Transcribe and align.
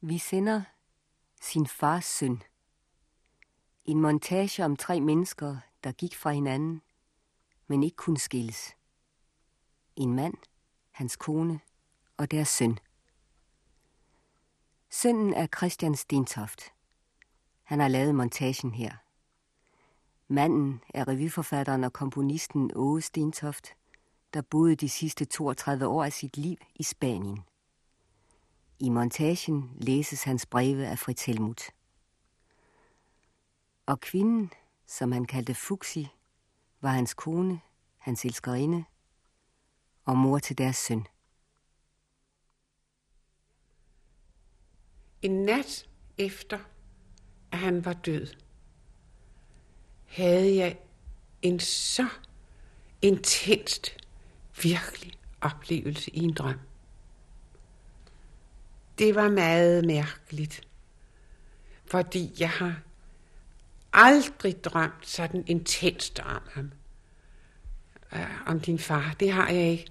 Vi 0.00 0.18
sender 0.18 0.62
sin 1.40 1.66
fars 1.66 2.04
søn. 2.04 2.42
En 3.84 4.00
montage 4.00 4.64
om 4.64 4.76
tre 4.76 5.00
mennesker, 5.00 5.56
der 5.84 5.92
gik 5.92 6.16
fra 6.16 6.30
hinanden, 6.30 6.82
men 7.66 7.82
ikke 7.82 7.96
kunne 7.96 8.18
skilles. 8.18 8.76
En 9.96 10.14
mand, 10.14 10.34
hans 10.90 11.16
kone 11.16 11.60
og 12.16 12.30
deres 12.30 12.48
søn. 12.48 12.78
Sønnen 14.90 15.34
er 15.34 15.46
Christian 15.56 15.94
Stentoft. 15.94 16.60
Han 17.62 17.80
har 17.80 17.88
lavet 17.88 18.14
montagen 18.14 18.74
her. 18.74 18.96
Manden 20.28 20.82
er 20.94 21.08
revyforfatteren 21.08 21.84
og 21.84 21.92
komponisten 21.92 22.70
Åge 22.74 23.02
Stentoft, 23.02 23.68
der 24.34 24.42
boede 24.42 24.76
de 24.76 24.88
sidste 24.88 25.24
32 25.24 25.86
år 25.86 26.04
af 26.04 26.12
sit 26.12 26.36
liv 26.36 26.56
i 26.74 26.82
Spanien. 26.82 27.44
I 28.80 28.88
montagen 28.88 29.70
læses 29.80 30.22
hans 30.22 30.46
breve 30.46 30.86
af 30.86 30.98
Fritz 30.98 31.24
Helmut. 31.24 31.62
Og 33.86 34.00
kvinden, 34.00 34.52
som 34.86 35.12
han 35.12 35.24
kaldte 35.24 35.54
Fuxi, 35.54 36.08
var 36.80 36.90
hans 36.90 37.14
kone, 37.14 37.60
hans 37.98 38.24
elskerinde 38.24 38.84
og 40.04 40.16
mor 40.16 40.38
til 40.38 40.58
deres 40.58 40.76
søn. 40.76 41.06
En 45.22 45.44
nat 45.44 45.88
efter, 46.18 46.58
at 47.52 47.58
han 47.58 47.84
var 47.84 47.92
død, 47.92 48.26
havde 50.06 50.56
jeg 50.56 50.78
en 51.42 51.60
så 51.60 52.08
intenst 53.02 53.96
virkelig 54.62 55.12
oplevelse 55.40 56.10
i 56.10 56.18
en 56.18 56.34
drøm. 56.34 56.60
Det 58.98 59.14
var 59.14 59.28
meget 59.28 59.84
mærkeligt, 59.84 60.68
fordi 61.86 62.32
jeg 62.38 62.50
har 62.50 62.80
aldrig 63.92 64.64
drømt 64.64 65.08
sådan 65.08 65.44
intenst 65.46 66.20
om 66.20 66.42
ham. 66.50 66.72
Øh, 68.12 68.48
om 68.48 68.60
din 68.60 68.78
far, 68.78 69.16
det 69.20 69.32
har 69.32 69.48
jeg 69.48 69.70
ikke. 69.70 69.86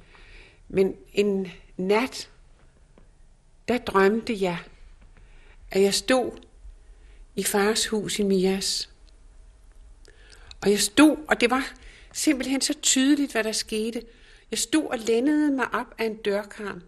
Men 0.68 0.96
en 1.14 1.48
nat, 1.78 2.30
der 3.68 3.78
drømte 3.78 4.42
jeg, 4.42 4.58
at 5.72 5.82
jeg 5.82 5.94
stod 5.94 6.32
i 7.36 7.44
fars 7.44 7.88
hus 7.88 8.20
i 8.20 8.24
Mias. 8.24 8.90
Og 10.62 10.72
jeg 10.72 10.80
stod, 10.80 11.18
og 11.28 11.42
det 11.42 11.50
var 11.50 11.74
simpelthen 12.14 12.62
så 12.62 12.74
tydeligt, 12.82 13.32
hvad 13.32 13.44
der 13.44 13.52
skete. 13.52 14.02
Jeg 14.52 14.60
stod 14.60 14.86
og 14.86 15.00
lændede 15.00 15.52
mig 15.52 15.74
op 15.74 15.96
af 15.98 16.06
en 16.06 16.16
dørkarm. 16.16 16.82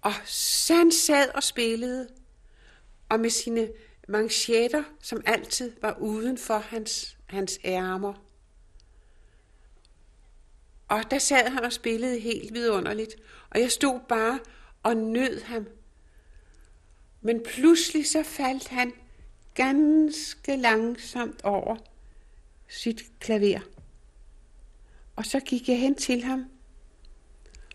Og 0.00 0.12
han 0.68 0.92
sad 0.92 1.28
og 1.34 1.42
spillede, 1.42 2.08
og 3.08 3.20
med 3.20 3.30
sine 3.30 3.68
manchetter, 4.08 4.84
som 5.02 5.22
altid 5.26 5.72
var 5.82 5.98
uden 6.00 6.38
for 6.38 6.58
hans, 6.58 7.16
hans 7.26 7.58
ærmer. 7.64 8.14
Og 10.88 11.10
der 11.10 11.18
sad 11.18 11.48
han 11.50 11.64
og 11.64 11.72
spillede 11.72 12.20
helt 12.20 12.54
vidunderligt, 12.54 13.16
og 13.50 13.60
jeg 13.60 13.70
stod 13.70 14.00
bare 14.08 14.40
og 14.82 14.96
nød 14.96 15.42
ham. 15.42 15.66
Men 17.20 17.42
pludselig 17.42 18.06
så 18.06 18.22
faldt 18.22 18.68
han 18.68 18.92
ganske 19.54 20.56
langsomt 20.56 21.44
over 21.44 21.76
sit 22.68 23.02
klaver. 23.20 23.60
Og 25.16 25.26
så 25.26 25.40
gik 25.40 25.68
jeg 25.68 25.80
hen 25.80 25.94
til 25.94 26.22
ham 26.22 26.44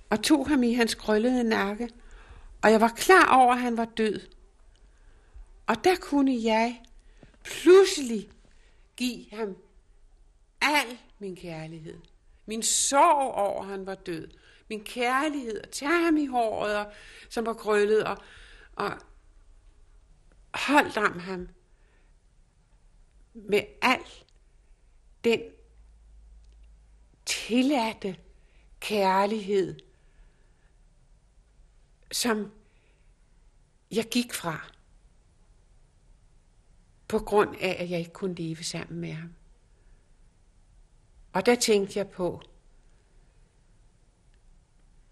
og 0.09 0.23
tog 0.23 0.47
ham 0.47 0.63
i 0.63 0.73
hans 0.73 0.95
krøllede 0.95 1.43
nakke, 1.43 1.89
og 2.63 2.71
jeg 2.71 2.81
var 2.81 2.93
klar 2.97 3.37
over, 3.41 3.53
at 3.53 3.61
han 3.61 3.77
var 3.77 3.85
død. 3.85 4.19
Og 5.67 5.83
der 5.83 5.95
kunne 5.95 6.43
jeg 6.43 6.81
pludselig 7.43 8.29
give 8.97 9.25
ham 9.31 9.57
al 10.61 10.97
min 11.19 11.35
kærlighed. 11.35 11.97
Min 12.45 12.63
sorg 12.63 13.33
over, 13.33 13.61
at 13.61 13.69
han 13.69 13.85
var 13.85 13.95
død. 13.95 14.27
Min 14.69 14.83
kærlighed, 14.83 15.61
og 15.63 15.71
tage 15.71 16.03
ham 16.03 16.17
i 16.17 16.25
håret, 16.25 16.77
og, 16.77 16.91
som 17.29 17.45
var 17.45 17.53
krøllet, 17.53 18.03
og, 18.03 18.17
og 18.75 18.91
holdt 20.53 20.97
om 20.97 21.19
ham 21.19 21.47
med 23.33 23.61
al 23.81 23.99
den 25.23 25.41
tilladte 27.25 28.17
kærlighed, 28.79 29.79
som 32.13 32.51
jeg 33.91 34.05
gik 34.11 34.33
fra, 34.33 34.71
på 37.07 37.19
grund 37.19 37.55
af, 37.55 37.77
at 37.79 37.89
jeg 37.89 37.99
ikke 37.99 38.13
kunne 38.13 38.35
leve 38.35 38.63
sammen 38.63 38.99
med 38.99 39.13
ham. 39.13 39.33
Og 41.33 41.45
der 41.45 41.55
tænkte 41.55 41.99
jeg 41.99 42.09
på, 42.09 42.41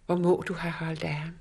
hvor 0.06 0.18
må 0.18 0.44
du 0.48 0.54
have 0.54 0.72
holdt 0.72 1.04
af 1.04 1.14
ham. 1.14 1.41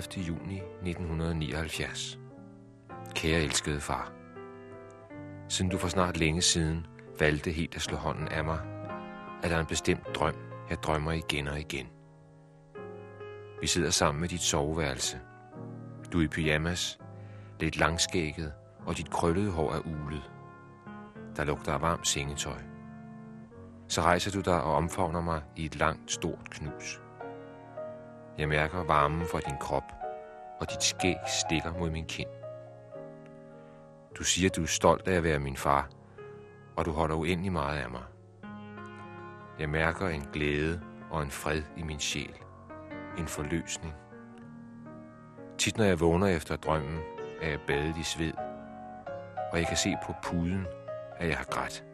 30. 0.00 0.26
juni 0.26 0.56
1979. 0.56 2.18
Kære 3.14 3.40
elskede 3.40 3.80
far. 3.80 4.12
Siden 5.48 5.70
du 5.70 5.78
for 5.78 5.88
snart 5.88 6.16
længe 6.16 6.42
siden 6.42 6.86
valgte 7.18 7.50
helt 7.50 7.76
at 7.76 7.82
slå 7.82 7.96
hånden 7.96 8.28
af 8.28 8.44
mig, 8.44 8.60
er 9.42 9.48
der 9.48 9.60
en 9.60 9.66
bestemt 9.66 10.14
drøm, 10.14 10.34
jeg 10.70 10.78
drømmer 10.82 11.12
igen 11.12 11.48
og 11.48 11.60
igen. 11.60 11.86
Vi 13.60 13.66
sidder 13.66 13.90
sammen 13.90 14.20
med 14.20 14.28
dit 14.28 14.40
soveværelse. 14.40 15.20
Du 16.12 16.18
er 16.18 16.24
i 16.24 16.28
pyjamas, 16.28 16.98
lidt 17.60 17.76
langskægget, 17.76 18.52
og 18.86 18.96
dit 18.96 19.10
krøllede 19.10 19.50
hår 19.50 19.72
er 19.72 19.80
ulet. 19.80 20.30
Der 21.36 21.44
lugter 21.44 21.72
af 21.72 21.80
varmt 21.80 22.08
sengetøj. 22.08 22.60
Så 23.88 24.02
rejser 24.02 24.30
du 24.30 24.40
dig 24.40 24.62
og 24.62 24.74
omfavner 24.74 25.20
mig 25.20 25.42
i 25.56 25.64
et 25.64 25.76
langt, 25.76 26.12
stort 26.12 26.50
knus. 26.50 27.00
Jeg 28.40 28.48
mærker 28.48 28.84
varmen 28.84 29.26
fra 29.26 29.40
din 29.40 29.56
krop, 29.60 29.92
og 30.60 30.70
dit 30.70 30.82
skæg 30.82 31.16
stikker 31.40 31.72
mod 31.78 31.90
min 31.90 32.06
kind. 32.06 32.28
Du 34.18 34.24
siger, 34.24 34.50
du 34.50 34.62
er 34.62 34.66
stolt 34.66 35.08
af 35.08 35.12
at 35.14 35.24
være 35.24 35.38
min 35.38 35.56
far, 35.56 35.88
og 36.76 36.84
du 36.84 36.90
holder 36.90 37.16
uendelig 37.16 37.52
meget 37.52 37.78
af 37.78 37.90
mig. 37.90 38.02
Jeg 39.58 39.68
mærker 39.68 40.08
en 40.08 40.28
glæde 40.32 40.80
og 41.10 41.22
en 41.22 41.30
fred 41.30 41.62
i 41.76 41.82
min 41.82 42.00
sjæl. 42.00 42.34
En 43.18 43.26
forløsning. 43.26 43.94
Tit 45.58 45.78
når 45.78 45.84
jeg 45.84 46.00
vågner 46.00 46.26
efter 46.26 46.56
drømmen, 46.56 46.98
er 47.42 47.48
jeg 47.48 47.60
badet 47.66 47.96
i 47.96 48.02
sved, 48.02 48.32
og 49.52 49.58
jeg 49.58 49.66
kan 49.66 49.76
se 49.76 49.96
på 50.06 50.14
puden, 50.22 50.66
at 51.16 51.28
jeg 51.28 51.36
har 51.36 51.44
grædt. 51.44 51.89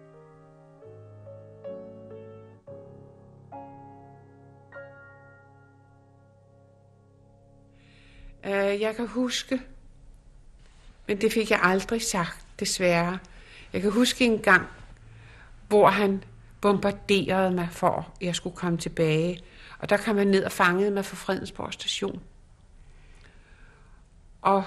Øh, 8.46 8.80
jeg 8.80 8.96
kan 8.96 9.06
huske, 9.06 9.62
men 11.06 11.20
det 11.20 11.32
fik 11.32 11.50
jeg 11.50 11.60
aldrig 11.62 12.02
sagt, 12.02 12.46
desværre. 12.60 13.18
Jeg 13.72 13.82
kan 13.82 13.90
huske 13.90 14.24
en 14.24 14.38
gang, 14.38 14.66
hvor 15.68 15.88
han 15.88 16.24
bombarderede 16.60 17.50
mig 17.50 17.68
for, 17.70 18.12
at 18.20 18.26
jeg 18.26 18.34
skulle 18.34 18.56
komme 18.56 18.78
tilbage. 18.78 19.40
Og 19.78 19.88
der 19.88 19.96
kom 19.96 20.16
han 20.16 20.26
ned 20.26 20.44
og 20.44 20.52
fangede 20.52 20.90
mig 20.90 21.04
fra 21.04 21.16
Fredensborg 21.16 21.72
station. 21.72 22.22
Og 24.42 24.64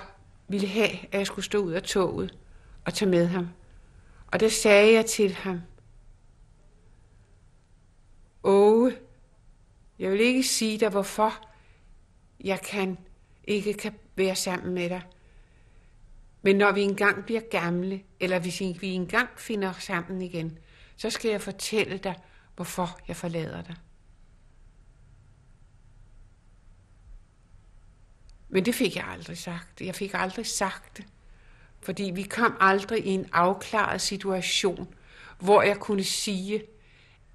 ville 0.48 0.68
have, 0.68 0.90
at 0.90 1.20
jeg 1.20 1.28
skulle 1.28 1.46
stå 1.46 1.58
ud 1.58 1.72
af 1.72 1.84
toget 1.84 2.38
og 2.86 2.94
tage 2.94 3.12
med 3.12 3.28
ham. 3.28 3.50
Og 4.28 4.40
der 4.40 4.50
sagde 4.50 4.94
jeg 4.94 5.06
til 5.06 5.34
ham, 5.34 5.62
Åge, 8.44 8.98
jeg 10.00 10.12
vil 10.12 10.20
ikke 10.20 10.44
sige 10.44 10.80
dig, 10.80 10.90
hvorfor 10.90 11.48
jeg 12.44 12.62
kan 12.62 12.98
ikke 13.50 13.74
kan 13.74 13.94
være 14.16 14.36
sammen 14.36 14.74
med 14.74 14.90
dig. 14.90 15.02
Men 16.42 16.56
når 16.56 16.72
vi 16.72 16.82
engang 16.82 17.26
bliver 17.26 17.42
gamle, 17.52 18.04
eller 18.20 18.40
hvis 18.40 18.62
vi 18.62 18.88
engang 18.88 19.30
finder 19.38 19.74
sammen 19.74 20.22
igen, 20.22 20.58
så 20.98 21.10
skal 21.10 21.32
jeg 21.32 21.42
fortælle 21.42 21.98
dig, 21.98 22.16
hvorfor 22.56 23.00
jeg 23.08 23.16
forlader 23.16 23.62
dig. 23.62 23.76
Men 28.50 28.66
det 28.66 28.76
fik 28.76 28.96
jeg 28.96 29.06
aldrig 29.08 29.38
sagt. 29.38 29.82
Jeg 29.82 29.96
fik 29.96 30.12
aldrig 30.14 30.46
sagt 30.46 30.98
det, 30.98 31.06
Fordi 31.82 32.12
vi 32.16 32.24
kom 32.24 32.58
aldrig 32.60 33.06
i 33.06 33.10
en 33.10 33.30
afklaret 33.32 34.02
situation, 34.02 34.94
hvor 35.40 35.62
jeg 35.62 35.78
kunne 35.78 36.04
sige, 36.04 36.64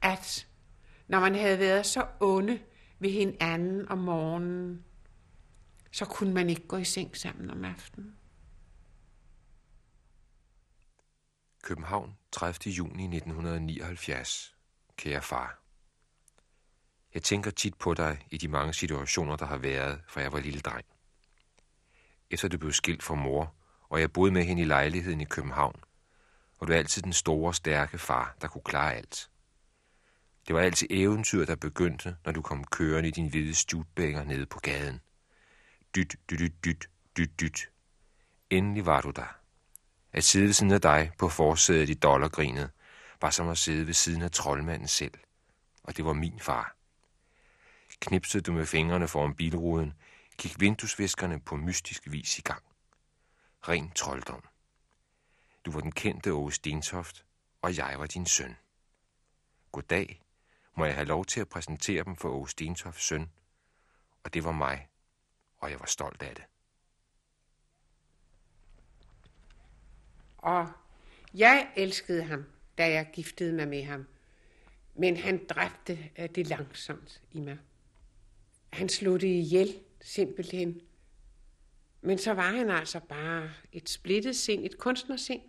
at 0.03 0.47
når 1.09 1.21
man 1.21 1.35
havde 1.35 1.59
været 1.59 1.87
så 1.87 2.07
onde 2.21 2.59
ved 2.99 3.11
hinanden 3.11 3.89
om 3.89 3.99
morgenen, 3.99 4.85
så 5.95 6.05
kunne 6.05 6.35
man 6.35 6.51
ikke 6.51 6.67
gå 6.67 6.77
i 6.77 6.85
seng 6.85 7.17
sammen 7.17 7.51
om 7.51 7.65
aftenen. 7.65 8.17
København, 11.63 12.17
30. 12.33 12.73
juni 12.73 13.05
1979. 13.05 14.57
Kære 14.97 15.23
far. 15.23 15.63
Jeg 17.15 17.23
tænker 17.23 17.51
tit 17.51 17.75
på 17.75 17.95
dig 17.95 18.27
i 18.31 18.39
de 18.39 18.49
mange 18.49 18.75
situationer, 18.75 19.37
der 19.37 19.47
har 19.47 19.57
været, 19.57 20.01
fra 20.09 20.21
jeg 20.21 20.33
var 20.33 20.41
lille 20.41 20.61
dreng. 20.61 20.87
Efter 22.31 22.49
du 22.49 22.59
blev 22.59 22.73
skilt 22.73 23.03
fra 23.03 23.15
mor, 23.15 23.55
og 23.89 24.01
jeg 24.01 24.13
boede 24.13 24.33
med 24.33 24.45
hende 24.45 24.63
i 24.63 24.67
lejligheden 24.67 25.21
i 25.21 25.25
København, 25.25 25.81
og 26.59 26.69
du 26.69 26.73
er 26.73 26.77
altid 26.77 27.03
den 27.03 27.13
store, 27.13 27.55
stærke 27.55 27.99
far, 27.99 28.37
der 28.41 28.49
kunne 28.49 28.65
klare 28.65 28.95
alt. 28.95 29.31
Det 30.47 30.55
var 30.55 30.61
altid 30.61 30.87
eventyr, 30.91 31.45
der 31.45 31.57
begyndte, 31.57 32.17
når 32.25 32.33
du 32.33 32.43
kom 32.43 32.65
kørende 32.65 33.09
i 33.09 33.13
din 33.13 33.31
hvide 33.31 33.55
stutbænger 33.55 34.25
nede 34.25 34.47
på 34.47 34.59
gaden. 34.59 35.01
Dyt, 35.95 36.17
dyt, 36.31 36.41
dyt, 36.41 36.65
dyt, 36.65 36.89
dyt, 37.17 37.41
dyt. 37.41 37.71
Endelig 38.51 38.87
var 38.87 39.01
du 39.01 39.11
der. 39.11 39.39
At 40.13 40.25
sidde 40.25 40.47
ved 40.47 40.53
siden 40.53 40.73
af 40.73 40.81
dig 40.81 41.13
på 41.19 41.29
forsædet 41.29 41.91
i 41.91 41.95
dollargrinet, 41.95 42.71
var 43.21 43.31
som 43.31 43.49
at 43.49 43.59
sidde 43.59 43.87
ved 43.87 43.95
siden 43.95 44.23
af 44.23 44.31
troldmanden 44.31 44.89
selv. 44.89 45.15
Og 45.83 45.97
det 45.97 46.05
var 46.05 46.13
min 46.13 46.41
far. 46.41 46.77
Knipsede 48.01 48.43
du 48.43 48.53
med 48.53 48.67
fingrene 48.67 49.09
foran 49.09 49.35
bilruden, 49.35 49.93
gik 50.39 50.61
vinduesviskerne 50.61 51.41
på 51.41 51.57
mystisk 51.57 52.03
vis 52.07 52.39
i 52.39 52.43
gang. 52.43 52.63
Ren 53.69 53.91
trolddom. 53.91 54.45
Du 55.65 55.71
var 55.71 55.81
den 55.81 55.93
kendte 55.93 56.33
Åge 56.33 56.53
Stentoft, 56.53 57.25
og 57.63 57.77
jeg 57.77 57.99
var 57.99 58.07
din 58.07 58.27
søn. 58.27 58.57
Goddag, 59.73 60.23
må 60.77 60.85
jeg 60.85 60.95
have 60.95 61.07
lov 61.07 61.25
til 61.25 61.41
at 61.41 61.49
præsentere 61.49 62.05
dem 62.05 62.17
for 62.17 62.29
Åge 62.29 62.49
Stentofts 62.49 63.05
søn. 63.05 63.31
Og 64.25 64.35
det 64.35 64.45
var 64.45 64.53
mig, 64.53 64.89
og 65.65 65.71
jeg 65.71 65.81
var 65.81 65.87
stolt 65.87 66.23
af 66.23 66.35
det. 66.35 66.45
Og 70.39 70.69
jeg 71.35 71.73
elskede 71.77 72.23
ham, 72.23 72.45
da 72.79 72.91
jeg 72.91 73.11
giftede 73.13 73.53
mig 73.53 73.69
med 73.69 73.85
ham. 73.85 74.07
Men 74.95 75.17
han 75.17 75.47
dræbte 75.47 76.11
øh, 76.19 76.29
det 76.29 76.47
langsomt 76.47 77.23
i 77.33 77.41
mig. 77.41 77.59
Han 78.73 78.89
slog 78.89 79.21
det 79.21 79.27
ihjel, 79.27 79.81
simpelthen. 80.01 80.81
Men 82.01 82.19
så 82.19 82.33
var 82.33 82.51
han 82.51 82.71
altså 82.71 83.01
bare 83.01 83.51
et 83.73 83.89
splittet 83.89 84.37
sind, 84.37 84.65
et 84.65 84.79
kunstnersind. 84.79 85.43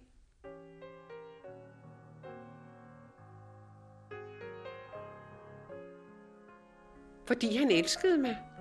Fordi 7.28 7.56
han 7.56 7.72
elskede 7.72 8.18
mig. 8.18 8.55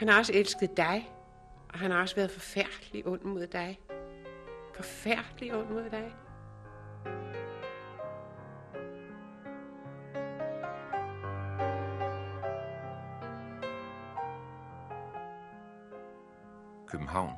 Han 0.00 0.08
har 0.08 0.18
også 0.18 0.32
elsket 0.34 0.76
dig, 0.76 1.10
og 1.72 1.78
han 1.78 1.90
har 1.90 2.00
også 2.00 2.16
været 2.16 2.30
forfærdelig 2.30 3.06
ond 3.06 3.22
mod 3.22 3.46
dig. 3.46 3.80
Forfærdelig 4.74 5.54
ond 5.54 5.68
mod 5.68 5.90
dig. 5.90 6.14
København, 16.86 17.32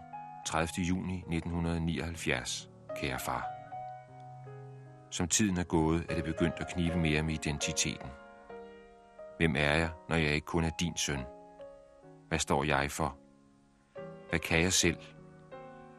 30. 0.46 0.68
juni 0.88 1.16
1979. 1.16 2.68
Kære 2.96 3.18
far. 3.18 3.46
Som 5.10 5.28
tiden 5.28 5.56
er 5.56 5.64
gået, 5.64 6.06
er 6.08 6.14
det 6.14 6.24
begyndt 6.24 6.54
at 6.60 6.72
knive 6.72 6.96
mere 6.96 7.22
med 7.22 7.34
identiteten. 7.34 8.08
Hvem 9.36 9.56
er 9.56 9.74
jeg, 9.74 9.90
når 10.08 10.16
jeg 10.16 10.34
ikke 10.34 10.46
kun 10.46 10.64
er 10.64 10.70
din 10.80 10.96
søn? 10.96 11.31
Hvad 12.32 12.38
står 12.38 12.64
jeg 12.64 12.90
for? 12.90 13.16
Hvad 14.28 14.38
kan 14.38 14.60
jeg 14.60 14.72
selv? 14.72 14.98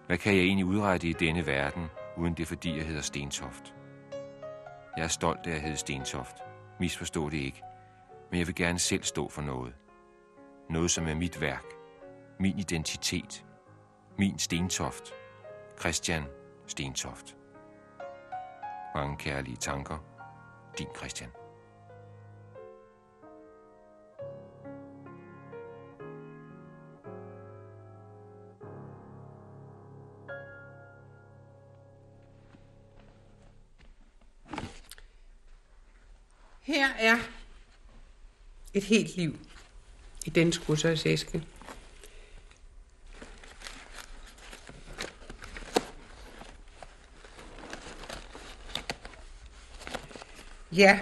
Hvad 0.08 0.18
kan 0.18 0.36
jeg 0.36 0.44
egentlig 0.44 0.66
udrette 0.66 1.08
i 1.08 1.14
denne 1.14 1.46
verden, 1.48 1.88
uden 2.18 2.34
det 2.34 2.48
fordi 2.48 2.78
jeg 2.78 2.86
hedder 2.86 3.02
Stentoft? 3.02 3.76
Jeg 4.98 5.04
er 5.04 5.08
stolt 5.08 5.48
af 5.48 5.52
at 5.52 5.62
hedde 5.62 5.78
Stentoft. 5.78 6.36
Misforstå 6.80 7.30
det 7.30 7.38
ikke. 7.38 7.64
Men 8.32 8.40
jeg 8.40 8.48
vil 8.48 8.56
gerne 8.56 8.80
selv 8.80 9.04
stå 9.04 9.30
for 9.30 9.42
noget. 9.42 9.74
Noget, 10.70 10.92
som 10.92 11.08
er 11.08 11.16
mit 11.16 11.42
værk. 11.42 11.66
Min 12.40 12.60
identitet. 12.60 13.46
Min 14.18 14.40
Stentoft. 14.40 15.14
Christian 15.80 16.24
Stentoft. 16.68 17.38
Mange 18.96 19.18
kærlige 19.18 19.58
tanker. 19.58 19.98
Din 20.78 20.88
Christian. 20.98 21.30
Er 37.00 37.18
et 38.74 38.84
helt 38.84 39.16
liv 39.16 39.40
i 40.26 40.30
den 40.30 40.54
skrudsøjsæske. 40.54 41.44
Ja, 50.72 51.00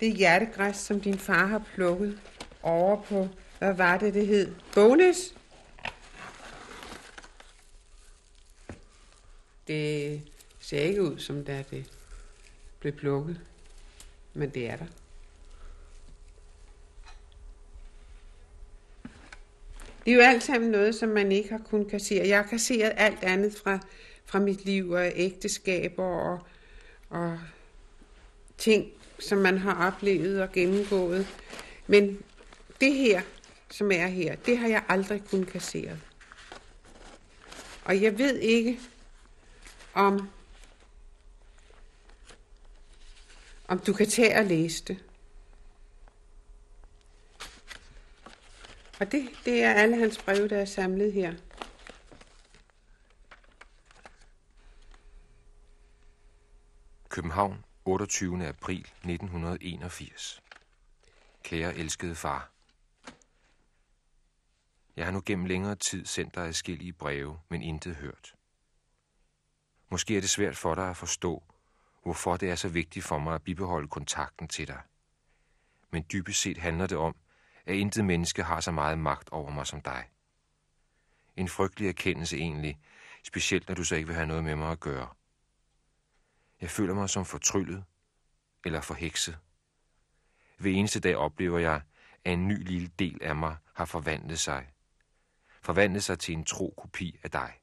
det 0.00 0.08
er 0.08 0.12
hjertegræs, 0.12 0.76
som 0.76 1.00
din 1.00 1.18
far 1.18 1.46
har 1.46 1.62
plukket 1.74 2.20
over 2.62 3.02
på, 3.02 3.28
hvad 3.58 3.74
var 3.74 3.98
det, 3.98 4.14
det 4.14 4.26
hed? 4.26 4.54
Bonus? 4.74 5.16
Det 9.66 10.22
ser 10.60 10.80
ikke 10.80 11.02
ud, 11.02 11.18
som 11.18 11.44
da 11.44 11.64
det 11.70 11.90
blev 12.80 12.92
plukket, 12.92 13.40
men 14.34 14.50
det 14.50 14.70
er 14.70 14.76
der. 14.76 14.86
Det 20.04 20.10
er 20.10 20.14
jo 20.14 20.20
alt 20.20 20.42
sammen 20.42 20.70
noget, 20.70 20.94
som 20.94 21.08
man 21.08 21.32
ikke 21.32 21.50
har 21.50 21.58
kunnet 21.58 21.90
kassere. 21.90 22.28
Jeg 22.28 22.38
har 22.38 22.46
kasseret 22.46 22.92
alt 22.96 23.22
andet 23.22 23.54
fra, 23.54 23.78
fra 24.24 24.38
mit 24.38 24.64
liv 24.64 24.90
og 24.90 25.12
ægteskaber 25.14 26.04
og, 26.04 26.38
og 27.10 27.38
ting, 28.58 28.90
som 29.18 29.38
man 29.38 29.58
har 29.58 29.86
oplevet 29.86 30.42
og 30.42 30.52
gennemgået. 30.52 31.26
Men 31.86 32.22
det 32.80 32.94
her, 32.94 33.22
som 33.70 33.92
er 33.92 34.06
her, 34.06 34.36
det 34.36 34.58
har 34.58 34.68
jeg 34.68 34.82
aldrig 34.88 35.22
kunnet 35.30 35.48
kassere. 35.48 35.96
Og 37.84 38.02
jeg 38.02 38.18
ved 38.18 38.38
ikke, 38.38 38.80
om, 39.94 40.28
om 43.72 43.78
du 43.78 43.92
kan 43.92 44.08
tage 44.08 44.38
og 44.38 44.44
læse 44.44 44.84
det. 44.84 45.04
Og 49.00 49.12
det, 49.12 49.28
det 49.44 49.62
er 49.62 49.72
alle 49.72 49.96
hans 49.96 50.18
breve, 50.18 50.48
der 50.48 50.58
er 50.58 50.64
samlet 50.64 51.12
her. 51.12 51.34
København, 57.08 57.64
28. 57.84 58.46
april 58.46 58.80
1981. 58.80 60.42
Kære 61.42 61.74
elskede 61.74 62.14
far. 62.14 62.50
Jeg 64.96 65.04
har 65.04 65.12
nu 65.12 65.22
gennem 65.26 65.46
længere 65.46 65.74
tid 65.74 66.06
sendt 66.06 66.34
dig 66.34 66.46
adskillige 66.46 66.92
breve, 66.92 67.38
men 67.48 67.62
intet 67.62 67.94
hørt. 67.94 68.34
Måske 69.88 70.16
er 70.16 70.20
det 70.20 70.30
svært 70.30 70.56
for 70.56 70.74
dig 70.74 70.90
at 70.90 70.96
forstå, 70.96 71.42
hvorfor 72.02 72.36
det 72.36 72.50
er 72.50 72.54
så 72.54 72.68
vigtigt 72.68 73.04
for 73.04 73.18
mig 73.18 73.34
at 73.34 73.42
bibeholde 73.42 73.88
kontakten 73.88 74.48
til 74.48 74.68
dig. 74.68 74.80
Men 75.90 76.04
dybest 76.12 76.40
set 76.40 76.58
handler 76.58 76.86
det 76.86 76.98
om, 76.98 77.16
at 77.66 77.74
intet 77.74 78.04
menneske 78.04 78.42
har 78.42 78.60
så 78.60 78.70
meget 78.70 78.98
magt 78.98 79.28
over 79.30 79.50
mig 79.50 79.66
som 79.66 79.80
dig. 79.80 80.08
En 81.36 81.48
frygtelig 81.48 81.88
erkendelse 81.88 82.36
egentlig, 82.36 82.78
specielt 83.22 83.68
når 83.68 83.74
du 83.74 83.84
så 83.84 83.94
ikke 83.94 84.06
vil 84.06 84.16
have 84.16 84.26
noget 84.26 84.44
med 84.44 84.56
mig 84.56 84.70
at 84.70 84.80
gøre. 84.80 85.08
Jeg 86.60 86.70
føler 86.70 86.94
mig 86.94 87.10
som 87.10 87.24
fortryllet 87.24 87.84
eller 88.64 88.80
forhekset. 88.80 89.38
Hver 90.58 90.70
eneste 90.70 91.00
dag 91.00 91.16
oplever 91.16 91.58
jeg, 91.58 91.82
at 92.24 92.32
en 92.32 92.48
ny 92.48 92.64
lille 92.66 92.88
del 92.98 93.18
af 93.22 93.36
mig 93.36 93.56
har 93.74 93.84
forvandlet 93.84 94.38
sig. 94.38 94.72
Forvandlet 95.62 96.04
sig 96.04 96.18
til 96.18 96.34
en 96.34 96.44
tro 96.44 96.74
kopi 96.76 97.20
af 97.22 97.30
dig. 97.30 97.60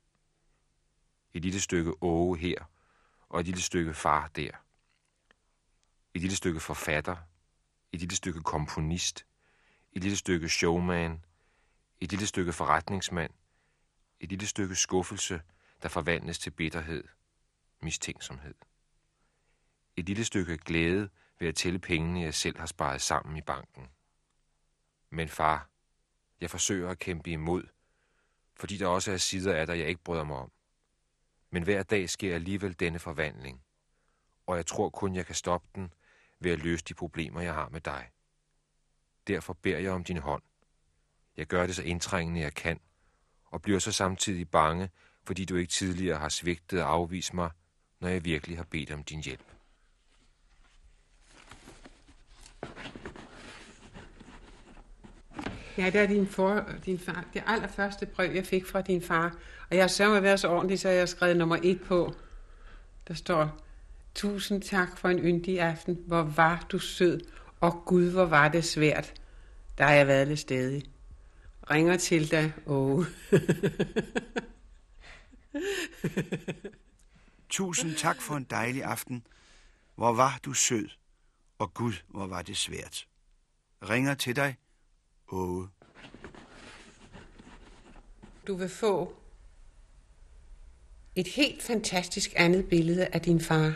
Et 1.34 1.42
lille 1.42 1.60
stykke 1.60 2.04
åge 2.04 2.38
her, 2.38 2.64
og 3.30 3.40
et 3.40 3.46
lille 3.46 3.62
stykke 3.62 3.94
far 3.94 4.28
der. 4.28 4.52
Et 6.14 6.22
lille 6.22 6.36
stykke 6.36 6.60
forfatter, 6.60 7.18
et 7.92 8.00
lille 8.00 8.16
stykke 8.16 8.42
komponist, 8.42 9.26
et 9.94 10.02
lille 10.02 10.18
stykke 10.18 10.50
showman, 10.50 11.26
et 12.00 12.12
lille 12.12 12.28
stykke 12.28 12.54
forretningsmand, 12.54 13.32
Et 14.20 14.30
lille 14.30 14.48
stykke 14.48 14.76
skuffelse, 14.76 15.42
der 15.82 15.90
forvandles 15.90 16.40
til 16.40 16.52
bitterhed, 16.52 17.04
mistænksomhed. 17.82 18.56
Et 19.96 20.06
lille 20.06 20.26
stykke 20.26 20.58
glæde 20.58 21.10
ved 21.40 21.48
at 21.48 21.56
tælle 21.56 21.80
pengene, 21.80 22.22
jeg 22.22 22.34
selv 22.34 22.60
har 22.60 22.66
sparet 22.66 23.02
sammen 23.02 23.38
i 23.38 23.42
banken. 23.42 23.90
Men 25.10 25.30
far, 25.30 25.70
jeg 26.42 26.50
forsøger 26.50 26.90
at 26.90 27.00
kæmpe 27.00 27.30
imod, 27.30 27.64
fordi 28.56 28.78
der 28.78 28.88
også 28.88 29.12
er 29.12 29.18
sider 29.18 29.56
af 29.56 29.68
dig, 29.68 29.80
jeg 29.80 29.88
ikke 29.88 30.04
bryder 30.04 30.24
mig 30.24 30.38
om. 30.38 30.52
Men 31.52 31.64
hver 31.64 31.84
dag 31.84 32.10
sker 32.10 32.36
alligevel 32.36 32.80
denne 32.80 33.00
forvandling, 33.00 33.62
og 34.48 34.58
jeg 34.58 34.66
tror 34.66 34.90
kun, 34.90 35.16
jeg 35.16 35.26
kan 35.26 35.36
stoppe 35.36 35.68
den 35.76 35.94
ved 36.40 36.52
at 36.52 36.60
løse 36.60 36.86
de 36.86 36.94
problemer, 36.94 37.42
jeg 37.42 37.54
har 37.54 37.70
med 37.70 37.82
dig. 37.82 38.10
Derfor 39.28 39.54
beder 39.54 39.80
jeg 39.80 39.92
om 39.92 40.04
din 40.04 40.18
hånd. 40.18 40.44
Jeg 41.38 41.48
gør 41.48 41.66
det 41.66 41.76
så 41.76 41.84
indtrængende, 41.84 42.42
jeg 42.42 42.54
kan, 42.54 42.80
og 43.46 43.62
bliver 43.62 43.80
så 43.80 43.92
samtidig 43.92 44.50
bange, 44.50 44.90
fordi 45.24 45.46
du 45.46 45.56
ikke 45.56 45.72
tidligere 45.72 46.18
har 46.18 46.30
svigtet 46.30 46.84
og 46.84 46.92
afvist 46.92 47.34
mig, 47.34 47.52
når 48.00 48.08
jeg 48.08 48.26
virkelig 48.26 48.58
har 48.58 48.64
bedt 48.64 48.92
om 48.92 49.04
din 49.04 49.24
hjælp. 49.24 49.59
Ja, 55.80 55.86
det 55.86 55.96
er 56.02 56.08
din, 56.08 56.28
for, 56.28 56.66
din 56.86 57.00
far. 57.00 57.26
Det 57.34 57.44
allerførste 57.48 58.06
brev, 58.06 58.32
jeg 58.36 58.46
fik 58.46 58.66
fra 58.66 58.82
din 58.82 59.02
far. 59.02 59.36
Og 59.70 59.76
jeg 59.76 59.84
har 59.84 59.88
sørget 59.88 60.24
været 60.24 60.40
så 60.40 60.48
ordentlig, 60.48 60.80
så 60.80 60.90
jeg 60.90 61.00
har 61.00 61.06
skrevet 61.06 61.38
nummer 61.38 61.58
et 61.64 61.82
på. 61.82 62.14
Der 63.08 63.14
står, 63.14 63.60
tusind 64.16 64.62
tak 64.62 64.98
for 64.98 65.10
en 65.10 65.20
yndig 65.20 65.62
aften. 65.62 66.00
Hvor 66.08 66.22
var 66.22 66.66
du 66.72 66.80
sød, 66.80 67.20
og 67.60 67.84
Gud, 67.86 68.12
hvor 68.12 68.26
var 68.26 68.48
det 68.48 68.66
svært. 68.66 69.14
Der 69.78 69.84
har 69.84 69.94
jeg 69.94 70.08
været 70.08 70.28
lidt 70.28 70.40
stedig. 70.40 70.84
Ringer 71.72 71.98
til 71.98 72.32
dig, 72.32 72.54
Oh. 72.66 73.06
Tusind 77.50 77.96
tak 77.96 78.22
for 78.22 78.36
en 78.36 78.48
dejlig 78.50 78.84
aften. 78.84 79.28
Hvor 79.96 80.14
var 80.14 80.40
du 80.46 80.54
sød, 80.54 80.90
og 81.60 81.74
Gud, 81.74 81.94
hvor 82.08 82.28
var 82.28 82.42
det 82.42 82.58
svært. 82.58 83.08
Ringer 83.90 84.14
til 84.14 84.36
dig, 84.36 84.56
Åge. 85.32 85.68
Du 88.48 88.56
vil 88.56 88.70
få 88.70 89.16
et 91.16 91.28
helt 91.28 91.64
fantastisk 91.64 92.34
andet 92.36 92.66
billede 92.66 93.08
af 93.08 93.22
din 93.22 93.42
far 93.42 93.74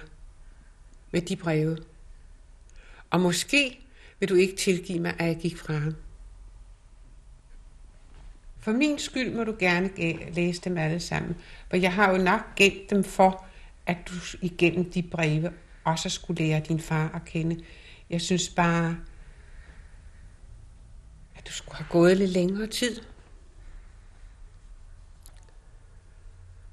med 1.12 1.22
de 1.22 1.36
breve. 1.36 1.77
Og 3.10 3.22
måske 3.22 3.79
vil 4.19 4.29
du 4.29 4.36
ikke 4.36 4.55
tilgive 4.55 5.00
mig, 5.00 5.15
at 5.19 5.27
jeg 5.27 5.38
gik 5.38 5.57
fra 5.57 5.74
ham. 5.74 5.95
For 8.60 8.72
min 8.72 9.00
skyld 9.00 9.36
må 9.36 9.43
du 9.43 9.55
gerne 9.60 9.89
læse 10.31 10.62
dem 10.62 10.77
alle 10.77 11.00
sammen, 11.00 11.36
for 11.69 11.77
jeg 11.77 11.93
har 11.93 12.12
jo 12.12 12.17
nok 12.17 12.55
gemt 12.55 12.89
dem 12.89 13.03
for, 13.03 13.45
at 13.86 13.98
du 14.07 14.13
igennem 14.41 14.91
de 14.91 15.03
breve 15.03 15.53
også 15.83 16.10
skulle 16.10 16.45
lære 16.45 16.60
din 16.60 16.79
far 16.79 17.12
at 17.15 17.25
kende. 17.25 17.63
Jeg 18.10 18.22
synes 18.22 18.50
bare, 18.50 18.98
du 21.48 21.52
skulle 21.52 21.76
have 21.76 21.88
gået 21.90 22.18
lidt 22.18 22.32
længere 22.32 22.68
tid. 22.68 23.02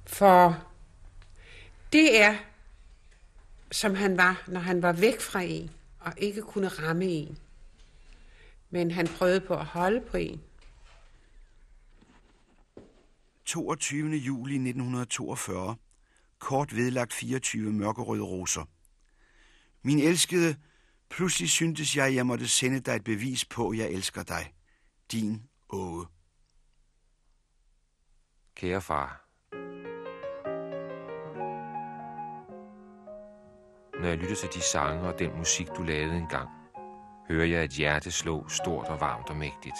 For 0.07 0.65
det 1.93 2.21
er, 2.23 2.37
som 3.73 3.95
han 3.95 4.17
var, 4.17 4.45
når 4.49 4.61
han 4.61 4.83
var 4.83 4.93
væk 4.93 5.21
fra 5.21 5.41
en, 5.41 5.71
og 6.01 6.13
ikke 6.17 6.43
kunne 6.43 6.69
ramme 6.69 7.05
en. 7.05 7.39
Men 8.71 8.91
han 8.91 9.07
prøvede 9.07 9.41
på 9.41 9.55
at 9.55 9.65
holde 9.65 10.01
på 10.01 10.17
en. 10.17 10.43
22. 13.45 14.17
juli 14.17 14.55
1942. 14.55 15.77
Kort 16.39 16.77
vedlagt 16.77 17.13
24 17.13 17.73
mørkerøde 17.73 18.23
roser. 18.23 18.65
Min 19.83 19.99
elskede, 19.99 20.57
pludselig 21.09 21.51
syntes 21.51 21.97
jeg, 21.97 22.15
jeg 22.15 22.27
måtte 22.27 22.49
sende 22.49 22.81
dig 22.81 22.97
et 22.97 23.05
bevis 23.05 23.45
på, 23.45 23.71
at 23.71 23.79
jeg 23.79 23.91
elsker 23.91 24.23
dig. 24.23 24.53
Din 25.13 25.43
Åge. 25.71 26.07
Kære 28.55 28.81
far, 28.81 29.27
Når 34.01 34.09
jeg 34.09 34.17
lytter 34.17 34.37
til 34.37 34.49
de 34.55 34.61
sange 34.61 35.09
og 35.09 35.19
den 35.19 35.37
musik, 35.37 35.69
du 35.77 35.83
lavede 35.83 36.17
engang, 36.17 36.49
hører 37.29 37.47
jeg 37.47 37.65
et 37.65 37.71
hjerte 37.71 38.11
slå 38.11 38.49
stort 38.49 38.89
og 38.89 39.01
varmt 39.01 39.31
og 39.31 39.37
mægtigt. 39.37 39.77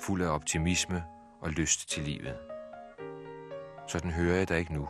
Fuld 0.00 0.22
af 0.22 0.34
optimisme 0.34 1.04
og 1.40 1.50
lyst 1.50 1.90
til 1.90 2.02
livet. 2.02 2.38
Sådan 3.88 4.10
hører 4.10 4.36
jeg 4.36 4.48
dig 4.48 4.58
ikke 4.58 4.74
nu. 4.74 4.88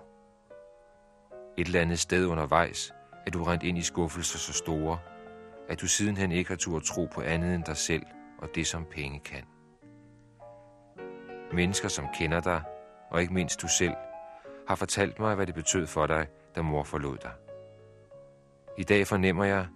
Et 1.59 1.67
eller 1.67 1.81
andet 1.81 1.99
sted 1.99 2.27
undervejs 2.27 2.93
er 3.27 3.31
du 3.31 3.45
rent 3.45 3.63
ind 3.63 3.79
i 3.79 3.83
skuffelser 3.83 4.39
så 4.39 4.53
store, 4.53 4.99
at 5.69 5.81
du 5.81 5.87
sidenhen 5.87 6.33
ikke 6.33 6.51
har 6.51 6.57
tur 6.57 6.81
tro 6.81 7.09
på 7.15 7.21
andet 7.21 7.55
end 7.55 7.65
dig 7.65 7.77
selv 7.77 8.03
og 8.43 8.49
det, 8.55 8.67
som 8.67 8.85
penge 8.85 9.21
kan. 9.21 9.45
Mennesker, 11.53 11.89
som 11.89 12.07
kender 12.15 12.41
dig, 12.41 12.63
og 13.11 13.21
ikke 13.21 13.35
mindst 13.35 13.63
du 13.63 13.69
selv, 13.69 13.95
har 14.69 14.75
fortalt 14.75 15.19
mig, 15.19 15.35
hvad 15.35 15.47
det 15.47 15.55
betød 15.55 15.87
for 15.87 16.07
dig, 16.07 16.27
da 16.57 16.63
mor 16.63 16.83
forlod 16.83 17.17
dig. 17.17 17.33
I 18.79 18.85
dag 18.85 19.07
fornemmer 19.07 19.45
jeg, 19.45 19.67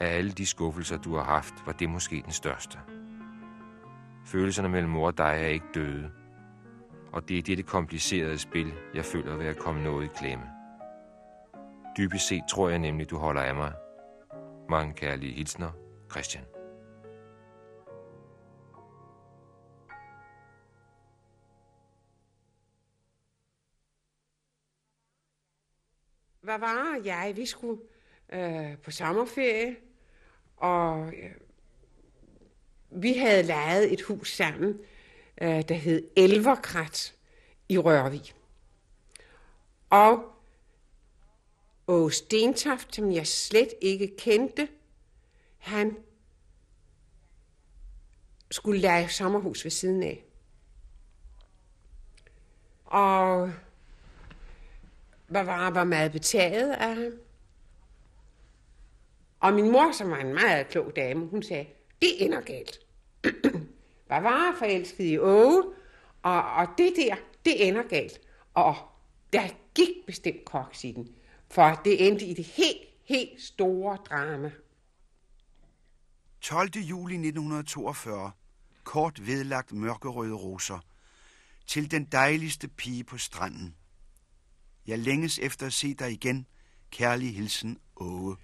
at 0.00 0.08
alle 0.08 0.32
de 0.32 0.46
skuffelser, 0.46 0.98
du 0.98 1.16
har 1.16 1.24
haft, 1.24 1.54
var 1.66 1.72
det 1.72 1.90
måske 1.90 2.22
den 2.24 2.32
største. 2.32 2.78
Følelserne 4.26 4.68
mellem 4.68 4.90
mor 4.90 5.06
og 5.06 5.18
dig 5.18 5.24
er 5.24 5.46
ikke 5.46 5.66
døde, 5.74 6.10
og 7.12 7.28
det 7.28 7.38
er 7.38 7.42
dette 7.42 7.62
komplicerede 7.62 8.38
spil, 8.38 8.72
jeg 8.94 9.04
føler 9.04 9.36
ved 9.36 9.46
at 9.46 9.58
komme 9.58 9.84
noget 9.84 10.04
i 10.04 10.10
klemme. 10.16 10.44
Dybest 11.96 12.28
set 12.28 12.42
tror 12.50 12.68
jeg 12.68 12.78
nemlig, 12.78 13.10
du 13.10 13.18
holder 13.18 13.42
af 13.42 13.54
mig. 13.54 13.72
Mange 14.68 14.94
kærlige 14.94 15.34
hilsner, 15.34 15.70
Christian. 16.10 16.51
Hvad 26.42 26.58
var 26.58 27.00
jeg? 27.04 27.32
Vi 27.36 27.46
skulle 27.46 27.82
øh, 28.32 28.78
på 28.78 28.90
sommerferie, 28.90 29.76
og 30.56 31.06
øh, 31.06 31.34
vi 32.90 33.12
havde 33.12 33.42
lejet 33.42 33.92
et 33.92 34.02
hus 34.02 34.36
sammen, 34.36 34.80
øh, 35.42 35.68
der 35.68 35.74
hed 35.74 36.08
Elverkrat 36.16 37.14
i 37.68 37.78
Rørvig. 37.78 38.34
Og 39.90 40.32
Åge 41.86 42.12
Stentoft, 42.12 42.94
som 42.94 43.12
jeg 43.12 43.26
slet 43.26 43.74
ikke 43.80 44.16
kendte, 44.18 44.68
han 45.58 45.96
skulle 48.50 48.80
lege 48.80 49.08
sommerhus 49.08 49.64
ved 49.64 49.70
siden 49.70 50.02
af. 50.02 50.24
Og 52.84 53.52
var, 55.40 55.70
var 55.70 55.84
meget 55.84 56.12
betaget 56.12 56.72
af 56.72 56.96
ham. 56.96 57.12
Og 59.40 59.52
min 59.52 59.72
mor, 59.72 59.92
som 59.92 60.10
var 60.10 60.16
en 60.16 60.34
meget 60.34 60.68
klog 60.68 60.92
dame, 60.96 61.26
hun 61.26 61.42
sagde, 61.42 61.66
det 62.00 62.24
ender 62.24 62.40
galt. 62.40 62.78
var 64.08 64.20
var 64.20 64.54
forelsket 64.58 65.04
i 65.04 65.18
Åge, 65.18 65.64
og, 66.22 66.52
og 66.52 66.66
det 66.78 66.92
der, 66.96 67.16
det 67.44 67.68
ender 67.68 67.82
galt. 67.82 68.20
Og 68.54 68.76
der 69.32 69.48
gik 69.74 70.06
bestemt 70.06 70.44
koks 70.44 70.84
i 70.84 70.92
den, 70.92 71.08
for 71.50 71.80
det 71.84 72.06
endte 72.08 72.24
i 72.24 72.34
det 72.34 72.44
helt, 72.44 72.88
helt 73.04 73.42
store 73.42 73.96
drama. 74.10 74.50
12. 76.40 76.70
juli 76.76 77.14
1942. 77.14 78.30
Kort 78.84 79.26
vedlagt 79.26 79.72
mørkerøde 79.72 80.34
roser. 80.34 80.78
Til 81.66 81.90
den 81.90 82.04
dejligste 82.04 82.68
pige 82.68 83.04
på 83.04 83.18
stranden. 83.18 83.74
Jeg 84.86 84.98
længes 84.98 85.38
efter 85.38 85.66
at 85.66 85.72
se 85.72 85.94
dig 85.94 86.12
igen. 86.12 86.46
Kærlig 86.90 87.34
hilsen, 87.34 87.78
Åge. 87.96 88.36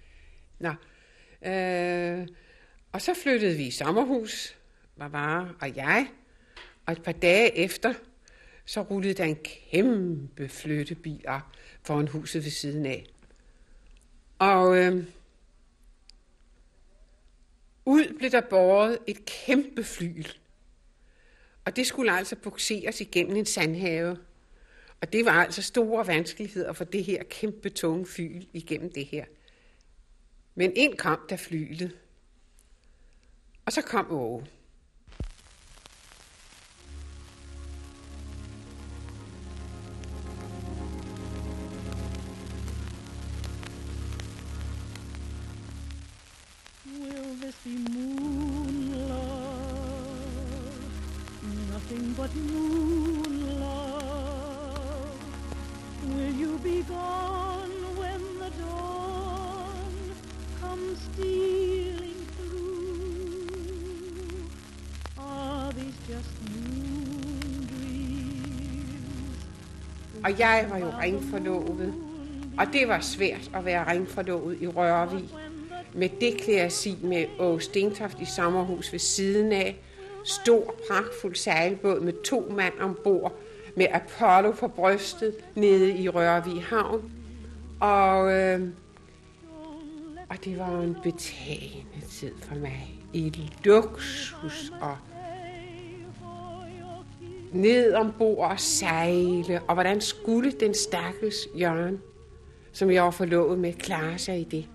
Nå, 0.59 0.73
øh, 1.49 2.27
og 2.91 3.01
så 3.01 3.13
flyttede 3.23 3.57
vi 3.57 3.67
i 3.67 3.71
sommerhus, 3.71 4.55
Barbara 4.99 5.47
og 5.61 5.75
jeg, 5.75 6.07
og 6.85 6.93
et 6.93 7.03
par 7.03 7.11
dage 7.11 7.57
efter, 7.57 7.93
så 8.65 8.81
rullede 8.81 9.13
der 9.13 9.23
en 9.23 9.37
kæmpe 9.71 10.49
flyttebil 10.49 11.23
op 11.27 11.41
foran 11.83 12.07
huset 12.07 12.43
ved 12.43 12.51
siden 12.51 12.85
af. 12.85 13.05
Og 14.39 14.77
øh, 14.77 15.03
ud 17.85 18.17
blev 18.17 18.31
der 18.31 18.41
båret 18.41 18.97
et 19.07 19.25
kæmpe 19.25 19.83
flyl. 19.83 20.25
Og 21.65 21.75
det 21.75 21.87
skulle 21.87 22.11
altså 22.11 22.35
bukseres 22.35 23.01
igennem 23.01 23.35
en 23.35 23.45
sandhave. 23.45 24.17
Og 25.01 25.13
det 25.13 25.25
var 25.25 25.31
altså 25.31 25.61
store 25.61 26.07
vanskeligheder 26.07 26.73
for 26.73 26.83
det 26.83 27.03
her 27.03 27.23
kæmpe 27.23 27.69
tunge 27.69 28.05
fyl 28.05 28.47
igennem 28.53 28.91
det 28.93 29.05
her. 29.05 29.25
Men 30.55 30.71
ind 30.75 30.97
kom 30.97 31.19
der 31.29 31.35
flylet. 31.37 31.97
Og 33.65 33.71
så 33.71 33.81
kom 33.81 34.11
Åge. 34.11 34.45
Will 46.85 47.41
this 47.41 47.55
be 47.63 47.69
moonlight? 47.69 49.09
Nothing 51.71 52.15
but 52.15 52.35
moon. 52.35 52.98
Be 56.63 56.83
gone 56.83 57.71
when 57.97 58.21
the 58.41 58.49
dawn 58.61 60.15
comes 60.61 60.99
stealing 61.13 62.27
through? 62.37 63.69
Are 65.17 65.71
these 65.71 65.97
just 66.07 66.29
moon 66.51 67.67
dreams? 67.69 69.45
Og 70.23 70.39
jeg 70.39 70.65
var 70.69 70.77
jo 70.77 70.91
ringforlovet. 71.01 71.93
Og 72.57 72.65
det 72.73 72.87
var 72.87 72.99
svært 72.99 73.51
at 73.53 73.65
være 73.65 73.91
ringforlovet 73.91 74.61
i 74.61 74.67
Rørvig. 74.67 75.29
Med 75.93 76.09
det 76.21 76.41
klæasi 76.41 76.97
med 77.03 77.25
Åge 77.39 77.61
Stentoft 77.61 78.19
i 78.21 78.25
sommerhus 78.25 78.91
ved 78.91 78.99
siden 78.99 79.51
af. 79.51 79.79
Stor, 80.25 80.75
pragtfuld 80.89 81.35
sejlbåd 81.35 81.99
med 81.99 82.13
to 82.23 82.53
mand 82.55 82.73
ombord. 82.79 83.38
Med 83.75 83.87
Apollo 83.91 84.51
på 84.51 84.67
brystet 84.67 85.35
nede 85.55 85.97
i 85.97 86.09
Rørvig 86.09 86.63
Havn. 86.63 87.11
Og, 87.79 88.31
øh, 88.33 88.61
og 90.29 90.45
det 90.45 90.59
var 90.59 90.81
en 90.81 90.97
betagende 91.03 92.05
tid 92.09 92.31
for 92.41 92.55
mig. 92.55 92.95
I 93.13 93.51
luksus 93.63 94.71
og 94.81 94.97
ned 97.51 97.93
ombord 97.93 98.51
og 98.51 98.59
sejle. 98.59 99.61
Og 99.67 99.73
hvordan 99.73 100.01
skulle 100.01 100.51
den 100.51 100.73
stakkels 100.73 101.47
Jørgen, 101.59 102.01
som 102.71 102.91
jeg 102.91 103.03
var 103.03 103.11
forlovet 103.11 103.59
med, 103.59 103.73
klare 103.73 104.17
sig 104.17 104.39
i 104.39 104.43
det? 104.43 104.65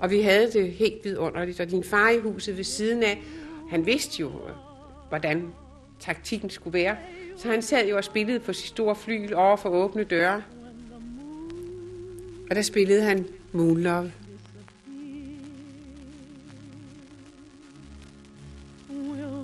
Og 0.00 0.10
vi 0.10 0.20
havde 0.20 0.52
det 0.52 0.72
helt 0.72 1.04
vidunderligt, 1.04 1.60
og 1.60 1.70
din 1.70 1.84
far 1.84 2.10
i 2.10 2.18
huset 2.18 2.56
ved 2.56 2.64
siden 2.64 3.02
af, 3.02 3.22
han 3.70 3.86
vidste 3.86 4.20
jo, 4.20 4.28
øh, 4.28 4.54
hvordan 5.08 5.52
taktikken 6.00 6.50
skulle 6.50 6.74
være. 6.74 6.96
Så 7.36 7.48
han 7.50 7.62
sad 7.62 7.88
jo 7.88 7.96
og 7.96 8.04
spillede 8.04 8.40
på 8.40 8.52
sit 8.52 8.66
store 8.66 8.96
flyl 8.96 9.34
over 9.34 9.56
for 9.56 9.68
åbne 9.68 10.04
døre. 10.04 10.42
Og 12.50 12.56
der 12.56 12.62
spillede 12.62 13.02
han 13.02 13.26
Moonlove. 13.52 14.12
Moon 18.88 19.18
love? 19.18 19.40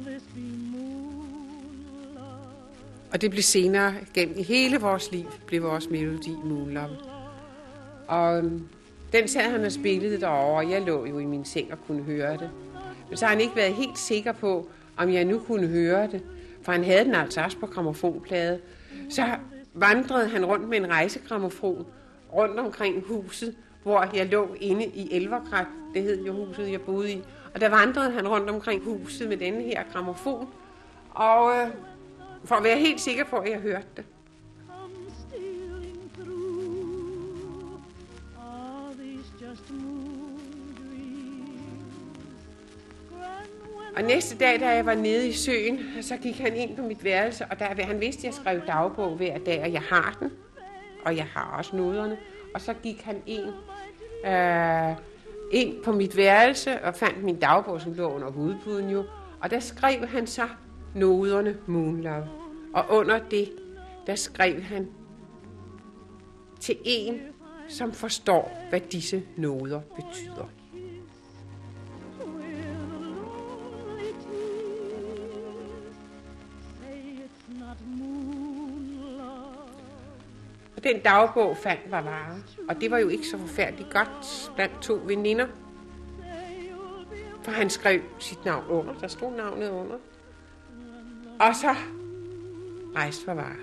Og 3.12 3.20
det 3.20 3.30
blev 3.30 3.42
senere, 3.42 3.94
gennem 4.14 4.44
hele 4.44 4.80
vores 4.80 5.12
liv, 5.12 5.25
blev 5.46 5.62
vores 5.62 5.90
melodi 5.90 6.30
Moonlove. 6.44 6.96
Og 8.06 8.38
øhm, 8.38 8.68
den 9.12 9.28
sad 9.28 9.50
han 9.50 9.64
og 9.64 9.72
spillede 9.72 10.20
derovre, 10.20 10.66
og 10.66 10.70
jeg 10.70 10.82
lå 10.82 11.06
jo 11.06 11.18
i 11.18 11.25
min 11.25 11.44
seng 11.44 11.72
og 11.72 11.78
kunne 11.86 12.02
høre 12.02 12.32
det. 12.32 12.50
Men 13.08 13.16
så 13.16 13.25
har 13.25 13.32
han 13.32 13.40
ikke 13.40 13.56
været 13.56 13.75
helt 13.75 13.98
sikker 13.98 14.32
på, 14.32 14.68
om 14.96 15.12
jeg 15.12 15.25
nu 15.25 15.38
kunne 15.38 15.66
høre 15.66 16.08
det. 16.12 16.22
For 16.66 16.73
han 16.73 16.85
havde 16.85 17.04
den 17.04 17.14
altså 17.14 17.40
også 17.40 17.58
på 17.58 17.66
gramofonplade. 17.66 18.61
Så 19.11 19.26
vandrede 19.75 20.28
han 20.28 20.44
rundt 20.44 20.68
med 20.68 20.78
en 20.78 20.90
rejsegramofon 20.90 21.87
rundt 22.32 22.58
omkring 22.58 23.04
huset, 23.06 23.56
hvor 23.82 24.11
jeg 24.14 24.26
lå 24.26 24.56
inde 24.61 24.85
i 24.85 25.16
Elverkrat. 25.16 25.66
Det 25.94 26.02
hed 26.02 26.25
jo 26.25 26.32
huset, 26.32 26.73
jeg 26.73 26.80
boede 26.80 27.12
i. 27.12 27.23
Og 27.54 27.61
der 27.61 27.68
vandrede 27.68 28.11
han 28.11 28.28
rundt 28.28 28.50
omkring 28.50 28.85
huset 28.85 29.28
med 29.28 29.37
denne 29.37 29.62
her 29.62 29.82
gramofon. 29.92 30.49
Og 31.11 31.56
øh, 31.56 31.68
for 32.44 32.54
at 32.54 32.64
være 32.64 32.78
helt 32.78 33.00
sikker 33.00 33.25
på, 33.25 33.37
at 33.37 33.50
jeg 33.50 33.58
hørte 33.58 33.87
det. 33.96 34.04
Og 43.96 44.02
næste 44.02 44.37
dag, 44.38 44.61
da 44.61 44.68
jeg 44.68 44.87
var 44.87 44.94
nede 44.94 45.28
i 45.28 45.32
søen, 45.32 45.78
så 46.00 46.16
gik 46.16 46.38
han 46.38 46.56
ind 46.56 46.76
på 46.76 46.82
mit 46.82 47.04
værelse, 47.04 47.46
og 47.50 47.59
der, 47.59 47.85
han 47.85 48.00
vidste, 48.00 48.20
at 48.20 48.24
jeg 48.24 48.35
skrev 48.35 48.61
dagbog 48.66 49.16
hver 49.16 49.38
dag, 49.38 49.62
og 49.62 49.72
jeg 49.72 49.82
har 49.82 50.16
den, 50.20 50.30
og 51.04 51.16
jeg 51.16 51.24
har 51.24 51.56
også 51.59 51.76
noderne. 51.76 52.18
Og 52.54 52.61
så 52.61 52.74
gik 52.82 53.02
han 53.02 53.22
ind, 53.26 53.44
øh, 54.26 54.96
ind 55.52 55.85
på 55.85 55.92
mit 55.92 56.16
værelse 56.16 56.85
og 56.85 56.94
fandt 56.94 57.24
min 57.24 57.40
dagbog, 57.40 57.80
som 57.80 57.92
lå 57.92 58.09
under 58.09 58.30
hovedpuden 58.30 58.90
jo. 58.90 59.04
Og 59.40 59.50
der 59.50 59.61
skrev 59.61 60.06
han 60.06 60.26
så 60.26 60.48
noderne 60.94 61.56
Moonlove. 61.66 62.28
Og 62.74 62.85
under 62.88 63.18
det, 63.18 63.52
der 64.06 64.14
skrev 64.14 64.62
han 64.62 64.88
til 66.61 66.76
en, 66.85 67.20
som 67.68 67.92
forstår, 67.92 68.66
hvad 68.70 68.80
disse 68.80 69.22
noder 69.37 69.80
betyder. 69.80 70.56
Den 80.87 81.01
dagbog 81.01 81.57
fandt 81.57 81.90
var 81.90 82.03
vare. 82.03 82.37
Og 82.68 82.81
det 82.81 82.90
var 82.90 82.99
jo 82.99 83.09
ikke 83.09 83.27
så 83.27 83.38
forfærdeligt 83.38 83.90
godt 83.90 84.53
blandt 84.55 84.83
to 84.83 85.01
veninder. 85.05 85.46
For 87.42 87.51
han 87.51 87.70
skrev 87.70 88.01
sit 88.18 88.44
navn 88.44 88.66
under. 88.66 88.94
Der 88.94 89.09
stod 89.09 89.37
navnet 89.37 89.70
under. 89.70 89.96
Og 91.40 91.55
så 91.55 91.75
rejste 92.96 93.27
var 93.27 93.35
vare. 93.35 93.57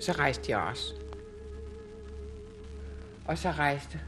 Så 0.00 0.12
rejste 0.12 0.52
jeg 0.52 0.58
også. 0.58 0.94
Og 3.24 3.38
så 3.38 3.50
rejste 3.50 4.00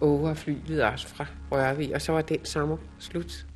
Åge 0.00 0.30
og 0.30 0.36
flyet 0.36 0.84
også 0.84 1.08
fra 1.08 1.26
Rørvig, 1.52 1.94
og 1.94 2.02
så 2.02 2.12
var 2.12 2.22
den 2.22 2.44
sommer 2.44 2.76
slut. 2.98 3.46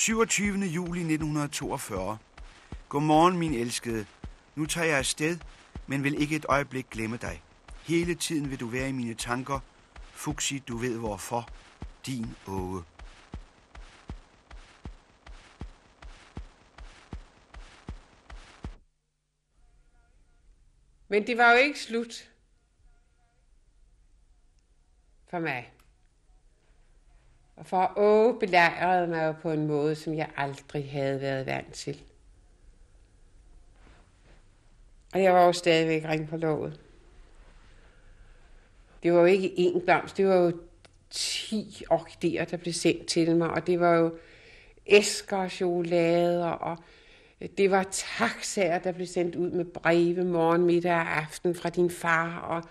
27. 0.00 0.64
juli 0.64 1.00
1942. 1.00 2.18
Godmorgen, 2.88 3.38
min 3.38 3.54
elskede. 3.54 4.06
Nu 4.54 4.66
tager 4.66 4.86
jeg 4.86 4.98
afsted, 4.98 5.38
men 5.86 6.04
vil 6.04 6.22
ikke 6.22 6.36
et 6.36 6.46
øjeblik 6.48 6.90
glemme 6.90 7.16
dig. 7.16 7.42
Hele 7.82 8.14
tiden 8.14 8.50
vil 8.50 8.60
du 8.60 8.66
være 8.66 8.88
i 8.88 8.92
mine 8.92 9.14
tanker. 9.14 9.60
Fuxi, 10.12 10.58
du 10.58 10.76
ved 10.76 10.98
hvorfor. 10.98 11.48
Din 12.06 12.26
Åge. 12.46 12.82
Men 21.08 21.26
det 21.26 21.38
var 21.38 21.52
jo 21.52 21.58
ikke 21.58 21.80
slut 21.80 22.30
for 25.30 25.38
mig. 25.38 25.79
Og 27.60 27.66
for 27.66 27.92
Åge 27.96 28.38
belejrede 28.38 29.06
mig 29.06 29.26
jo 29.26 29.32
på 29.32 29.50
en 29.50 29.66
måde, 29.66 29.94
som 29.94 30.14
jeg 30.14 30.28
aldrig 30.36 30.90
havde 30.90 31.20
været 31.20 31.46
vant 31.46 31.72
til. 31.72 32.02
Og 35.14 35.22
jeg 35.22 35.34
var 35.34 35.44
jo 35.44 35.52
stadigvæk 35.52 36.04
ring 36.04 36.28
på 36.28 36.36
låget. 36.36 36.80
Det 39.02 39.12
var 39.12 39.18
jo 39.18 39.24
ikke 39.24 39.48
én 39.58 39.84
blomst, 39.84 40.16
det 40.16 40.26
var 40.26 40.34
jo 40.34 40.52
10 41.10 41.84
orkideer, 41.90 42.44
der 42.44 42.56
blev 42.56 42.72
sendt 42.72 43.06
til 43.06 43.36
mig, 43.36 43.50
og 43.50 43.66
det 43.66 43.80
var 43.80 43.94
jo 43.94 44.18
æsker 44.86 45.36
og 45.36 45.50
chokolader, 45.50 46.48
og 46.48 46.78
det 47.58 47.70
var 47.70 47.82
taxaer, 48.18 48.78
der 48.78 48.92
blev 48.92 49.06
sendt 49.06 49.36
ud 49.36 49.50
med 49.50 49.64
breve 49.64 50.24
morgen, 50.24 50.64
middag 50.64 50.94
og 50.94 51.16
aften 51.16 51.54
fra 51.54 51.68
din 51.68 51.90
far, 51.90 52.38
og, 52.38 52.62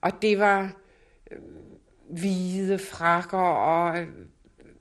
og 0.00 0.22
det 0.22 0.38
var 0.38 0.72
hvide 2.08 2.78
frakker, 2.78 3.38
og, 3.38 4.06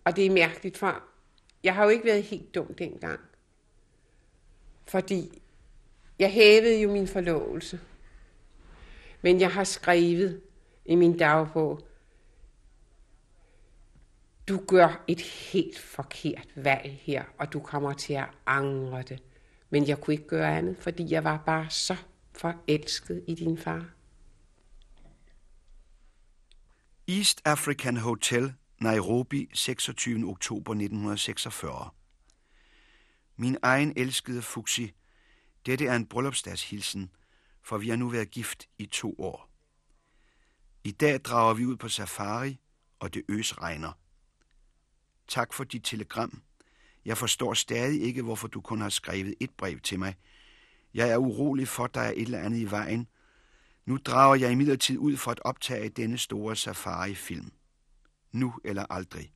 og 0.06 0.16
det 0.16 0.26
er 0.26 0.32
mærkeligt, 0.32 0.78
for 0.78 1.04
jeg 1.64 1.76
har 1.76 1.84
jo 1.84 1.90
ikke 1.90 2.06
været 2.06 2.24
helt 2.24 2.56
dum 2.56 2.74
dengang. 2.74 3.20
Fordi 4.86 5.42
jeg 6.20 6.32
hævede 6.32 6.82
jo 6.82 6.92
min 6.92 7.08
forlovelse. 7.08 7.80
Men 9.22 9.40
jeg 9.40 9.52
har 9.52 9.64
skrevet 9.64 10.42
i 10.86 10.96
min 10.96 11.18
dagbog, 11.18 11.88
du 14.48 14.62
gør 14.68 15.04
et 15.08 15.22
helt 15.22 15.80
forkert 15.80 16.48
valg 16.56 17.00
her, 17.02 17.24
og 17.38 17.54
du 17.54 17.60
kommer 17.60 17.94
til 17.94 18.14
at 18.14 18.26
angre 18.46 19.02
det. 19.02 19.24
Men 19.70 19.88
jeg 19.88 20.02
kunne 20.02 20.14
ikke 20.14 20.28
gøre 20.28 20.58
andet, 20.58 20.78
fordi 20.78 21.12
jeg 21.12 21.24
var 21.24 21.44
bare 21.46 21.70
så 21.70 21.96
forelsket 22.34 23.24
i 23.28 23.36
din 23.36 23.58
far. 23.58 23.97
East 27.10 27.42
African 27.46 27.98
Hotel, 27.98 28.54
Nairobi, 28.80 29.50
26. 29.54 30.26
oktober 30.26 30.72
1946. 30.72 31.90
Min 33.38 33.58
egen 33.62 33.94
elskede 33.96 34.42
Fuxi, 34.42 34.94
dette 35.66 35.86
er 35.86 35.96
en 35.96 36.06
bryllupsdagshilsen, 36.06 37.12
for 37.64 37.78
vi 37.78 37.90
har 37.90 37.96
nu 37.96 38.10
været 38.10 38.32
gift 38.32 38.68
i 38.78 38.86
to 38.86 39.16
år. 39.20 39.50
I 40.84 40.92
dag 40.92 41.20
drager 41.20 41.54
vi 41.54 41.66
ud 41.66 41.76
på 41.76 41.90
safari, 41.90 42.58
og 43.00 43.14
det 43.14 43.24
øs 43.30 43.62
regner. 43.62 43.92
Tak 45.28 45.54
for 45.54 45.64
dit 45.64 45.84
telegram. 45.84 46.42
Jeg 47.06 47.18
forstår 47.18 47.54
stadig 47.54 48.02
ikke, 48.02 48.22
hvorfor 48.22 48.48
du 48.48 48.62
kun 48.62 48.82
har 48.82 48.90
skrevet 48.90 49.36
et 49.40 49.52
brev 49.58 49.80
til 49.80 50.00
mig. 50.00 50.16
Jeg 50.94 51.10
er 51.10 51.18
urolig 51.18 51.68
for, 51.68 51.84
at 51.84 51.94
der 51.94 52.02
er 52.02 52.12
et 52.12 52.22
eller 52.22 52.40
andet 52.40 52.60
i 52.60 52.72
vejen. 52.72 53.08
Nu 53.88 53.98
drager 53.98 54.36
jeg 54.36 54.52
imidlertid 54.52 54.98
ud 54.98 55.18
for 55.18 55.32
at 55.32 55.40
optage 55.44 55.90
denne 55.90 56.18
store 56.18 56.56
safari-film. 56.56 57.52
Nu 58.32 58.54
eller 58.64 58.86
aldrig. 58.90 59.34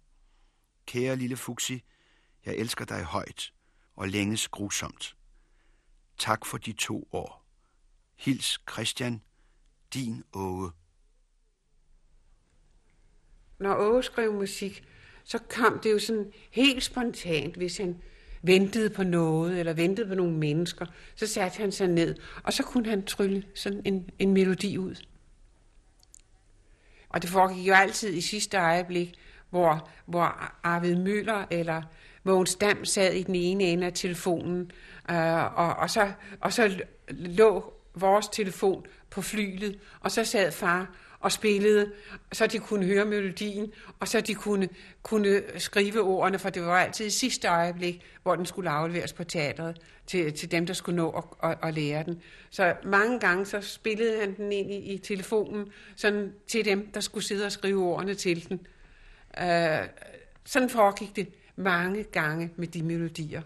Kære 0.85 1.15
lille 1.15 1.37
Fuxi, 1.37 1.83
jeg 2.45 2.55
elsker 2.55 2.85
dig 2.85 3.03
højt 3.03 3.53
og 3.95 4.07
længes 4.07 4.47
grusomt. 4.47 5.15
Tak 6.17 6.45
for 6.45 6.57
de 6.57 6.73
to 6.73 7.07
år. 7.11 7.45
Hils 8.15 8.61
Christian, 8.71 9.21
din 9.93 10.23
Åge. 10.33 10.71
Når 13.59 13.75
Åge 13.75 14.03
skrev 14.03 14.33
musik, 14.33 14.87
så 15.23 15.39
kom 15.49 15.79
det 15.79 15.91
jo 15.91 15.99
sådan 15.99 16.31
helt 16.51 16.83
spontant, 16.83 17.55
hvis 17.55 17.77
han 17.77 18.01
ventede 18.41 18.89
på 18.89 19.03
noget, 19.03 19.59
eller 19.59 19.73
ventede 19.73 20.07
på 20.07 20.15
nogle 20.15 20.33
mennesker, 20.33 20.85
så 21.15 21.27
satte 21.27 21.57
han 21.57 21.71
sig 21.71 21.87
ned, 21.87 22.15
og 22.43 22.53
så 22.53 22.63
kunne 22.63 22.89
han 22.89 23.05
trylle 23.05 23.43
sådan 23.55 23.81
en, 23.85 24.09
en 24.19 24.33
melodi 24.33 24.77
ud. 24.77 24.95
Og 27.09 27.21
det 27.21 27.29
foregik 27.29 27.67
jo 27.67 27.73
altid 27.73 28.13
i 28.13 28.21
sidste 28.21 28.57
øjeblik, 28.57 29.13
hvor, 29.49 29.89
hvor 30.05 30.51
Arvid 30.63 30.95
Møller 30.95 31.45
eller 31.51 31.81
Mogens 32.23 32.55
Dam 32.55 32.85
sad 32.85 33.13
i 33.13 33.23
den 33.23 33.35
ene 33.35 33.63
ende 33.63 33.87
af 33.87 33.93
telefonen, 33.93 34.71
øh, 35.11 35.57
og, 35.59 35.75
og, 35.75 35.89
så, 35.89 36.11
og 36.39 36.53
så 36.53 36.79
lå 37.09 37.73
vores 37.95 38.27
telefon 38.27 38.85
på 39.09 39.21
flylet, 39.21 39.79
og 39.99 40.11
så 40.11 40.25
sad 40.25 40.51
far 40.51 40.95
og 41.21 41.31
spillede, 41.31 41.91
så 42.31 42.47
de 42.47 42.59
kunne 42.59 42.85
høre 42.85 43.05
melodien, 43.05 43.71
og 43.99 44.07
så 44.07 44.21
de 44.21 44.33
kunne, 44.33 44.69
kunne 45.03 45.41
skrive 45.57 46.01
ordene, 46.01 46.39
for 46.39 46.49
det 46.49 46.61
var 46.61 46.79
altid 46.79 47.05
i 47.05 47.09
sidste 47.09 47.47
øjeblik, 47.47 48.01
hvor 48.23 48.35
den 48.35 48.45
skulle 48.45 48.69
afleveres 48.69 49.13
på 49.13 49.23
teatret 49.23 49.77
til, 50.07 50.33
til 50.33 50.51
dem, 50.51 50.65
der 50.65 50.73
skulle 50.73 50.95
nå 50.95 51.09
at, 51.09 51.49
at, 51.49 51.57
at 51.63 51.73
lære 51.73 52.03
den. 52.03 52.21
Så 52.49 52.75
mange 52.83 53.19
gange 53.19 53.45
så 53.45 53.61
spillede 53.61 54.19
han 54.19 54.37
den 54.37 54.51
ind 54.51 54.71
i, 54.71 54.77
i 54.77 54.97
telefonen 54.97 55.71
sådan 55.95 56.33
til 56.47 56.65
dem, 56.65 56.91
der 56.93 56.99
skulle 56.99 57.23
sidde 57.23 57.45
og 57.45 57.51
skrive 57.51 57.83
ordene 57.83 58.13
til 58.13 58.49
den. 58.49 58.67
Øh, 59.41 59.87
sådan 60.45 60.69
foregik 60.69 61.15
det 61.15 61.27
mange 61.55 62.03
gange 62.03 62.49
med 62.55 62.67
de 62.67 62.83
melodier. 62.83 63.41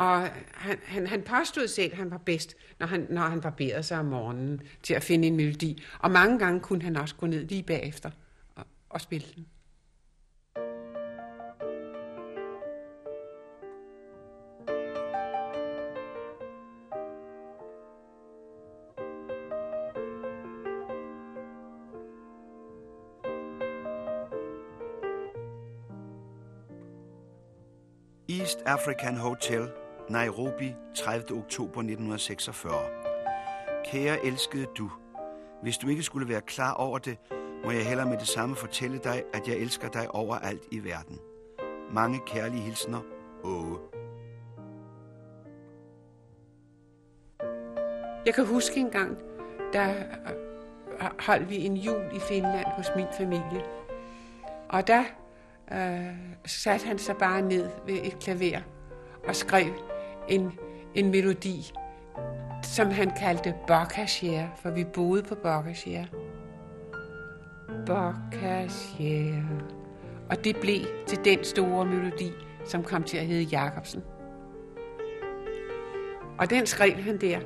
Og 0.00 0.28
han, 0.54 0.78
han, 0.84 1.06
han 1.06 1.22
påstod 1.22 1.68
selv, 1.68 1.92
at 1.92 1.98
han 1.98 2.10
var 2.10 2.18
bedst, 2.18 2.56
når 2.78 2.86
han, 2.86 3.06
når 3.10 3.22
han 3.22 3.40
barberede 3.40 3.82
sig 3.82 3.98
om 3.98 4.04
morgenen 4.04 4.60
til 4.82 4.94
at 4.94 5.02
finde 5.02 5.28
en 5.28 5.36
melodi. 5.36 5.82
Og 5.98 6.10
mange 6.10 6.38
gange 6.38 6.60
kunne 6.60 6.82
han 6.82 6.96
også 6.96 7.14
gå 7.14 7.26
ned 7.26 7.44
lige 7.44 7.62
bagefter 7.62 8.10
og, 8.54 8.64
og 8.90 9.00
spille 9.00 9.26
den. 9.36 9.46
East 28.28 28.58
African 28.66 29.16
Hotel, 29.16 29.68
Nairobi, 30.10 30.74
30. 30.94 31.38
oktober 31.38 31.80
1946. 31.80 32.74
Kære 33.84 34.26
elskede 34.26 34.66
du, 34.78 34.90
hvis 35.62 35.78
du 35.78 35.88
ikke 35.88 36.02
skulle 36.02 36.28
være 36.28 36.40
klar 36.40 36.74
over 36.74 36.98
det, 36.98 37.18
må 37.64 37.70
jeg 37.70 37.86
heller 37.86 38.06
med 38.06 38.18
det 38.18 38.28
samme 38.28 38.56
fortælle 38.56 38.98
dig, 38.98 39.22
at 39.34 39.48
jeg 39.48 39.56
elsker 39.56 39.88
dig 39.88 40.14
overalt 40.14 40.62
i 40.70 40.84
verden. 40.84 41.18
Mange 41.92 42.20
kærlige 42.26 42.62
hilsner, 42.62 43.00
Åge. 43.44 43.78
Jeg 48.26 48.34
kan 48.34 48.46
huske 48.46 48.80
en 48.80 48.90
gang, 48.90 49.18
der 49.72 49.88
øh, 49.90 51.10
holdt 51.20 51.50
vi 51.50 51.56
en 51.56 51.76
jul 51.76 52.02
i 52.14 52.20
Finland 52.20 52.66
hos 52.66 52.86
min 52.96 53.06
familie. 53.16 53.64
Og 54.68 54.86
der 54.86 55.04
øh, 55.72 56.16
satte 56.46 56.86
han 56.86 56.98
sig 56.98 57.16
bare 57.16 57.42
ned 57.42 57.68
ved 57.86 57.98
et 58.04 58.18
klaver 58.18 58.60
og 59.28 59.36
skrev 59.36 59.90
en, 60.28 60.52
en 60.94 61.10
melodi, 61.10 61.72
som 62.62 62.90
han 62.90 63.10
kaldte 63.10 63.54
Boccaccia, 63.66 64.48
for 64.56 64.70
vi 64.70 64.84
boede 64.84 65.22
på 65.22 65.34
Boccaccia. 65.34 66.06
Boccaccia. 67.86 69.42
Og 70.30 70.44
det 70.44 70.56
blev 70.60 70.80
til 71.06 71.24
den 71.24 71.44
store 71.44 71.86
melodi, 71.86 72.30
som 72.64 72.82
kom 72.82 73.02
til 73.02 73.16
at 73.16 73.26
hedde 73.26 73.42
Jacobsen. 73.42 74.02
Og 76.38 76.50
den 76.50 76.66
skrev 76.66 76.92
han 76.92 77.20
der. 77.20 77.40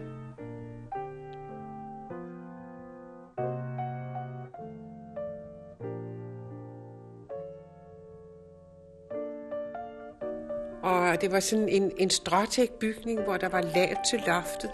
Det 11.24 11.32
var 11.32 11.40
sådan 11.40 11.68
en, 11.68 11.92
en 11.96 12.10
stråtæk 12.10 12.70
bygning, 12.70 13.22
hvor 13.22 13.37
der 13.37 13.48
var 13.48 13.60
lavt 13.60 13.98
til 14.10 14.22
loftet. 14.26 14.70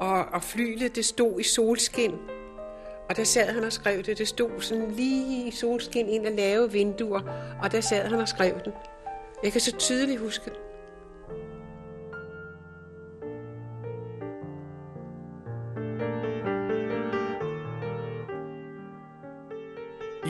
Og, 0.00 0.24
og 0.24 0.42
flylet, 0.42 0.96
det 0.96 1.04
stod 1.04 1.40
i 1.40 1.42
solskin. 1.42 2.14
Og 3.10 3.16
der 3.16 3.24
sad 3.24 3.52
han 3.52 3.64
og 3.64 3.72
skrev 3.72 4.02
det. 4.02 4.18
Det 4.18 4.28
stod 4.28 4.60
sådan 4.60 4.90
lige 4.90 5.48
i 5.48 5.50
solskin 5.50 6.08
ind 6.08 6.26
af 6.26 6.36
lave 6.36 6.72
vinduer. 6.72 7.20
Og 7.62 7.72
der 7.72 7.80
sad 7.80 8.08
han 8.08 8.20
og 8.20 8.28
skrev 8.28 8.54
den. 8.64 8.72
Jeg 9.44 9.52
kan 9.52 9.60
så 9.60 9.76
tydeligt 9.76 10.20
huske 10.20 10.44
det. 10.44 10.58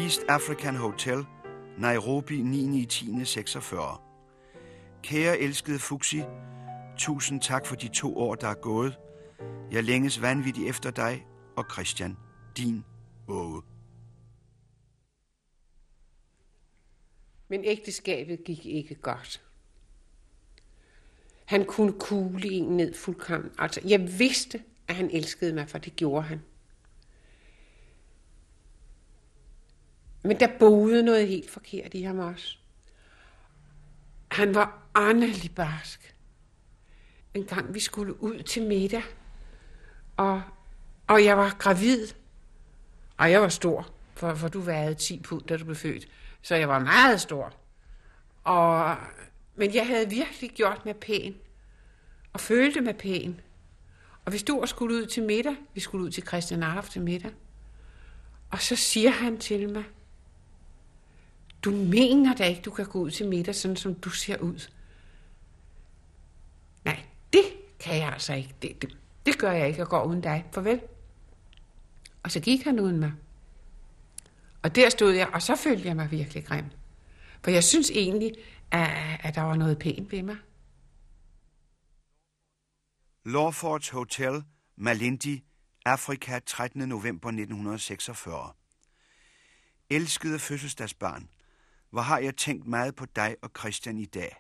East 0.02 0.20
African 0.28 0.76
Hotel, 0.76 1.26
Nairobi 1.78 2.36
9. 2.36 2.86
Kære 5.02 5.38
elskede 5.38 5.78
Fuxi, 5.78 6.22
tusind 6.98 7.40
tak 7.40 7.66
for 7.66 7.76
de 7.76 7.88
to 7.88 8.16
år, 8.16 8.34
der 8.34 8.48
er 8.48 8.54
gået. 8.54 8.98
Jeg 9.72 9.84
længes 9.84 10.22
vanvittigt 10.22 10.68
efter 10.68 10.90
dig 10.90 11.26
og 11.56 11.64
Christian, 11.72 12.16
din 12.56 12.84
Åge. 13.28 13.62
Men 17.48 17.64
ægteskabet 17.64 18.44
gik 18.44 18.66
ikke 18.66 18.94
godt. 18.94 19.42
Han 21.44 21.64
kunne 21.64 21.92
kugle 21.92 22.48
en 22.48 22.76
ned 22.76 22.94
fuldkommen. 22.94 23.50
Altså, 23.58 23.80
jeg 23.84 24.18
vidste, 24.18 24.62
at 24.88 24.94
han 24.94 25.10
elskede 25.10 25.52
mig, 25.52 25.68
for 25.68 25.78
det 25.78 25.96
gjorde 25.96 26.22
han. 26.22 26.42
Men 30.24 30.40
der 30.40 30.58
boede 30.58 31.02
noget 31.02 31.28
helt 31.28 31.50
forkert 31.50 31.94
i 31.94 32.02
ham 32.02 32.18
også. 32.18 32.58
Han 34.32 34.54
var 34.54 34.88
åndelig 34.94 35.54
barsk. 35.54 36.16
En 37.34 37.44
gang 37.44 37.74
vi 37.74 37.80
skulle 37.80 38.22
ud 38.22 38.42
til 38.42 38.62
middag, 38.62 39.02
og, 40.16 40.42
og 41.06 41.24
jeg 41.24 41.38
var 41.38 41.56
gravid, 41.58 42.08
og 43.16 43.30
jeg 43.30 43.42
var 43.42 43.48
stor, 43.48 43.88
for, 44.14 44.34
for 44.34 44.48
du 44.48 44.60
vejede 44.60 44.94
10 44.94 45.20
pund, 45.20 45.42
da 45.42 45.56
du 45.56 45.64
blev 45.64 45.76
født, 45.76 46.08
så 46.42 46.54
jeg 46.54 46.68
var 46.68 46.78
meget 46.78 47.20
stor. 47.20 47.54
Og, 48.44 48.96
men 49.54 49.74
jeg 49.74 49.86
havde 49.86 50.10
virkelig 50.10 50.50
gjort 50.50 50.84
mig 50.84 50.96
pæn, 50.96 51.36
og 52.32 52.40
følte 52.40 52.80
mig 52.80 52.96
pæn. 52.96 53.40
Og 54.24 54.32
vi 54.32 54.38
stod 54.38 54.60
og 54.60 54.68
skulle 54.68 54.94
ud 54.94 55.06
til 55.06 55.22
middag. 55.22 55.56
Vi 55.74 55.80
skulle 55.80 56.04
ud 56.04 56.10
til 56.10 56.26
Christian 56.26 56.62
Arf 56.62 56.88
til 56.88 57.02
middag. 57.02 57.30
Og 58.50 58.60
så 58.60 58.76
siger 58.76 59.10
han 59.10 59.38
til 59.38 59.68
mig, 59.72 59.84
du 61.64 61.70
mener 61.70 62.34
da 62.34 62.44
ikke, 62.44 62.62
du 62.62 62.70
kan 62.70 62.86
gå 62.86 62.98
ud 62.98 63.10
til 63.10 63.28
middag, 63.28 63.54
sådan 63.54 63.76
som 63.76 63.94
du 63.94 64.10
ser 64.10 64.38
ud. 64.38 64.70
Nej, 66.84 67.04
det 67.32 67.44
kan 67.80 67.96
jeg 67.96 68.12
altså 68.12 68.34
ikke. 68.34 68.54
Det, 68.62 68.82
det, 68.82 68.96
det 69.26 69.38
gør 69.38 69.52
jeg 69.52 69.68
ikke 69.68 69.82
at 69.82 69.88
gå 69.88 70.02
uden 70.02 70.20
dig. 70.20 70.44
Farvel. 70.52 70.80
Og 72.22 72.30
så 72.30 72.40
gik 72.40 72.64
han 72.64 72.80
uden 72.80 72.98
mig. 73.00 73.12
Og 74.62 74.76
der 74.76 74.90
stod 74.90 75.12
jeg, 75.12 75.28
og 75.28 75.42
så 75.42 75.56
følte 75.56 75.88
jeg 75.88 75.96
mig 75.96 76.10
virkelig 76.10 76.44
grim. 76.44 76.64
For 77.42 77.50
jeg 77.50 77.64
synes 77.64 77.90
egentlig, 77.90 78.34
at, 78.70 79.20
at 79.20 79.34
der 79.34 79.40
var 79.40 79.56
noget 79.56 79.78
pænt 79.78 80.12
ved 80.12 80.22
mig. 80.22 80.36
Lawfords 83.24 83.88
Hotel, 83.88 84.44
Malindi, 84.76 85.44
Afrika, 85.84 86.38
13. 86.46 86.88
november 86.88 87.28
1946. 87.28 88.52
Elskede 89.90 90.38
fødselsdagsbarn, 90.38 91.28
hvor 91.92 92.02
har 92.02 92.18
jeg 92.18 92.36
tænkt 92.36 92.66
meget 92.66 92.94
på 92.94 93.06
dig 93.16 93.36
og 93.42 93.50
Christian 93.58 93.98
i 93.98 94.04
dag. 94.04 94.36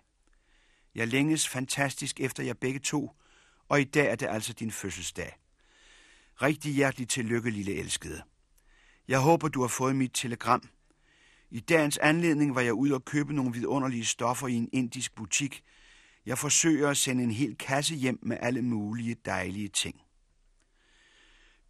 Jeg 0.94 1.08
længes 1.08 1.48
fantastisk 1.48 2.20
efter 2.20 2.42
jer 2.42 2.54
begge 2.54 2.80
to, 2.80 3.10
og 3.68 3.80
i 3.80 3.84
dag 3.84 4.10
er 4.10 4.14
det 4.14 4.26
altså 4.26 4.52
din 4.52 4.70
fødselsdag. 4.70 5.38
Rigtig 6.42 6.74
hjertelig 6.74 7.08
tillykke, 7.08 7.50
lille 7.50 7.74
elskede. 7.74 8.22
Jeg 9.08 9.18
håber, 9.18 9.48
du 9.48 9.60
har 9.60 9.68
fået 9.68 9.96
mit 9.96 10.10
telegram. 10.14 10.68
I 11.50 11.60
dagens 11.60 11.98
anledning 11.98 12.54
var 12.54 12.60
jeg 12.60 12.74
ude 12.74 12.94
og 12.94 13.04
købe 13.04 13.32
nogle 13.32 13.52
vidunderlige 13.52 14.04
stoffer 14.04 14.48
i 14.48 14.54
en 14.54 14.68
indisk 14.72 15.14
butik. 15.14 15.62
Jeg 16.26 16.38
forsøger 16.38 16.88
at 16.88 16.96
sende 16.96 17.24
en 17.24 17.30
hel 17.30 17.56
kasse 17.56 17.94
hjem 17.94 18.18
med 18.22 18.36
alle 18.40 18.62
mulige 18.62 19.16
dejlige 19.24 19.68
ting. 19.68 20.00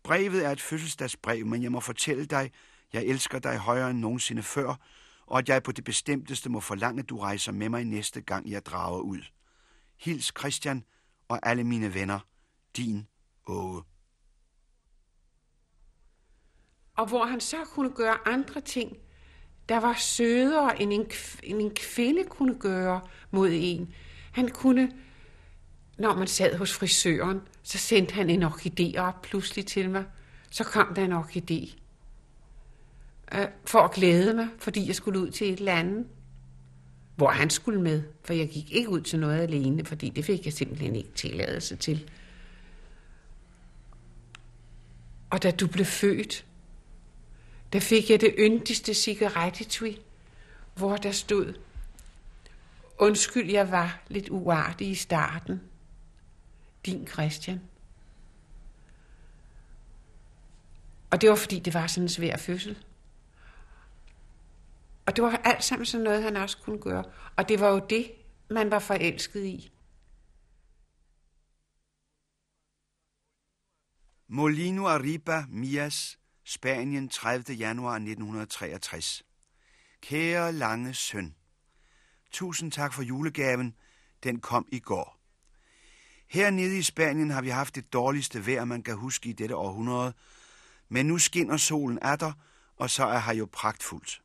Brevet 0.03 0.45
er 0.45 0.51
et 0.51 0.61
fødselsdagsbrev, 0.61 1.47
men 1.47 1.63
jeg 1.63 1.73
må 1.73 1.81
fortælle 1.81 2.25
dig, 2.25 2.51
jeg 2.93 3.05
elsker 3.05 3.39
dig 3.39 3.59
højere 3.59 3.91
end 3.91 3.99
nogensinde 3.99 4.43
før, 4.43 4.75
og 5.27 5.39
at 5.39 5.49
jeg 5.49 5.63
på 5.63 5.73
det 5.73 5.85
bestemteste 5.85 6.51
må 6.51 6.61
forlange, 6.61 7.01
at 7.03 7.09
du 7.09 7.19
rejser 7.19 7.53
med 7.53 7.69
mig 7.69 7.85
næste 7.85 8.21
gang, 8.21 8.51
jeg 8.51 8.67
drager 8.67 9.01
ud. 9.01 9.21
Hils 9.97 10.33
Christian 10.39 10.85
og 11.29 11.39
alle 11.43 11.65
mine 11.65 11.95
venner. 11.95 12.19
Din 12.77 13.07
Åge. 13.47 13.83
Og 16.97 17.07
hvor 17.07 17.25
han 17.25 17.41
så 17.41 17.65
kunne 17.65 17.91
gøre 17.91 18.29
andre 18.29 18.61
ting, 18.61 18.97
der 19.69 19.81
var 19.81 19.95
sødere, 19.95 20.83
end 20.83 20.93
en, 20.93 21.11
end 21.43 21.61
en 21.61 21.75
kvinde 21.75 22.25
kunne 22.25 22.59
gøre 22.59 23.01
mod 23.31 23.51
en. 23.53 23.95
Han 24.33 24.49
kunne, 24.49 24.93
når 25.99 26.17
man 26.17 26.27
sad 26.27 26.57
hos 26.57 26.75
frisøren, 26.75 27.41
så 27.63 27.79
sendte 27.79 28.15
han 28.15 28.31
en 28.31 28.43
orkidé 28.43 28.99
op 28.99 29.23
pludselig 29.23 29.67
til 29.67 29.91
mig. 29.91 30.05
Så 30.51 30.65
kom 30.65 30.95
der 30.95 31.05
en 31.05 31.13
orkidé. 31.13 31.82
Øh, 33.35 33.49
for 33.65 33.79
at 33.79 33.93
glæde 33.93 34.35
mig, 34.35 34.49
fordi 34.59 34.87
jeg 34.87 34.95
skulle 34.95 35.21
ud 35.21 35.31
til 35.31 35.53
et 35.53 35.59
eller 35.59 35.75
andet. 35.75 36.07
Hvor 37.17 37.29
han 37.29 37.51
skulle 37.51 37.81
med, 37.83 38.03
for 38.25 38.33
jeg 38.33 38.49
gik 38.49 38.73
ikke 38.73 38.91
ud 38.91 39.01
til 39.01 39.19
noget 39.19 39.41
alene, 39.41 39.85
fordi 39.85 40.09
det 40.09 40.25
fik 40.25 40.45
jeg 40.45 40.53
simpelthen 40.53 40.97
ikke 40.97 41.13
tilladelse 41.15 41.77
til. 41.77 42.11
Og 45.31 45.43
da 45.43 45.51
du 45.51 45.67
blev 45.67 45.87
født, 45.87 46.47
der 47.73 47.81
fik 47.81 48.11
jeg 48.11 48.21
det 48.21 48.35
yndigste 48.39 48.95
cigarettetui, 48.95 50.01
hvor 50.75 50.97
der 50.97 51.13
stod, 51.13 51.55
undskyld, 52.99 53.51
jeg 53.51 53.71
var 53.71 54.03
lidt 54.09 54.29
uartig 54.31 54.91
i 54.91 54.95
starten. 54.95 55.61
Din 56.87 57.07
Christian. 57.07 57.61
Og 61.11 61.21
det 61.21 61.31
var 61.31 61.37
fordi, 61.37 61.59
det 61.59 61.75
var 61.75 61.87
sådan 61.87 62.03
en 62.03 62.09
svær 62.09 62.37
fødsel. 62.37 62.77
Og 65.07 65.17
det 65.17 65.25
var 65.25 65.37
alt 65.45 65.65
sammen 65.65 65.87
sådan 65.87 66.05
noget, 66.05 66.23
han 66.23 66.37
også 66.37 66.59
kunne 66.59 66.79
gøre. 66.79 67.05
Og 67.37 67.49
det 67.49 67.61
var 67.61 67.69
jo 67.69 67.87
det, 67.91 68.13
man 68.51 68.71
var 68.71 68.79
forelsket 68.79 69.45
i. 69.45 69.73
Molino 74.29 74.87
Arriba, 74.87 75.45
Mias, 75.49 76.19
Spanien 76.45 77.09
30. 77.09 77.57
januar 77.57 77.95
1963. 77.95 79.23
Kære 80.01 80.53
lange 80.53 80.95
søn. 80.95 81.35
Tusind 82.31 82.73
tak 82.73 82.93
for 82.93 83.03
julegaven. 83.03 83.75
Den 84.23 84.41
kom 84.41 84.69
i 84.73 84.79
går. 84.79 85.19
Hernede 86.29 86.79
i 86.79 86.83
Spanien 86.83 87.31
har 87.31 87.43
vi 87.43 87.49
haft 87.49 87.75
det 87.75 87.93
dårligste 87.93 88.47
vejr, 88.47 88.65
man 88.65 88.83
kan 88.83 88.97
huske 88.97 89.29
i 89.29 89.33
dette 89.33 89.57
århundrede, 89.57 90.13
men 90.89 91.07
nu 91.07 91.19
skinner 91.19 91.57
solen 91.57 91.99
af 91.99 92.19
dig, 92.19 92.33
og 92.77 92.91
så 92.91 93.05
er 93.05 93.19
her 93.19 93.35
jo 93.35 93.49
pragtfuldt. 93.53 94.23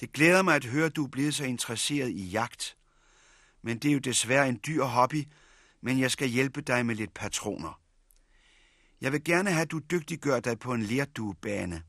Det 0.00 0.12
glæder 0.12 0.42
mig 0.42 0.56
at 0.56 0.64
høre, 0.64 0.86
at 0.86 0.96
du 0.96 1.04
er 1.04 1.08
blevet 1.08 1.34
så 1.34 1.44
interesseret 1.44 2.10
i 2.10 2.28
jagt. 2.28 2.76
Men 3.62 3.78
det 3.78 3.88
er 3.88 3.92
jo 3.92 3.98
desværre 3.98 4.48
en 4.48 4.60
dyr 4.66 4.82
hobby, 4.82 5.24
men 5.80 6.00
jeg 6.00 6.10
skal 6.10 6.28
hjælpe 6.28 6.60
dig 6.60 6.86
med 6.86 6.94
lidt 6.94 7.14
patroner. 7.14 7.80
Jeg 9.00 9.12
vil 9.12 9.24
gerne 9.24 9.50
have, 9.50 9.62
at 9.62 9.70
du 9.70 9.78
dygtiggør 9.90 10.40
dig 10.40 10.58
på 10.58 10.74
en 10.74 10.82
lærduebane. 10.82 11.82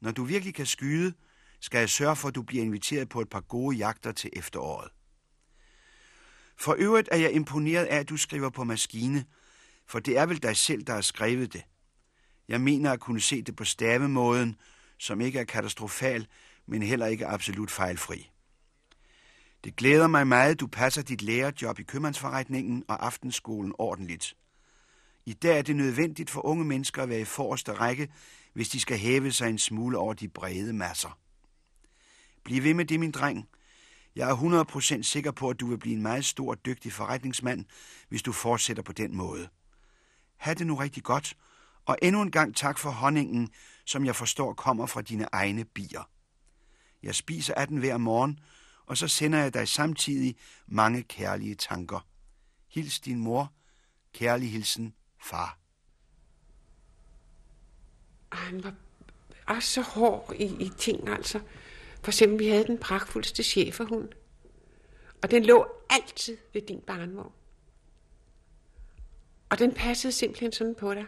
Når 0.00 0.10
du 0.10 0.24
virkelig 0.24 0.54
kan 0.54 0.66
skyde, 0.66 1.14
skal 1.60 1.78
jeg 1.78 1.90
sørge 1.90 2.16
for, 2.16 2.28
at 2.28 2.34
du 2.34 2.42
bliver 2.42 2.64
inviteret 2.64 3.08
på 3.08 3.20
et 3.20 3.28
par 3.30 3.40
gode 3.40 3.76
jagter 3.76 4.12
til 4.12 4.30
efteråret. 4.32 4.90
For 6.56 6.74
øvrigt 6.78 7.08
er 7.12 7.16
jeg 7.16 7.32
imponeret 7.32 7.84
af, 7.84 7.98
at 7.98 8.08
du 8.08 8.16
skriver 8.16 8.50
på 8.50 8.64
maskine, 8.64 9.24
for 9.86 9.98
det 9.98 10.18
er 10.18 10.26
vel 10.26 10.42
dig 10.42 10.56
selv, 10.56 10.82
der 10.82 10.94
har 10.94 11.00
skrevet 11.00 11.52
det. 11.52 11.62
Jeg 12.48 12.60
mener 12.60 12.92
at 12.92 13.00
kunne 13.00 13.20
se 13.20 13.42
det 13.42 13.56
på 13.56 13.64
stavemåden, 13.64 14.56
som 14.98 15.20
ikke 15.20 15.38
er 15.38 15.44
katastrofal, 15.44 16.26
men 16.66 16.82
heller 16.82 17.06
ikke 17.06 17.26
absolut 17.26 17.70
fejlfri. 17.70 18.30
Det 19.64 19.76
glæder 19.76 20.06
mig 20.06 20.26
meget, 20.26 20.60
du 20.60 20.66
passer 20.66 21.02
dit 21.02 21.22
lærerjob 21.22 21.78
i 21.78 21.82
købmandsforretningen 21.82 22.84
og 22.88 23.06
aftenskolen 23.06 23.74
ordentligt. 23.78 24.36
I 25.26 25.32
dag 25.32 25.58
er 25.58 25.62
det 25.62 25.76
nødvendigt 25.76 26.30
for 26.30 26.46
unge 26.46 26.64
mennesker 26.64 27.02
at 27.02 27.08
være 27.08 27.20
i 27.20 27.24
forreste 27.24 27.72
række, 27.72 28.08
hvis 28.52 28.68
de 28.68 28.80
skal 28.80 28.98
hæve 28.98 29.32
sig 29.32 29.48
en 29.48 29.58
smule 29.58 29.98
over 29.98 30.14
de 30.14 30.28
brede 30.28 30.72
masser. 30.72 31.18
Bliv 32.44 32.62
ved 32.62 32.74
med 32.74 32.84
det, 32.84 33.00
min 33.00 33.10
dreng. 33.10 33.48
Jeg 34.16 34.30
er 34.30 34.96
100% 34.98 35.02
sikker 35.02 35.30
på, 35.30 35.50
at 35.50 35.60
du 35.60 35.66
vil 35.66 35.78
blive 35.78 35.96
en 35.96 36.02
meget 36.02 36.24
stor 36.24 36.50
og 36.50 36.64
dygtig 36.66 36.92
forretningsmand, 36.92 37.64
hvis 38.08 38.22
du 38.22 38.32
fortsætter 38.32 38.82
på 38.82 38.92
den 38.92 39.16
måde. 39.16 39.48
Ha' 40.36 40.54
det 40.54 40.66
nu 40.66 40.74
rigtig 40.74 41.02
godt, 41.02 41.36
og 41.86 41.98
endnu 42.02 42.22
en 42.22 42.30
gang 42.30 42.56
tak 42.56 42.78
for 42.78 42.90
honningen, 42.90 43.50
som 43.86 44.04
jeg 44.04 44.16
forstår 44.16 44.54
kommer 44.54 44.86
fra 44.86 45.02
dine 45.02 45.28
egne 45.32 45.64
bier. 45.64 46.08
Jeg 47.02 47.14
spiser 47.14 47.54
af 47.54 47.68
den 47.68 47.76
hver 47.76 47.96
morgen, 47.96 48.38
og 48.86 48.96
så 48.96 49.08
sender 49.08 49.38
jeg 49.38 49.54
dig 49.54 49.68
samtidig 49.68 50.36
mange 50.66 51.02
kærlige 51.02 51.54
tanker. 51.54 52.06
Hils 52.68 53.00
din 53.00 53.18
mor. 53.18 53.52
Kærlig 54.12 54.52
hilsen, 54.52 54.94
far. 55.22 55.58
Han 58.32 58.64
var 58.64 58.74
også 59.46 59.68
så 59.68 59.82
hård 59.82 60.34
i, 60.38 60.64
i 60.64 60.68
ting, 60.78 61.08
altså. 61.08 61.40
For 62.02 62.08
eksempel, 62.08 62.38
vi 62.38 62.48
havde 62.48 62.66
den 62.66 62.78
pragtfuldste 62.78 63.42
cheferhund. 63.42 64.08
Og 65.22 65.30
den 65.30 65.44
lå 65.44 65.66
altid 65.90 66.36
ved 66.52 66.62
din 66.62 66.80
barnvogn. 66.80 67.32
Og 69.48 69.58
den 69.58 69.74
passede 69.74 70.12
simpelthen 70.12 70.52
sådan 70.52 70.74
på 70.74 70.94
dig. 70.94 71.06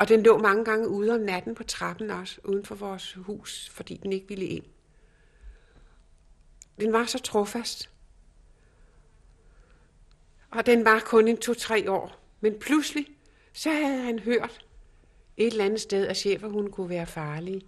Og 0.00 0.08
den 0.08 0.22
lå 0.22 0.38
mange 0.38 0.64
gange 0.64 0.88
ude 0.88 1.14
om 1.14 1.20
natten 1.20 1.54
på 1.54 1.64
trappen 1.64 2.10
også, 2.10 2.40
uden 2.44 2.64
for 2.64 2.74
vores 2.74 3.12
hus, 3.12 3.68
fordi 3.68 3.96
den 3.96 4.12
ikke 4.12 4.28
ville 4.28 4.46
ind. 4.46 4.64
Den 6.80 6.92
var 6.92 7.04
så 7.04 7.18
trofast. 7.18 7.90
Og 10.50 10.66
den 10.66 10.84
var 10.84 11.00
kun 11.00 11.28
en 11.28 11.36
to-tre 11.36 11.90
år. 11.90 12.20
Men 12.40 12.58
pludselig, 12.58 13.06
så 13.52 13.70
havde 13.70 14.02
han 14.02 14.18
hørt 14.18 14.66
et 15.36 15.46
eller 15.46 15.64
andet 15.64 15.80
sted, 15.80 16.06
at 16.06 16.16
chefer 16.16 16.48
hun 16.48 16.70
kunne 16.70 16.88
være 16.88 17.06
farlige. 17.06 17.62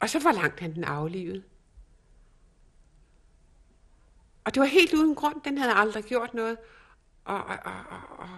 Og 0.00 0.10
så 0.10 0.20
forlangte 0.20 0.60
han 0.60 0.74
den 0.74 0.84
aflivet. 0.84 1.44
Og 4.44 4.54
det 4.54 4.60
var 4.60 4.66
helt 4.66 4.94
uden 4.94 5.14
grund. 5.14 5.42
Den 5.44 5.58
havde 5.58 5.74
aldrig 5.74 6.04
gjort 6.04 6.34
noget. 6.34 6.58
Og, 7.24 7.44
og, 7.44 7.58
og, 7.64 7.80
og, 7.88 8.00
og 8.18 8.28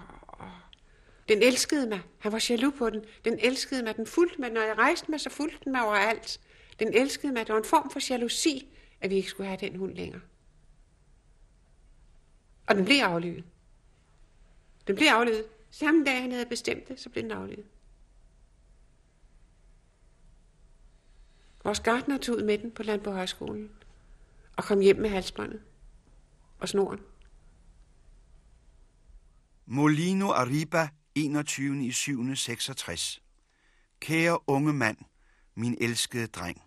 den 1.29 1.43
elskede 1.43 1.87
mig. 1.87 2.01
Han 2.19 2.33
var 2.33 2.47
jaloux 2.51 2.79
på 2.79 2.91
den. 2.91 3.05
Den 3.25 3.39
elskede 3.39 3.83
mig. 3.83 3.97
Den 3.97 4.07
fulgte 4.07 4.41
mig. 4.41 4.51
Når 4.51 4.61
jeg 4.61 4.79
rejste 4.79 5.11
mig, 5.11 5.21
så 5.21 5.31
fulgte 5.31 5.59
den 5.65 5.73
mig 5.73 5.85
overalt. 5.85 6.41
Den 6.79 6.95
elskede 6.95 7.33
mig. 7.33 7.47
Det 7.47 7.53
var 7.53 7.59
en 7.59 7.65
form 7.65 7.91
for 7.91 8.01
jalousi, 8.11 8.69
at 9.01 9.11
vi 9.11 9.15
ikke 9.17 9.29
skulle 9.29 9.47
have 9.47 9.61
den 9.61 9.77
hund 9.77 9.95
længere. 9.95 10.21
Og 12.67 12.75
den 12.75 12.85
blev 12.85 12.97
aflivet. 12.97 13.45
Den 14.87 14.97
blev 14.97 15.09
aflevet. 15.09 15.45
Samme 15.71 16.05
dag, 16.05 16.23
han 16.23 16.33
havde 16.33 16.47
bestemt 16.47 16.89
det, 16.89 17.01
så 17.01 17.09
blev 17.11 17.23
den 17.23 17.33
aflevet. 17.33 17.67
Vores 21.65 21.81
gartner 21.81 22.19
tog 22.19 22.37
ud 22.37 22.43
med 22.43 22.59
den 22.59 22.71
på 22.71 22.83
Landbohøjskolen 22.83 23.71
og 24.57 24.65
kom 24.65 24.81
hjem 24.81 24.97
med 24.97 25.11
halsbåndet 25.11 25.61
og 26.59 26.69
snoren. 26.69 27.01
Molino 29.67 30.29
Arriba, 30.31 30.89
21. 31.19 31.87
i 31.87 31.91
7. 31.93 32.37
66. 32.37 33.23
Kære 34.01 34.39
unge 34.51 34.73
mand, 34.73 34.97
min 35.55 35.77
elskede 35.81 36.27
dreng. 36.27 36.63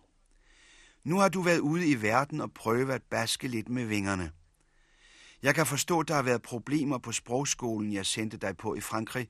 Nu 1.04 1.18
har 1.18 1.30
du 1.30 1.42
været 1.42 1.60
ude 1.60 1.88
i 1.88 2.02
verden 2.02 2.42
og 2.42 2.54
prøvet 2.54 2.92
at 2.92 3.04
baske 3.04 3.48
lidt 3.48 3.70
med 3.70 3.86
vingerne. 3.86 4.32
Jeg 5.44 5.56
kan 5.56 5.66
forstå, 5.66 6.00
at 6.00 6.08
der 6.08 6.16
har 6.16 6.22
været 6.22 6.42
problemer 6.42 6.98
på 6.98 7.12
sprogskolen, 7.12 7.94
jeg 7.94 8.06
sendte 8.06 8.38
dig 8.38 8.58
på 8.58 8.76
i 8.76 8.82
Frankrig, 8.82 9.30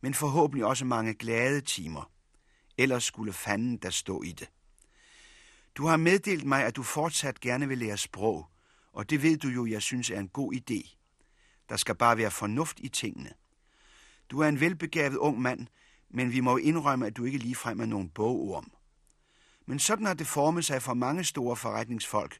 men 0.00 0.14
forhåbentlig 0.14 0.64
også 0.64 0.84
mange 0.84 1.14
glade 1.14 1.60
timer. 1.60 2.10
Ellers 2.78 3.04
skulle 3.04 3.32
fanden 3.32 3.76
der 3.76 3.90
stå 3.90 4.22
i 4.22 4.32
det. 4.32 4.50
Du 5.74 5.86
har 5.86 5.96
meddelt 5.96 6.44
mig, 6.44 6.64
at 6.64 6.76
du 6.76 6.82
fortsat 6.82 7.40
gerne 7.40 7.68
vil 7.68 7.78
lære 7.78 7.96
sprog, 7.96 8.46
og 8.92 9.10
det 9.10 9.22
ved 9.22 9.36
du 9.36 9.48
jo, 9.48 9.66
jeg 9.66 9.82
synes 9.82 10.10
er 10.10 10.20
en 10.20 10.28
god 10.28 10.52
idé. 10.52 10.96
Der 11.68 11.76
skal 11.76 11.94
bare 11.94 12.18
være 12.18 12.30
fornuft 12.30 12.80
i 12.80 12.88
tingene. 12.88 13.32
Du 14.30 14.40
er 14.40 14.48
en 14.48 14.60
velbegavet 14.60 15.16
ung 15.16 15.40
mand, 15.40 15.66
men 16.10 16.32
vi 16.32 16.40
må 16.40 16.50
jo 16.50 16.56
indrømme, 16.56 17.06
at 17.06 17.16
du 17.16 17.24
ikke 17.24 17.38
ligefrem 17.38 17.80
er 17.80 17.86
nogen 17.86 18.08
bogorm. 18.08 18.72
Men 19.66 19.78
sådan 19.78 20.06
har 20.06 20.14
det 20.14 20.26
formet 20.26 20.64
sig 20.64 20.82
for 20.82 20.94
mange 20.94 21.24
store 21.24 21.56
forretningsfolk. 21.56 22.38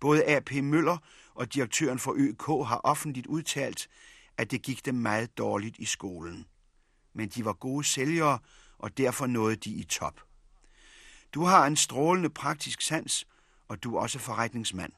Både 0.00 0.24
A.P. 0.24 0.52
Møller 0.52 0.98
og 1.34 1.54
direktøren 1.54 1.98
for 1.98 2.14
ØK 2.16 2.46
har 2.46 2.80
offentligt 2.84 3.26
udtalt, 3.26 3.88
at 4.36 4.50
det 4.50 4.62
gik 4.62 4.84
dem 4.84 4.94
meget 4.94 5.38
dårligt 5.38 5.78
i 5.78 5.84
skolen. 5.84 6.46
Men 7.12 7.28
de 7.28 7.44
var 7.44 7.52
gode 7.52 7.84
sælgere, 7.84 8.38
og 8.78 8.98
derfor 8.98 9.26
nåede 9.26 9.56
de 9.56 9.70
i 9.70 9.84
top. 9.84 10.20
Du 11.34 11.44
har 11.44 11.66
en 11.66 11.76
strålende 11.76 12.30
praktisk 12.30 12.82
sans, 12.82 13.26
og 13.68 13.82
du 13.82 13.96
er 13.96 14.00
også 14.00 14.18
forretningsmand. 14.18 14.92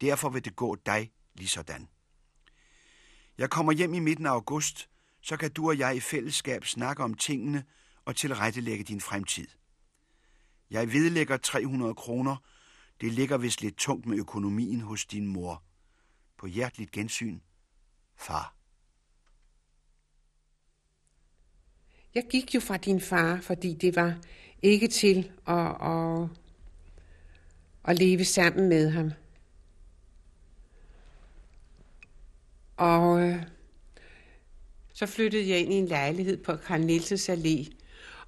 Derfor 0.00 0.28
vil 0.28 0.44
det 0.44 0.56
gå 0.56 0.74
dig 0.86 1.12
lige 1.34 1.48
sådan. 1.48 1.88
Jeg 3.38 3.50
kommer 3.50 3.72
hjem 3.72 3.94
i 3.94 3.98
midten 3.98 4.26
af 4.26 4.30
august, 4.30 4.88
så 5.26 5.36
kan 5.36 5.50
du 5.50 5.68
og 5.68 5.78
jeg 5.78 5.96
i 5.96 6.00
fællesskab 6.00 6.64
snakke 6.64 7.02
om 7.02 7.14
tingene 7.14 7.64
og 8.04 8.16
tilrettelægge 8.16 8.84
din 8.84 9.00
fremtid. 9.00 9.46
Jeg 10.70 10.92
vedlægger 10.92 11.36
300 11.36 11.94
kroner. 11.94 12.36
Det 13.00 13.12
ligger 13.12 13.38
vist 13.38 13.62
lidt 13.62 13.76
tungt 13.76 14.06
med 14.06 14.18
økonomien 14.18 14.80
hos 14.80 15.06
din 15.06 15.26
mor. 15.26 15.62
På 16.38 16.46
hjerteligt 16.46 16.90
gensyn, 16.90 17.40
far. 18.16 18.54
Jeg 22.14 22.24
gik 22.30 22.54
jo 22.54 22.60
fra 22.60 22.76
din 22.76 23.00
far, 23.00 23.40
fordi 23.40 23.74
det 23.74 23.96
var 23.96 24.18
ikke 24.62 24.88
til 24.88 25.32
at, 25.46 25.82
at, 25.82 26.28
at 27.84 27.98
leve 27.98 28.24
sammen 28.24 28.68
med 28.68 28.90
ham. 28.90 29.10
Og 32.76 33.20
øh, 33.20 33.55
så 34.98 35.06
flyttede 35.06 35.48
jeg 35.48 35.58
ind 35.58 35.72
i 35.72 35.76
en 35.76 35.86
lejlighed 35.86 36.36
på 36.36 36.56
Karl 36.56 36.80
Nielsens 36.80 37.28
Allé, 37.28 37.72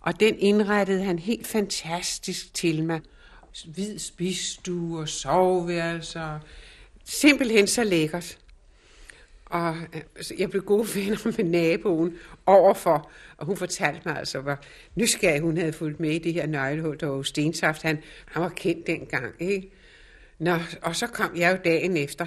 og 0.01 0.21
den 0.21 0.39
indrettede 0.39 1.05
han 1.05 1.19
helt 1.19 1.47
fantastisk 1.47 2.55
til 2.55 2.85
mig. 2.85 3.01
Hvid 3.67 3.99
spisstue 3.99 5.01
og 5.01 5.09
soveværelser. 5.09 6.39
Simpelthen 7.05 7.67
så 7.67 7.85
lækkert. 7.85 8.39
Og 9.45 9.77
øh, 9.93 10.41
jeg 10.41 10.51
blev 10.51 10.63
gode 10.63 10.89
venner 10.95 11.19
med 11.25 11.45
naboen 11.45 12.17
overfor, 12.47 13.11
og 13.37 13.47
hun 13.47 13.57
fortalte 13.57 14.03
mig 14.05 14.19
altså, 14.19 14.41
hvor 14.41 14.59
nysgerrig 14.95 15.41
hun 15.41 15.57
havde 15.57 15.73
fulgt 15.73 16.01
med 16.01 16.11
i 16.11 16.19
det 16.19 16.35
her 16.35 16.47
nøglehul, 16.47 17.01
der 17.01 17.07
var 17.07 17.23
Stensaft. 17.23 17.83
Han, 17.83 18.03
han 18.27 18.43
var 18.43 18.49
kendt 18.49 18.87
dengang, 18.87 19.35
ikke? 19.39 19.71
Nå, 20.39 20.59
og 20.83 20.97
så 20.97 21.07
kom 21.07 21.37
jeg 21.37 21.53
jo 21.53 21.59
dagen 21.65 21.97
efter 21.97 22.27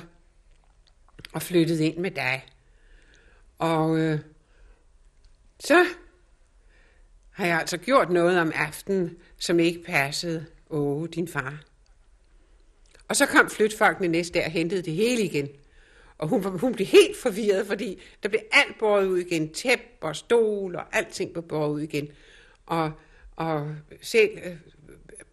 og 1.34 1.42
flyttede 1.42 1.86
ind 1.86 1.98
med 1.98 2.12
dig. 2.12 2.46
Og 3.60 3.98
øh, 3.98 4.20
så 5.64 5.86
har 7.32 7.46
jeg 7.46 7.60
altså 7.60 7.78
gjort 7.78 8.10
noget 8.10 8.40
om 8.40 8.52
aftenen, 8.56 9.18
som 9.38 9.60
ikke 9.60 9.84
passede 9.84 10.46
Åh, 10.70 11.08
din 11.16 11.28
far. 11.28 11.64
Og 13.08 13.16
så 13.16 13.26
kom 13.26 13.50
flytfolkene 13.50 14.08
næste 14.08 14.34
dag 14.34 14.46
og 14.46 14.52
hentede 14.52 14.82
det 14.82 14.94
hele 14.94 15.24
igen. 15.24 15.50
Og 16.18 16.28
hun, 16.28 16.60
hun 16.60 16.74
blev 16.74 16.88
helt 16.88 17.18
forvirret, 17.18 17.68
fordi 17.68 18.02
der 18.24 18.30
blev 18.30 18.42
alt 18.52 18.80
båret 18.80 19.06
ud 19.06 19.18
igen. 19.18 19.54
Tæp 19.54 19.80
og 20.02 20.16
stol 20.16 20.76
og 20.76 20.84
alting 20.92 21.34
blev 21.34 21.44
båret 21.44 21.72
ud 21.72 21.82
igen. 21.82 22.12
Og, 22.66 22.92
og 23.36 23.76
selv 24.02 24.30
øh, 24.44 24.56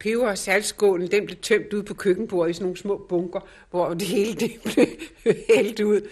peber- 0.00 0.28
og 0.28 0.38
saltskålen, 0.38 1.11
den 1.11 1.26
blev 1.26 1.38
tømt 1.38 1.72
ud 1.72 1.82
på 1.82 1.94
køkkenbordet 1.94 2.50
i 2.50 2.54
sådan 2.54 2.64
nogle 2.64 2.76
små 2.76 3.06
bunker, 3.08 3.40
hvor 3.70 3.94
det 3.94 4.08
hele 4.08 4.34
det 4.34 4.61
blev 4.64 4.87
hældt 5.54 5.80
ud. 5.80 6.08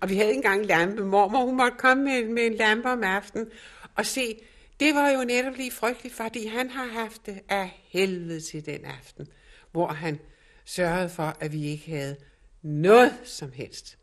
Og 0.00 0.10
vi 0.10 0.16
havde 0.16 0.28
ikke 0.28 0.38
engang 0.38 0.66
lampe. 0.66 1.04
Mormor, 1.04 1.44
hun 1.44 1.56
måtte 1.56 1.76
komme 1.78 2.04
med, 2.04 2.28
med 2.28 2.46
en 2.46 2.54
lampe 2.54 2.88
om 2.88 3.02
aftenen 3.02 3.46
og 3.94 4.06
se, 4.06 4.36
det 4.80 4.94
var 4.94 5.10
jo 5.10 5.24
netop 5.24 5.56
lige 5.56 5.70
frygteligt, 5.70 6.14
fordi 6.14 6.46
han 6.46 6.70
har 6.70 6.86
haft 6.86 7.26
det 7.26 7.40
af 7.48 7.82
helvede 7.88 8.40
til 8.40 8.66
den 8.66 8.84
aften, 8.84 9.26
hvor 9.72 9.86
han 9.86 10.18
sørgede 10.64 11.08
for, 11.08 11.36
at 11.40 11.52
vi 11.52 11.66
ikke 11.66 11.90
havde 11.90 12.16
noget 12.62 13.12
som 13.24 13.52
helst. 13.52 13.98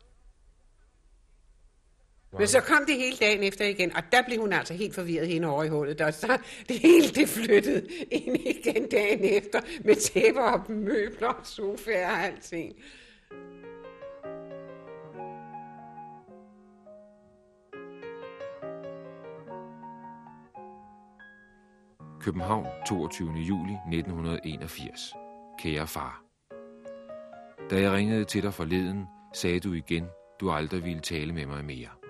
Men 2.38 2.46
så 2.46 2.60
kom 2.60 2.84
det 2.86 2.96
hele 2.96 3.16
dagen 3.16 3.42
efter 3.42 3.64
igen, 3.64 3.96
og 3.96 4.02
der 4.12 4.22
blev 4.22 4.40
hun 4.40 4.52
altså 4.52 4.74
helt 4.74 4.94
forvirret 4.94 5.28
hende 5.28 5.48
over 5.48 5.64
i 5.64 5.68
hullet. 5.68 6.00
Og 6.00 6.14
så 6.14 6.38
det 6.68 6.78
hele 6.78 7.08
det 7.08 7.28
flyttede 7.28 7.88
ind 8.10 8.36
igen 8.36 8.88
dagen 8.88 9.24
efter, 9.24 9.60
med 9.84 9.94
tæpper 9.96 10.42
og 10.42 10.72
møbler 10.72 11.28
og 11.28 11.46
sofaer 11.46 12.10
og 12.10 12.24
alting. 12.24 12.74
København, 22.20 22.66
22. 22.88 23.32
juli 23.32 23.72
1981. 23.72 25.14
Kære 25.58 25.86
far. 25.86 26.22
Da 27.70 27.80
jeg 27.80 27.92
ringede 27.92 28.24
til 28.24 28.42
dig 28.42 28.54
forleden, 28.54 29.04
sagde 29.34 29.60
du 29.60 29.72
igen, 29.72 30.06
du 30.40 30.50
aldrig 30.50 30.84
ville 30.84 31.00
tale 31.00 31.32
med 31.32 31.46
mig 31.46 31.64
mere. 31.64 32.01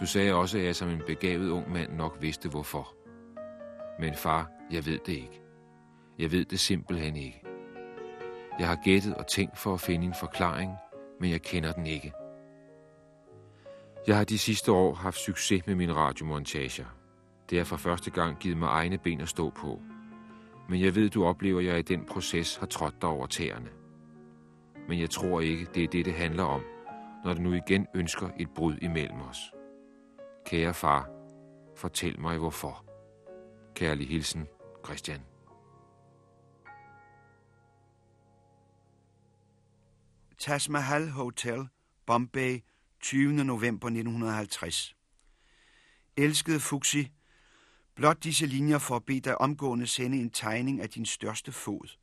Du 0.00 0.06
sagde 0.06 0.34
også, 0.34 0.58
at 0.58 0.64
jeg 0.64 0.76
som 0.76 0.88
en 0.88 1.02
begavet 1.06 1.50
ung 1.50 1.72
mand 1.72 1.92
nok 1.92 2.16
vidste 2.20 2.48
hvorfor. 2.48 2.94
Men 4.00 4.14
far, 4.14 4.50
jeg 4.70 4.86
ved 4.86 4.98
det 5.06 5.12
ikke. 5.12 5.42
Jeg 6.18 6.32
ved 6.32 6.44
det 6.44 6.60
simpelthen 6.60 7.16
ikke. 7.16 7.42
Jeg 8.58 8.68
har 8.68 8.78
gættet 8.84 9.14
og 9.14 9.26
tænkt 9.26 9.58
for 9.58 9.74
at 9.74 9.80
finde 9.80 10.06
en 10.06 10.14
forklaring, 10.20 10.72
men 11.20 11.30
jeg 11.30 11.42
kender 11.42 11.72
den 11.72 11.86
ikke. 11.86 12.12
Jeg 14.06 14.16
har 14.16 14.24
de 14.24 14.38
sidste 14.38 14.72
år 14.72 14.94
haft 14.94 15.18
succes 15.18 15.66
med 15.66 15.74
mine 15.74 15.92
radiomontager. 15.92 16.84
Det 17.50 17.58
har 17.58 17.64
for 17.64 17.76
første 17.76 18.10
gang 18.10 18.38
givet 18.38 18.56
mig 18.56 18.66
egne 18.66 18.98
ben 18.98 19.20
at 19.20 19.28
stå 19.28 19.50
på. 19.50 19.80
Men 20.68 20.80
jeg 20.80 20.94
ved, 20.94 21.10
du 21.10 21.24
oplever, 21.24 21.60
at 21.60 21.66
jeg 21.66 21.78
i 21.78 21.82
den 21.82 22.04
proces 22.04 22.56
har 22.56 22.66
trådt 22.66 23.02
dig 23.02 23.08
over 23.08 23.26
tæerne. 23.26 23.68
Men 24.88 25.00
jeg 25.00 25.10
tror 25.10 25.40
ikke, 25.40 25.66
det 25.74 25.84
er 25.84 25.88
det, 25.88 26.04
det 26.04 26.14
handler 26.14 26.44
om, 26.44 26.60
når 27.24 27.34
du 27.34 27.40
nu 27.40 27.52
igen 27.52 27.86
ønsker 27.94 28.28
et 28.38 28.50
brud 28.50 28.76
imellem 28.82 29.20
os. 29.20 29.55
Kære 30.46 30.74
far, 30.74 31.10
fortæl 31.76 32.20
mig 32.20 32.38
hvorfor. 32.38 32.84
Kærlig 33.74 34.08
hilsen, 34.08 34.46
Christian. 34.84 35.20
Taj 40.38 40.58
Mahal 40.68 41.10
Hotel, 41.10 41.68
Bombay, 42.06 42.60
20. 43.00 43.44
november 43.44 43.86
1950. 43.86 44.96
Elskede 46.16 46.60
Fuxi, 46.60 47.12
blot 47.94 48.24
disse 48.24 48.46
linjer 48.46 48.78
for 48.78 48.96
at 48.96 49.04
bede 49.04 49.20
dig 49.20 49.40
omgående 49.40 49.86
sende 49.86 50.20
en 50.20 50.30
tegning 50.30 50.80
af 50.80 50.90
din 50.90 51.06
største 51.06 51.52
fod, 51.52 51.96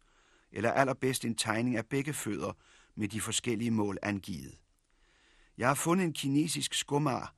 eller 0.51 0.71
allerbedst 0.71 1.25
en 1.25 1.35
tegning 1.35 1.77
af 1.77 1.85
begge 1.85 2.13
fødder 2.13 2.51
med 2.95 3.07
de 3.07 3.21
forskellige 3.21 3.71
mål 3.71 3.97
angivet. 4.01 4.57
Jeg 5.57 5.67
har 5.67 5.75
fundet 5.75 6.05
en 6.05 6.13
kinesisk 6.13 6.73
skumar. 6.73 7.35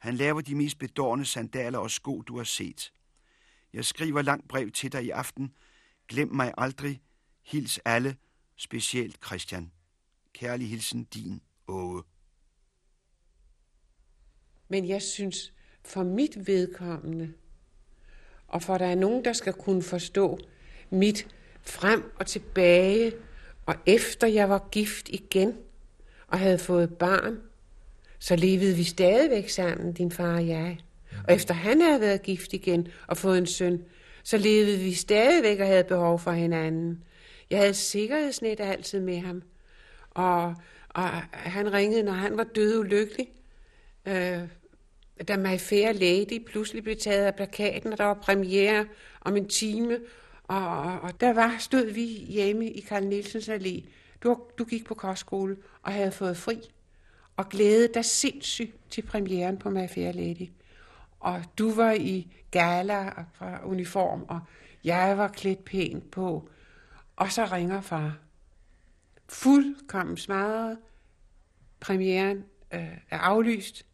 Han 0.00 0.14
laver 0.14 0.40
de 0.40 0.54
mest 0.54 0.78
bedårende 0.78 1.24
sandaler 1.24 1.78
og 1.78 1.90
sko, 1.90 2.20
du 2.20 2.36
har 2.36 2.44
set. 2.44 2.92
Jeg 3.72 3.84
skriver 3.84 4.22
langt 4.22 4.48
brev 4.48 4.70
til 4.70 4.92
dig 4.92 5.04
i 5.04 5.10
aften. 5.10 5.52
Glem 6.08 6.28
mig 6.28 6.54
aldrig. 6.58 7.02
Hils 7.42 7.80
alle, 7.84 8.16
specielt 8.56 9.26
Christian. 9.26 9.72
Kærlig 10.32 10.68
hilsen, 10.68 11.04
din 11.04 11.42
Åge. 11.68 12.02
Men 14.68 14.88
jeg 14.88 15.02
synes, 15.02 15.52
for 15.84 16.02
mit 16.02 16.46
vedkommende, 16.46 17.32
og 18.48 18.62
for 18.62 18.78
der 18.78 18.86
er 18.86 18.94
nogen, 18.94 19.24
der 19.24 19.32
skal 19.32 19.52
kunne 19.52 19.82
forstå 19.82 20.38
mit 20.90 21.36
frem 21.62 22.12
og 22.16 22.26
tilbage, 22.26 23.12
og 23.66 23.74
efter 23.86 24.26
jeg 24.26 24.48
var 24.48 24.68
gift 24.72 25.08
igen 25.08 25.58
og 26.26 26.38
havde 26.38 26.58
fået 26.58 26.98
barn, 26.98 27.49
så 28.20 28.36
levede 28.36 28.76
vi 28.76 28.84
stadigvæk 28.84 29.48
sammen, 29.48 29.92
din 29.92 30.10
far 30.10 30.34
og 30.34 30.48
jeg. 30.48 30.78
Og 31.28 31.34
efter 31.34 31.54
han 31.54 31.80
havde 31.80 32.00
været 32.00 32.22
gift 32.22 32.52
igen 32.52 32.88
og 33.06 33.16
fået 33.16 33.38
en 33.38 33.46
søn, 33.46 33.82
så 34.22 34.38
levede 34.38 34.78
vi 34.78 34.92
stadigvæk 34.92 35.60
og 35.60 35.66
havde 35.66 35.84
behov 35.84 36.18
for 36.18 36.30
hinanden. 36.30 37.04
Jeg 37.50 37.58
havde 37.58 37.74
sikkerhedsnet 37.74 38.60
altid 38.60 39.00
med 39.00 39.20
ham. 39.20 39.42
Og, 40.10 40.54
og 40.88 41.08
han 41.32 41.72
ringede, 41.72 42.02
når 42.02 42.12
han 42.12 42.36
var 42.36 42.44
død 42.44 42.78
ulykkelig. 42.78 43.28
Øh, 44.08 44.40
da 45.28 45.36
My 45.36 45.58
Fair 45.58 45.92
Lady 45.92 46.44
pludselig 46.46 46.82
blev 46.82 46.96
taget 46.96 47.26
af 47.26 47.34
plakaten, 47.34 47.92
og 47.92 47.98
der 47.98 48.04
var 48.04 48.14
premiere 48.14 48.86
om 49.20 49.36
en 49.36 49.48
time, 49.48 49.98
og, 50.42 50.68
og, 50.68 51.00
og 51.00 51.20
der 51.20 51.32
var, 51.32 51.56
stod 51.58 51.86
vi 51.86 52.04
hjemme 52.06 52.70
i 52.70 52.80
Karl 52.80 53.04
Nielsens 53.04 53.48
Allé. 53.48 53.84
Du, 54.22 54.38
du 54.58 54.64
gik 54.64 54.84
på 54.84 54.94
kostskole 54.94 55.56
og 55.82 55.92
havde 55.92 56.12
fået 56.12 56.36
fri, 56.36 56.58
og 57.40 57.48
glædede 57.48 57.94
dig 57.94 58.04
sindssygt 58.04 58.90
til 58.90 59.02
premieren 59.02 59.58
på 59.58 59.70
My 59.70 59.88
Fair 59.88 60.12
Lady. 60.12 60.48
Og 61.20 61.44
du 61.58 61.74
var 61.74 61.92
i 61.92 62.32
gala 62.50 63.12
og 63.38 63.68
uniform, 63.68 64.22
og 64.28 64.40
jeg 64.84 65.18
var 65.18 65.28
klædt 65.28 65.64
pænt 65.64 66.10
på. 66.10 66.48
Og 67.16 67.32
så 67.32 67.44
ringer 67.44 67.80
far. 67.80 68.18
Fuldkommen 69.28 70.16
smadret. 70.16 70.78
Premieren 71.80 72.44
øh, 72.74 72.96
er 73.10 73.18
aflyst 73.18 73.86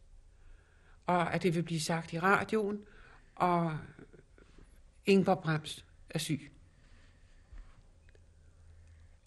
og 1.05 1.33
at 1.33 1.43
det 1.43 1.55
vil 1.55 1.63
blive 1.63 1.79
sagt 1.79 2.13
i 2.13 2.19
radioen, 2.19 2.83
og 3.35 3.77
Ingeborg 5.05 5.39
Brems 5.39 5.85
er 6.09 6.19
syg. 6.19 6.51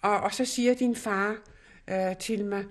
Og, 0.02 0.20
og 0.20 0.34
så 0.34 0.44
siger 0.44 0.74
din 0.74 0.96
far 0.96 1.36
øh, 1.88 2.16
til 2.16 2.44
mig, 2.44 2.64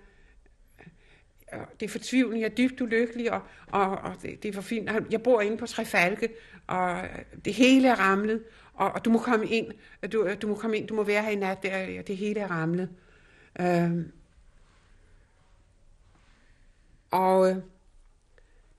det 1.80 1.86
er 1.86 1.90
fortvivlende, 1.90 2.40
jeg 2.40 2.46
er 2.46 2.56
dybt 2.56 2.82
ulykkelig, 2.82 3.32
og, 3.32 3.42
og, 3.68 3.90
og 3.90 4.16
det, 4.22 4.44
det 4.44 4.50
er 4.50 4.54
for 4.54 4.62
fint. 4.62 4.90
Jeg 5.12 5.24
bor 5.24 5.42
inde 5.42 5.58
på 5.58 5.68
Trefalke, 5.68 6.30
og 6.68 7.04
det 7.46 7.54
hele 7.54 7.88
er 7.88 7.96
ramlet, 7.96 8.44
og, 8.74 8.92
og 8.92 9.06
du 9.06 9.10
må 9.10 9.20
komme 9.20 9.48
ind, 9.48 9.72
du, 10.12 10.34
du 10.42 10.48
må 10.48 10.56
komme 10.56 10.78
ind, 10.78 10.88
du 10.88 10.96
må 10.96 11.04
være 11.04 11.24
her 11.24 11.30
i 11.30 11.36
nat, 11.36 11.64
der, 11.64 12.02
det 12.02 12.18
hele 12.18 12.40
er 12.40 12.48
ramlet. 12.48 12.90
Øh, 13.60 14.06
og 17.12 17.50
øh, 17.50 17.56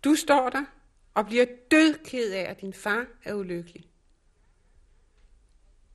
du 0.05 0.15
står 0.15 0.49
der 0.49 0.65
og 1.15 1.27
bliver 1.27 1.47
dødked 1.71 2.33
af, 2.33 2.51
at 2.51 2.61
din 2.61 2.73
far 2.73 3.07
er 3.25 3.35
ulykkelig. 3.35 3.87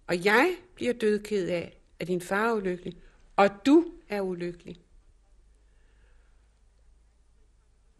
Og 0.07 0.25
jeg 0.25 0.55
bliver 0.75 0.93
dødked 0.93 1.49
af, 1.49 1.77
at 1.99 2.07
din 2.07 2.21
far 2.21 2.49
er 2.49 2.53
ulykkelig, 2.53 2.97
og 3.35 3.49
du 3.65 3.85
er 4.09 4.21
ulykkelig. 4.21 4.84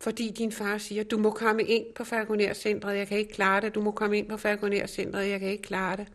Fordi 0.05 0.31
din 0.31 0.51
far 0.51 0.77
siger, 0.77 1.03
du 1.03 1.17
må 1.17 1.31
komme 1.31 1.63
ind 1.63 1.93
på 1.93 2.03
Falconer-centret, 2.03 2.97
jeg 2.97 3.07
kan 3.07 3.17
ikke 3.17 3.33
klare 3.33 3.61
det, 3.61 3.75
du 3.75 3.81
må 3.81 3.91
komme 3.91 4.17
ind 4.17 4.29
på 4.29 4.37
Falconer-centret, 4.37 5.29
jeg 5.29 5.39
kan 5.39 5.49
ikke 5.49 5.63
klare 5.63 5.97
det. 5.97 6.07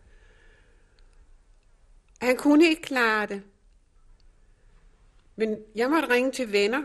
Han 2.20 2.36
kunne 2.36 2.66
ikke 2.68 2.82
klare 2.82 3.26
det. 3.26 3.42
Men 5.36 5.56
jeg 5.74 5.90
måtte 5.90 6.08
ringe 6.08 6.32
til 6.32 6.52
venner 6.52 6.82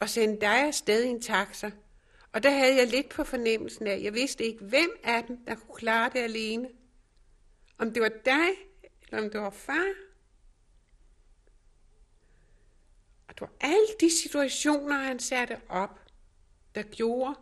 og 0.00 0.08
sende 0.08 0.40
dig 0.40 0.66
afsted 0.66 1.04
i 1.04 1.08
en 1.08 1.22
taxa. 1.22 1.70
Og 2.32 2.42
der 2.42 2.50
havde 2.50 2.76
jeg 2.76 2.86
lidt 2.86 3.08
på 3.08 3.24
fornemmelsen 3.24 3.86
af, 3.86 4.00
jeg 4.02 4.14
vidste 4.14 4.44
ikke, 4.44 4.64
hvem 4.64 4.90
af 5.04 5.24
dem, 5.24 5.44
der 5.46 5.54
kunne 5.54 5.76
klare 5.76 6.10
det 6.12 6.18
alene. 6.18 6.68
Om 7.78 7.92
det 7.92 8.02
var 8.02 8.12
dig, 8.24 8.48
eller 9.02 9.24
om 9.24 9.30
det 9.30 9.40
var 9.40 9.50
far. 9.50 9.92
Og 13.28 13.34
det 13.34 13.40
var 13.40 13.52
alle 13.60 13.88
de 14.00 14.10
situationer, 14.22 14.94
han 14.94 15.18
satte 15.18 15.60
op, 15.68 16.03
der 16.74 16.82
gjorde, 16.82 17.34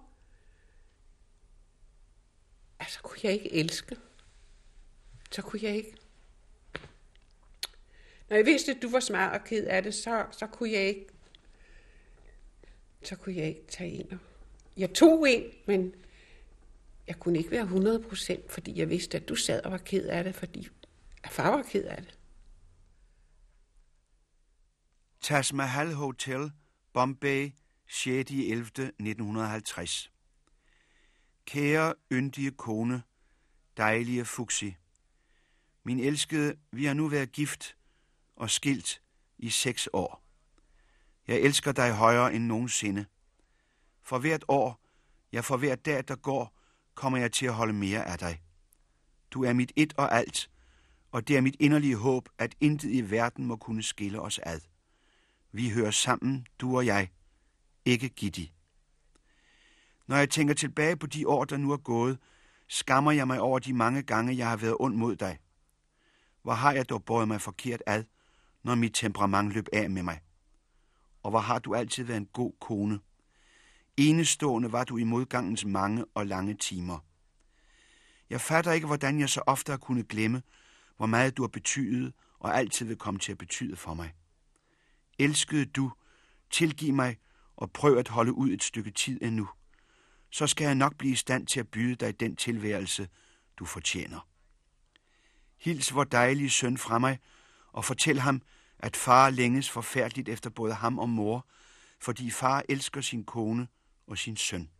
altså 2.78 3.00
kunne 3.02 3.18
jeg 3.22 3.32
ikke 3.32 3.52
elske. 3.52 3.96
Så 5.30 5.42
kunne 5.42 5.60
jeg 5.62 5.76
ikke. 5.76 5.96
Når 8.28 8.36
jeg 8.36 8.46
vidste, 8.46 8.72
at 8.72 8.82
du 8.82 8.90
var 8.90 9.00
smart 9.00 9.40
og 9.40 9.44
ked 9.44 9.66
af 9.66 9.82
det, 9.82 9.94
så, 9.94 10.26
så 10.30 10.46
kunne 10.46 10.72
jeg 10.72 10.82
ikke 10.82 11.06
så 13.02 13.16
kunne 13.16 13.36
jeg 13.36 13.48
ikke 13.48 13.66
tage 13.68 13.90
en. 13.90 14.20
Jeg 14.76 14.94
tog 14.94 15.30
en, 15.30 15.44
men 15.66 15.94
jeg 17.06 17.16
kunne 17.16 17.38
ikke 17.38 17.50
være 17.50 17.64
100%, 17.64 18.48
fordi 18.48 18.78
jeg 18.78 18.90
vidste, 18.90 19.16
at 19.16 19.28
du 19.28 19.34
sad 19.34 19.62
og 19.62 19.72
var 19.72 19.78
ked 19.78 20.06
af 20.06 20.24
det, 20.24 20.34
fordi 20.34 20.68
at 21.22 21.30
far 21.30 21.56
var 21.56 21.62
ked 21.62 21.84
af 21.84 22.02
det. 22.02 22.18
Taj 25.20 25.42
Mahal 25.54 25.92
Hotel, 25.92 26.52
Bombay, 26.92 27.50
6. 27.95 28.30
11. 28.30 28.64
1950. 28.66 30.12
Kære, 31.45 31.95
yndige 32.12 32.51
kone, 32.51 33.03
dejlige 33.76 34.24
Fuxi. 34.24 34.76
Min 35.84 36.01
elskede, 36.01 36.57
vi 36.70 36.84
har 36.84 36.95
nu 36.95 37.09
været 37.09 37.32
gift 37.32 37.76
og 38.36 38.51
skilt 38.51 39.03
i 39.38 39.51
seks 39.51 39.88
år. 39.93 40.22
Jeg 41.26 41.40
elsker 41.40 41.72
dig 41.72 41.93
højere 41.93 42.34
end 42.34 42.45
nogensinde. 42.45 43.07
For 44.03 44.18
hvert 44.18 44.45
år, 44.49 44.80
ja 45.32 45.40
for 45.40 45.57
hver 45.57 45.74
dag, 45.74 46.05
der 46.09 46.16
går, 46.16 46.59
kommer 46.95 47.18
jeg 47.18 47.32
til 47.32 47.47
at 47.47 47.55
holde 47.55 47.72
mere 47.72 48.05
af 48.05 48.18
dig. 48.18 48.43
Du 49.30 49.45
er 49.45 49.53
mit 49.53 49.72
et 49.76 49.93
og 49.97 50.14
alt, 50.14 50.51
og 51.11 51.28
det 51.28 51.36
er 51.36 51.40
mit 51.40 51.57
inderlige 51.61 51.97
håb, 51.97 52.28
at 52.38 52.55
intet 52.61 52.90
i 52.90 53.11
verden 53.11 53.45
må 53.45 53.57
kunne 53.57 53.82
skille 53.82 54.20
os 54.20 54.40
ad. 54.43 54.61
Vi 55.53 55.70
hører 55.70 55.90
sammen, 55.90 56.47
du 56.59 56.76
og 56.76 56.86
jeg, 56.86 57.11
ikke 57.84 58.08
Gitti. 58.08 58.52
Når 60.06 60.16
jeg 60.16 60.30
tænker 60.30 60.54
tilbage 60.54 60.96
på 60.96 61.06
de 61.06 61.28
år, 61.28 61.44
der 61.44 61.56
nu 61.56 61.72
er 61.72 61.76
gået, 61.76 62.18
skammer 62.68 63.12
jeg 63.12 63.26
mig 63.26 63.40
over 63.40 63.58
de 63.58 63.72
mange 63.72 64.02
gange, 64.02 64.36
jeg 64.36 64.48
har 64.48 64.56
været 64.56 64.76
ond 64.80 64.96
mod 64.96 65.16
dig. 65.16 65.38
Hvor 66.42 66.52
har 66.52 66.72
jeg 66.72 66.88
dog 66.88 67.04
båret 67.04 67.28
mig 67.28 67.40
forkert 67.40 67.82
ad, 67.86 68.04
når 68.62 68.74
mit 68.74 68.94
temperament 68.94 69.52
løb 69.52 69.68
af 69.72 69.90
med 69.90 70.02
mig? 70.02 70.20
Og 71.22 71.30
hvor 71.30 71.40
har 71.40 71.58
du 71.58 71.74
altid 71.74 72.04
været 72.04 72.16
en 72.16 72.26
god 72.26 72.52
kone? 72.60 73.00
Enestående 73.96 74.72
var 74.72 74.84
du 74.84 74.96
i 74.96 75.04
modgangens 75.04 75.64
mange 75.64 76.04
og 76.14 76.26
lange 76.26 76.54
timer. 76.54 76.98
Jeg 78.30 78.40
fatter 78.40 78.72
ikke, 78.72 78.86
hvordan 78.86 79.20
jeg 79.20 79.28
så 79.28 79.42
ofte 79.46 79.72
har 79.72 79.76
kunnet 79.76 80.08
glemme, 80.08 80.42
hvor 80.96 81.06
meget 81.06 81.36
du 81.36 81.42
har 81.42 81.48
betydet 81.48 82.12
og 82.38 82.58
altid 82.58 82.86
vil 82.86 82.96
komme 82.96 83.20
til 83.20 83.32
at 83.32 83.38
betyde 83.38 83.76
for 83.76 83.94
mig. 83.94 84.12
Elskede 85.18 85.64
du, 85.64 85.92
tilgiv 86.50 86.94
mig 86.94 87.16
og 87.57 87.70
prøv 87.70 87.96
at 87.96 88.09
holde 88.09 88.32
ud 88.32 88.50
et 88.50 88.62
stykke 88.62 88.90
tid 88.90 89.22
endnu. 89.22 89.48
Så 90.30 90.46
skal 90.46 90.64
jeg 90.64 90.74
nok 90.74 90.96
blive 90.96 91.12
i 91.12 91.16
stand 91.16 91.46
til 91.46 91.61
at 91.61 91.68
byde 91.68 91.94
dig 91.94 92.20
den 92.20 92.36
tilværelse, 92.36 93.09
du 93.57 93.64
fortjener. 93.64 94.28
Hils 95.59 95.94
vor 95.94 96.05
dejlige 96.05 96.50
søn 96.50 96.78
fra 96.78 96.98
mig, 96.98 97.18
og 97.72 97.84
fortæl 97.84 98.18
ham, 98.18 98.42
at 98.78 98.96
far 98.96 99.30
længes 99.30 99.70
forfærdeligt 99.70 100.28
efter 100.28 100.50
både 100.50 100.74
ham 100.74 100.98
og 100.98 101.09
mor, 101.09 101.46
fordi 102.00 102.30
far 102.30 102.64
elsker 102.68 103.00
sin 103.00 103.24
kone 103.24 103.68
og 104.07 104.18
sin 104.18 104.36
søn. 104.36 104.70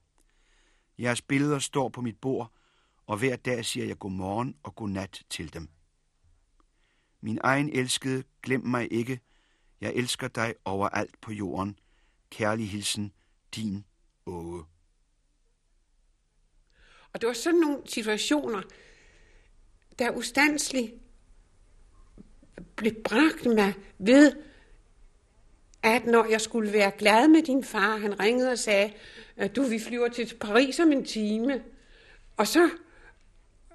Jeres 0.99 1.23
billeder 1.23 1.59
står 1.59 1.89
på 1.89 2.01
mit 2.01 2.19
bord, 2.21 2.53
og 3.07 3.19
hver 3.19 3.37
dag 3.37 3.65
siger 3.65 3.87
jeg 3.87 3.99
godmorgen 3.99 4.57
og 4.63 4.75
godnat 4.75 5.23
til 5.31 5.53
dem. 5.53 5.69
Min 7.21 7.39
egen 7.45 7.69
elskede, 7.69 8.25
glem 8.43 8.61
mig 8.61 8.93
ikke. 8.93 9.21
Jeg 9.81 9.93
elsker 9.95 10.29
dig 10.29 10.55
overalt 10.65 11.21
på 11.21 11.33
jorden. 11.33 11.79
Kærlig 12.33 12.71
hilsen, 12.71 13.13
din 13.55 13.85
Åge. 14.27 14.65
Og 17.13 17.21
det 17.21 17.27
var 17.27 17.33
sådan 17.33 17.61
nogle 17.61 17.79
situationer, 17.87 18.63
der 19.99 20.11
ustandsligt 20.11 20.93
blev 22.77 22.93
bragt 23.05 23.47
mig 23.47 23.75
ved, 23.99 24.33
at 25.83 26.05
når 26.07 26.31
jeg 26.31 26.41
skulle 26.41 26.73
være 26.73 26.91
glad 26.99 27.29
med 27.29 27.43
din 27.43 27.65
far, 27.65 27.97
han 27.97 28.21
ringede 28.21 28.51
og 28.53 28.59
sagde, 28.59 28.93
at 29.37 29.57
du, 29.57 29.63
vi 29.63 29.79
flyver 29.79 30.09
til 30.09 30.37
Paris 30.41 30.81
om 30.81 30.93
en 30.93 31.05
time. 31.05 31.65
Og 32.37 32.47
så 32.47 32.71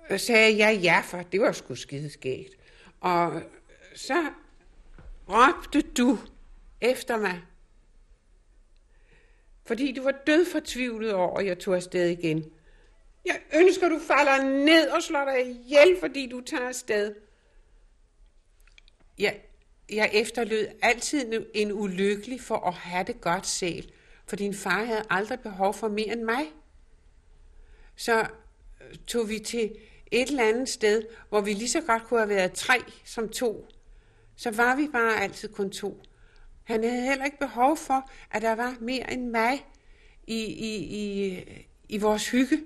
øh, 0.10 0.20
sagde 0.20 0.58
jeg 0.58 0.80
ja, 0.82 1.01
for 1.05 1.22
det 1.22 1.41
var 1.41 1.51
sgu 1.51 1.76
skideskægt. 1.76 2.58
Og 2.99 3.41
så 3.95 4.26
råbte 5.30 5.82
du 5.82 6.20
efter 6.82 7.18
mig, 7.18 7.41
fordi 9.68 9.91
du 9.91 10.03
var 10.03 10.11
død 10.28 10.45
fortvivlet 10.45 11.13
over, 11.13 11.39
at 11.39 11.45
jeg 11.45 11.59
tog 11.59 11.76
afsted 11.76 12.09
igen. 12.09 12.51
Jeg 13.26 13.39
ønsker, 13.55 13.89
du 13.89 13.99
falder 14.07 14.43
ned 14.43 14.89
og 14.89 15.03
slår 15.03 15.26
dig 15.26 15.49
ihjel, 15.49 15.97
fordi 15.99 16.28
du 16.28 16.41
tager 16.41 16.68
afsted. 16.68 17.15
Jeg, 19.20 19.41
jeg 19.91 20.09
efterlød 20.13 20.68
altid 20.82 21.45
en 21.53 21.72
ulykkelig 21.72 22.41
for 22.41 22.55
at 22.55 22.74
have 22.74 23.03
det 23.03 23.22
godt 23.22 23.47
selv, 23.47 23.89
for 24.26 24.36
din 24.36 24.53
far 24.53 24.84
havde 24.84 25.03
aldrig 25.09 25.39
behov 25.39 25.74
for 25.74 25.88
mere 25.88 26.07
end 26.07 26.22
mig. 26.24 26.45
Så 27.95 28.20
øh, 28.20 28.95
tog 29.07 29.30
vi 29.30 29.39
til 29.39 29.76
et 30.11 30.30
eller 30.30 30.47
andet 30.47 30.70
sted, 30.70 31.03
hvor 31.30 31.41
vi 31.41 31.53
lige 31.53 31.70
så 31.70 31.82
godt 31.82 32.03
kunne 32.03 32.20
have 32.20 32.30
været 32.30 32.53
tre 32.53 32.84
som 33.05 33.30
to. 33.30 33.70
Så 34.36 34.51
var 34.51 34.76
vi 34.76 34.88
bare 34.91 35.22
altid 35.22 35.49
kun 35.49 35.70
to. 35.70 36.03
Han 36.68 36.84
havde 36.84 37.01
heller 37.01 37.26
ikke 37.26 37.39
behov 37.39 37.78
for, 37.78 38.09
at 38.32 38.41
der 38.41 38.55
var 38.55 38.76
mere 38.82 39.13
end 39.13 39.30
mig 39.30 39.65
i, 40.28 40.43
i, 40.43 40.76
i, 40.76 41.43
i 41.89 41.97
vores 41.97 42.30
hygge. 42.30 42.63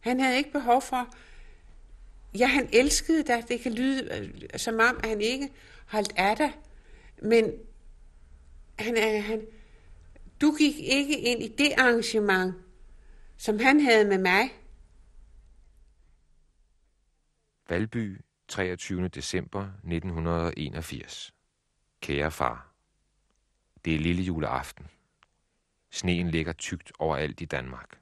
Han 0.00 0.20
havde 0.20 0.36
ikke 0.36 0.52
behov 0.52 0.82
for, 0.82 1.14
ja, 2.38 2.46
han 2.46 2.68
elskede 2.72 3.22
dig. 3.22 3.44
Det 3.48 3.60
kan 3.60 3.72
lyde 3.72 4.08
øh, 4.18 4.58
som 4.58 4.74
om, 4.74 5.00
at 5.02 5.08
han 5.08 5.20
ikke 5.20 5.52
holdt 5.86 6.12
af 6.16 6.36
dig. 6.36 6.52
Men 7.22 7.52
han, 8.78 9.22
han, 9.22 9.46
du 10.40 10.56
gik 10.58 10.78
ikke 10.78 11.20
ind 11.20 11.42
i 11.42 11.48
det 11.48 11.72
arrangement, 11.78 12.54
som 13.36 13.58
han 13.58 13.80
havde 13.80 14.04
med 14.04 14.18
mig. 14.18 14.50
Valby, 17.68 18.20
23. 18.48 19.08
december 19.08 19.62
1981. 19.62 21.32
Kære 22.00 22.30
far. 22.30 22.72
Det 23.84 23.94
er 23.94 23.98
lille 23.98 24.22
juleaften. 24.22 24.86
Sneen 25.90 26.30
ligger 26.30 26.52
tykt 26.52 26.92
overalt 26.98 27.40
i 27.40 27.44
Danmark. 27.44 28.00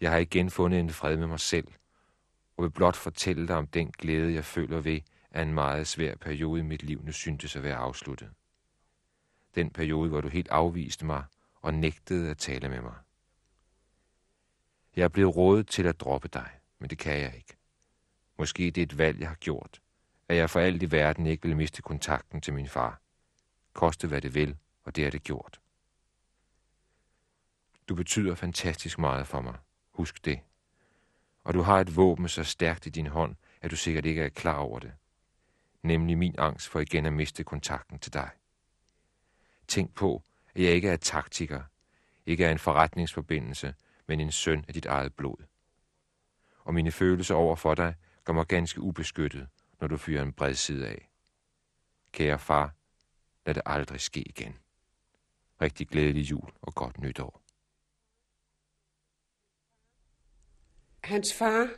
Jeg 0.00 0.10
har 0.10 0.18
igen 0.18 0.50
fundet 0.50 0.80
en 0.80 0.90
fred 0.90 1.16
med 1.16 1.26
mig 1.26 1.40
selv, 1.40 1.68
og 2.56 2.64
vil 2.64 2.70
blot 2.70 2.96
fortælle 2.96 3.48
dig 3.48 3.56
om 3.56 3.66
den 3.66 3.90
glæde, 3.90 4.34
jeg 4.34 4.44
føler 4.44 4.80
ved, 4.80 5.00
at 5.30 5.46
en 5.46 5.54
meget 5.54 5.86
svær 5.86 6.16
periode 6.16 6.60
i 6.60 6.64
mit 6.64 6.82
liv 6.82 7.02
nu 7.02 7.12
syntes 7.12 7.56
at 7.56 7.62
være 7.62 7.76
afsluttet. 7.76 8.30
Den 9.54 9.70
periode, 9.70 10.08
hvor 10.08 10.20
du 10.20 10.28
helt 10.28 10.48
afviste 10.48 11.06
mig 11.06 11.24
og 11.60 11.74
nægtede 11.74 12.30
at 12.30 12.38
tale 12.38 12.68
med 12.68 12.80
mig. 12.80 12.94
Jeg 14.96 15.04
er 15.04 15.08
blevet 15.08 15.36
rådet 15.36 15.68
til 15.68 15.86
at 15.86 16.00
droppe 16.00 16.28
dig, 16.28 16.50
men 16.78 16.90
det 16.90 16.98
kan 16.98 17.20
jeg 17.20 17.34
ikke. 17.36 17.56
Måske 18.38 18.70
det 18.70 18.78
er 18.78 18.86
et 18.86 18.98
valg, 18.98 19.20
jeg 19.20 19.28
har 19.28 19.36
gjort, 19.36 19.80
at 20.28 20.36
jeg 20.36 20.50
for 20.50 20.60
alt 20.60 20.82
i 20.82 20.90
verden 20.90 21.26
ikke 21.26 21.42
ville 21.42 21.56
miste 21.56 21.82
kontakten 21.82 22.40
til 22.40 22.54
min 22.54 22.68
far. 22.68 23.00
Koste 23.72 24.08
hvad 24.08 24.20
det 24.20 24.34
vil, 24.34 24.56
og 24.84 24.96
det 24.96 25.06
er 25.06 25.10
det 25.10 25.22
gjort. 25.22 25.60
Du 27.88 27.94
betyder 27.94 28.34
fantastisk 28.34 28.98
meget 28.98 29.26
for 29.26 29.40
mig. 29.40 29.54
Husk 29.90 30.24
det. 30.24 30.40
Og 31.44 31.54
du 31.54 31.62
har 31.62 31.80
et 31.80 31.96
våben 31.96 32.28
så 32.28 32.44
stærkt 32.44 32.86
i 32.86 32.90
din 32.90 33.06
hånd, 33.06 33.36
at 33.60 33.70
du 33.70 33.76
sikkert 33.76 34.04
ikke 34.06 34.22
er 34.22 34.28
klar 34.28 34.58
over 34.58 34.78
det. 34.78 34.92
Nemlig 35.82 36.18
min 36.18 36.34
angst 36.38 36.68
for 36.68 36.80
igen 36.80 37.06
at 37.06 37.12
miste 37.12 37.44
kontakten 37.44 37.98
til 37.98 38.12
dig. 38.12 38.30
Tænk 39.68 39.94
på, 39.94 40.22
at 40.54 40.62
jeg 40.62 40.72
ikke 40.72 40.88
er 40.88 40.96
taktiker, 40.96 41.62
ikke 42.26 42.44
er 42.44 42.50
en 42.50 42.58
forretningsforbindelse, 42.58 43.74
men 44.06 44.20
en 44.20 44.32
søn 44.32 44.64
af 44.68 44.74
dit 44.74 44.86
eget 44.86 45.14
blod. 45.14 45.44
Og 46.64 46.74
mine 46.74 46.92
følelser 46.92 47.34
over 47.34 47.56
for 47.56 47.74
dig 47.74 47.94
gør 48.24 48.32
mig 48.32 48.46
ganske 48.46 48.80
ubeskyttet, 48.80 49.48
når 49.80 49.88
du 49.88 49.96
fyrer 49.96 50.22
en 50.22 50.32
bred 50.32 50.54
side 50.54 50.88
af. 50.88 51.10
Kære 52.12 52.38
far, 52.38 52.74
lad 53.46 53.54
det 53.54 53.62
aldrig 53.66 54.00
ske 54.00 54.20
igen. 54.20 54.56
Rigtig 55.60 55.88
glædelig 55.88 56.30
jul 56.30 56.50
og 56.62 56.74
godt 56.74 56.98
nytår. 56.98 57.42
Hans 61.04 61.34
far 61.34 61.68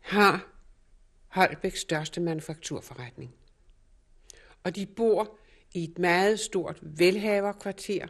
har 0.00 0.46
Holbæks 1.28 1.80
største 1.80 2.20
manufakturforretning. 2.20 3.34
Og 4.64 4.76
de 4.76 4.86
bor 4.86 5.38
i 5.74 5.84
et 5.84 5.98
meget 5.98 6.40
stort 6.40 6.78
velhaverkvarter, 6.82 8.06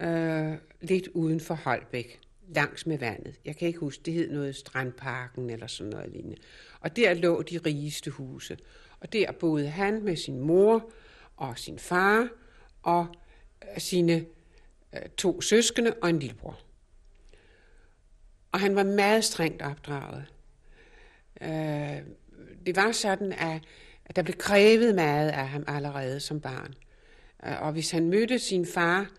øh, 0.00 0.58
lidt 0.80 1.08
uden 1.08 1.40
for 1.40 1.54
Holbæk, 1.54 2.20
langs 2.54 2.86
med 2.86 2.98
vandet. 2.98 3.40
Jeg 3.44 3.56
kan 3.56 3.68
ikke 3.68 3.80
huske, 3.80 4.02
det 4.04 4.14
hed 4.14 4.30
noget 4.30 4.56
Strandparken 4.56 5.50
eller 5.50 5.66
sådan 5.66 5.90
noget 5.90 6.12
lignende. 6.12 6.36
Og 6.80 6.96
der 6.96 7.14
lå 7.14 7.42
de 7.42 7.58
rigeste 7.58 8.10
huse. 8.10 8.58
Og 9.00 9.12
der 9.12 9.32
boede 9.32 9.68
han 9.68 10.02
med 10.02 10.16
sin 10.16 10.40
mor 10.40 10.92
og 11.36 11.58
sin 11.58 11.78
far 11.78 12.28
og 12.82 13.06
øh, 13.62 13.80
sine 13.80 14.26
øh, 14.94 15.08
to 15.16 15.40
søskende 15.40 15.94
og 16.02 16.10
en 16.10 16.18
lillebror. 16.18 16.60
Og 18.52 18.60
han 18.60 18.76
var 18.76 18.82
meget 18.82 19.24
strengt 19.24 19.62
opdraget. 19.62 20.24
Øh, 21.40 22.02
det 22.66 22.76
var 22.76 22.92
sådan, 22.92 23.32
at, 23.32 23.62
der 24.16 24.22
blev 24.22 24.36
krævet 24.36 24.94
meget 24.94 25.30
af 25.30 25.48
ham 25.48 25.64
allerede 25.66 26.20
som 26.20 26.40
barn. 26.40 26.74
Og 27.38 27.72
hvis 27.72 27.90
han 27.90 28.10
mødte 28.10 28.38
sin 28.38 28.66
far 28.66 29.10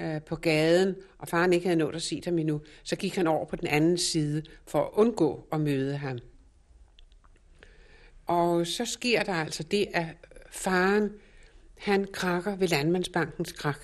øh, 0.00 0.22
på 0.22 0.36
gaden, 0.36 0.96
og 1.18 1.28
faren 1.28 1.52
ikke 1.52 1.66
havde 1.66 1.78
nået 1.78 1.94
at 1.94 2.02
se 2.02 2.22
ham 2.24 2.38
endnu, 2.38 2.60
så 2.82 2.96
gik 2.96 3.16
han 3.16 3.26
over 3.26 3.44
på 3.44 3.56
den 3.56 3.66
anden 3.66 3.98
side 3.98 4.42
for 4.66 4.84
at 4.84 4.90
undgå 4.92 5.46
at 5.52 5.60
møde 5.60 5.96
ham. 5.96 6.18
Og 8.26 8.66
så 8.66 8.84
sker 8.84 9.22
der 9.22 9.32
altså 9.32 9.62
det, 9.62 9.86
at 9.94 10.06
faren, 10.50 11.12
han 11.78 12.06
krakker 12.12 12.56
ved 12.56 12.68
Landmandsbankens 12.68 13.52
krak. 13.52 13.80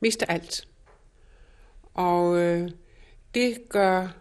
Mister 0.00 0.26
alt. 0.26 0.68
Og 1.94 2.38
øh, 2.38 2.70
det 3.34 3.58
gør, 3.68 4.16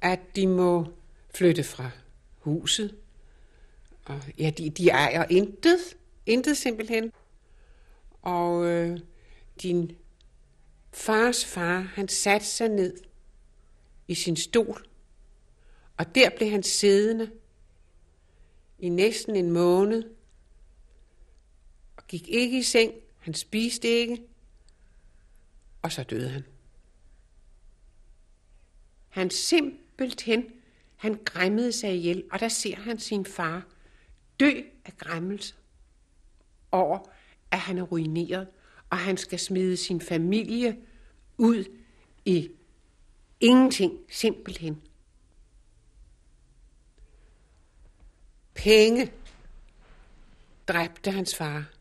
at 0.00 0.20
de 0.36 0.46
må 0.46 0.86
flytte 1.34 1.64
fra 1.64 1.90
huset. 2.38 2.96
Og 4.04 4.20
ja, 4.38 4.50
de, 4.58 4.70
de 4.70 4.88
ejer 4.88 5.24
intet. 5.30 5.78
Intet 6.26 6.56
simpelthen. 6.56 7.12
Og 8.22 8.66
øh, 8.66 8.98
din 9.62 9.96
fars 10.92 11.44
far, 11.44 11.78
han 11.80 12.08
satte 12.08 12.46
sig 12.46 12.68
ned 12.68 12.96
i 14.08 14.14
sin 14.14 14.36
stol. 14.36 14.88
Og 15.96 16.14
der 16.14 16.30
blev 16.36 16.50
han 16.50 16.62
siddende 16.62 17.30
i 18.78 18.88
næsten 18.88 19.36
en 19.36 19.50
måned. 19.50 20.10
Og 21.96 22.06
gik 22.08 22.28
ikke 22.28 22.58
i 22.58 22.62
seng. 22.62 22.92
Han 23.18 23.34
spiste 23.34 23.88
ikke. 23.88 24.22
Og 25.82 25.92
så 25.92 26.02
døde 26.02 26.28
han. 26.28 26.44
Han 29.08 29.30
simpelthen, 29.30 30.52
han 30.96 31.20
græmmede 31.24 31.72
sig 31.72 31.96
ihjel, 31.96 32.24
og 32.30 32.40
der 32.40 32.48
ser 32.48 32.76
han 32.76 32.98
sin 32.98 33.26
far 33.26 33.66
dø 34.40 34.62
af 34.84 34.96
græmmelse 34.98 35.54
over, 36.72 36.98
at 37.50 37.58
han 37.58 37.78
er 37.78 37.82
ruineret, 37.82 38.48
og 38.90 38.98
han 38.98 39.16
skal 39.16 39.38
smide 39.38 39.76
sin 39.76 40.00
familie 40.00 40.76
ud 41.38 41.64
i 42.24 42.50
ingenting, 43.40 43.98
simpelthen. 44.10 44.82
Penge 48.54 49.12
dræbte 50.68 51.10
hans 51.10 51.36
far. 51.36 51.75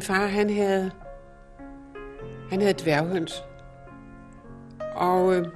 Min 0.00 0.04
far, 0.04 0.26
han 0.26 0.50
havde, 0.50 0.90
han 2.50 2.60
havde 2.60 2.74
dværghøns. 2.74 3.44
Og 4.94 5.36
øh, 5.36 5.46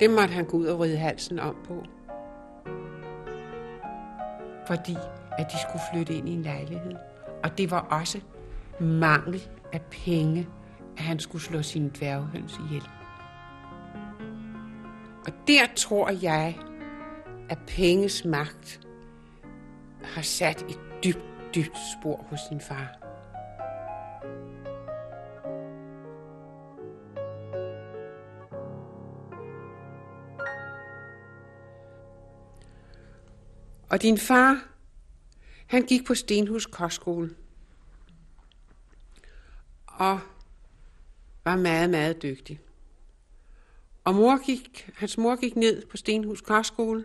det 0.00 0.10
måtte 0.10 0.34
han 0.34 0.44
gå 0.44 0.56
ud 0.56 0.66
og 0.66 0.80
ride 0.80 0.96
halsen 0.96 1.38
om 1.38 1.56
på. 1.64 1.84
Fordi 4.66 4.96
at 5.38 5.46
de 5.52 5.60
skulle 5.60 5.82
flytte 5.92 6.14
ind 6.14 6.28
i 6.28 6.32
en 6.32 6.42
lejlighed. 6.42 6.92
Og 7.44 7.58
det 7.58 7.70
var 7.70 7.80
også 7.80 8.20
mangel 8.80 9.48
af 9.72 9.80
penge, 9.82 10.48
at 10.96 11.02
han 11.02 11.18
skulle 11.18 11.42
slå 11.42 11.62
sine 11.62 11.90
dværghøns 11.94 12.60
ihjel. 12.66 12.88
Og 15.26 15.32
der 15.48 15.66
tror 15.76 16.10
jeg, 16.22 16.58
at 17.50 17.58
penges 17.66 18.24
magt 18.24 18.80
har 20.02 20.22
sat 20.22 20.64
et 20.68 20.80
dybt, 21.04 21.54
dybt 21.54 21.78
spor 21.98 22.26
hos 22.30 22.40
sin 22.48 22.60
far. 22.60 23.01
Og 33.92 34.02
din 34.02 34.18
far, 34.18 34.68
han 35.66 35.82
gik 35.82 36.06
på 36.06 36.14
Stenhus 36.14 36.66
Kostskole. 36.66 37.34
Og 39.86 40.20
var 41.44 41.56
meget, 41.56 41.90
meget 41.90 42.22
dygtig. 42.22 42.60
Og 44.04 44.14
mor 44.14 44.46
gik, 44.46 44.90
hans 44.94 45.18
mor 45.18 45.36
gik 45.36 45.56
ned 45.56 45.86
på 45.86 45.96
Stenhus 45.96 46.40
Kostskole 46.40 47.04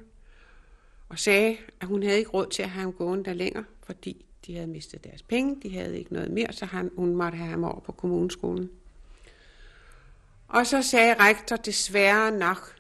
og 1.10 1.20
sagde, 1.20 1.58
at 1.82 1.88
hun 1.88 2.04
havde 2.04 2.18
ikke 2.18 2.30
råd 2.30 2.48
til 2.48 2.64
at 2.64 2.70
have 2.70 2.82
ham 2.82 2.94
gående 2.94 3.26
der 3.26 3.34
længere, 3.34 3.66
fordi 3.84 4.26
de 4.46 4.54
havde 4.54 4.68
mistet 4.68 5.04
deres 5.04 5.24
penge, 5.24 5.62
de 5.64 5.74
havde 5.74 5.98
ikke 5.98 6.14
noget 6.14 6.32
mere, 6.32 6.54
så 6.54 6.66
han, 6.66 6.92
hun 6.96 7.16
måtte 7.16 7.38
have 7.38 7.50
ham 7.50 7.64
over 7.64 7.80
på 7.80 7.92
kommuneskolen. 7.92 8.70
Og 10.48 10.68
så 10.68 10.82
sagde 10.82 11.16
rektor 11.20 11.56
desværre 11.56 12.32
nok, 12.32 12.76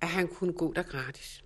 at 0.00 0.08
han 0.08 0.28
kunne 0.28 0.52
gå 0.52 0.72
der 0.72 0.82
gratis. 0.82 1.44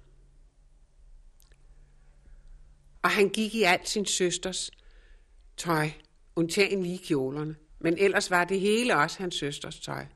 Og 3.05 3.11
han 3.11 3.28
gik 3.28 3.55
i 3.55 3.62
alt 3.62 3.88
sin 3.88 4.07
søsters 4.07 4.70
tøj, 5.57 5.90
undtagen 6.36 6.82
lige 6.82 6.98
kjolerne. 6.98 7.57
Men 7.78 7.98
ellers 7.98 8.30
var 8.30 8.44
det 8.44 8.61
hele 8.61 8.96
også 8.96 9.18
hans 9.18 9.34
søsters 9.34 9.80
tøj. 9.80 10.07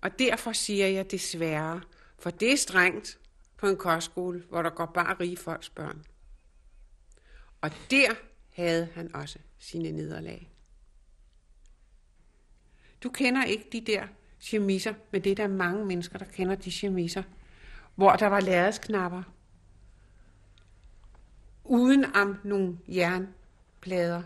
Og 0.00 0.18
derfor 0.18 0.52
siger 0.52 0.86
jeg 0.86 1.10
desværre, 1.10 1.80
for 2.18 2.30
det 2.30 2.52
er 2.52 2.56
strengt 2.56 3.18
på 3.56 3.66
en 3.66 3.76
kostskole, 3.76 4.44
hvor 4.48 4.62
der 4.62 4.70
går 4.70 4.86
bare 4.86 5.16
rige 5.20 5.36
folks 5.36 5.70
børn. 5.70 6.04
Og 7.60 7.70
der 7.90 8.14
havde 8.50 8.88
han 8.94 9.14
også 9.14 9.38
sine 9.58 9.90
nederlag. 9.92 10.50
Du 13.02 13.10
kender 13.10 13.44
ikke 13.44 13.68
de 13.72 13.80
der 13.80 14.06
chemiser, 14.40 14.94
men 15.10 15.24
det 15.24 15.32
er 15.32 15.36
der 15.36 15.48
mange 15.48 15.84
mennesker, 15.84 16.18
der 16.18 16.24
kender 16.24 16.54
de 16.54 16.70
chemiser, 16.70 17.22
hvor 17.94 18.12
der 18.12 18.26
var 18.26 18.40
lærredsknapper 18.40 19.22
uden 21.70 22.04
om 22.16 22.36
nogle 22.44 22.78
jernplader. 22.88 24.22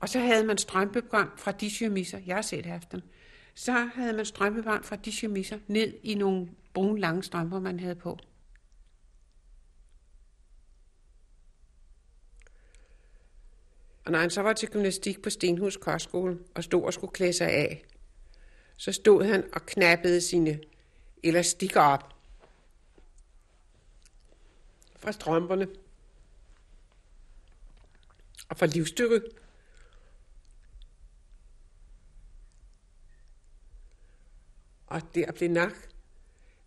Og 0.00 0.08
så 0.08 0.18
havde 0.18 0.44
man 0.44 0.58
strømpebånd 0.58 1.28
fra 1.36 1.52
de 1.52 1.70
chemisser, 1.70 2.18
jeg 2.26 2.34
har 2.34 2.42
set 2.42 2.66
haft 2.66 2.92
dem, 2.92 3.02
så 3.54 3.72
havde 3.72 4.12
man 4.12 4.26
strømpebånd 4.26 4.84
fra 4.84 4.96
de 4.96 5.12
chemisser 5.12 5.58
ned 5.66 5.94
i 6.02 6.14
nogle 6.14 6.48
brune 6.72 7.00
lange 7.00 7.22
strømper, 7.22 7.60
man 7.60 7.80
havde 7.80 7.94
på. 7.94 8.18
Og 14.04 14.12
når 14.12 14.18
han 14.18 14.30
så 14.30 14.42
var 14.42 14.52
til 14.52 14.68
gymnastik 14.68 15.22
på 15.22 15.30
Stenhus 15.30 15.76
Kostskole 15.76 16.38
og 16.54 16.64
stod 16.64 16.82
og 16.82 16.94
skulle 16.94 17.12
klæde 17.12 17.32
sig 17.32 17.50
af, 17.50 17.84
så 18.76 18.92
stod 18.92 19.24
han 19.24 19.44
og 19.52 19.66
knappede 19.66 20.20
sine 20.20 20.60
elastikker 21.22 21.80
op 21.80 22.14
fra 24.96 25.12
strømperne 25.12 25.68
og 28.48 28.56
for 28.58 28.66
livsstykket. 28.66 29.24
Og 34.86 35.14
der 35.14 35.32
blev 35.32 35.50
nok 35.50 35.72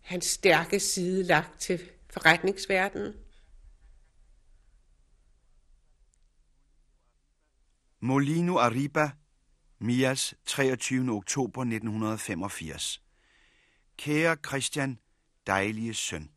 hans 0.00 0.24
stærke 0.24 0.80
side 0.80 1.22
lagt 1.22 1.60
til 1.60 1.90
forretningsverdenen. 2.10 3.14
Molino 8.00 8.56
Arriba, 8.58 9.10
Mias, 9.78 10.34
23. 10.46 11.12
oktober 11.12 11.62
1985. 11.62 13.02
Kære 13.96 14.36
Christian, 14.46 14.98
dejlige 15.46 15.94
søn. 15.94 16.30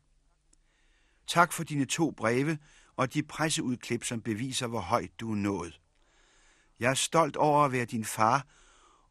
Tak 1.28 1.54
for 1.54 1.64
dine 1.64 1.86
to 1.86 2.12
breve 2.12 2.58
og 3.02 3.14
de 3.14 3.24
presseudklip, 3.24 4.04
som 4.04 4.22
beviser, 4.22 4.68
hvor 4.68 4.80
højt 4.80 5.20
du 5.20 5.32
er 5.32 5.36
nået. 5.36 5.82
Jeg 6.80 6.90
er 6.90 6.94
stolt 6.94 7.36
over 7.38 7.66
at 7.66 7.72
være 7.72 7.86
din 7.86 8.06
far, 8.06 8.48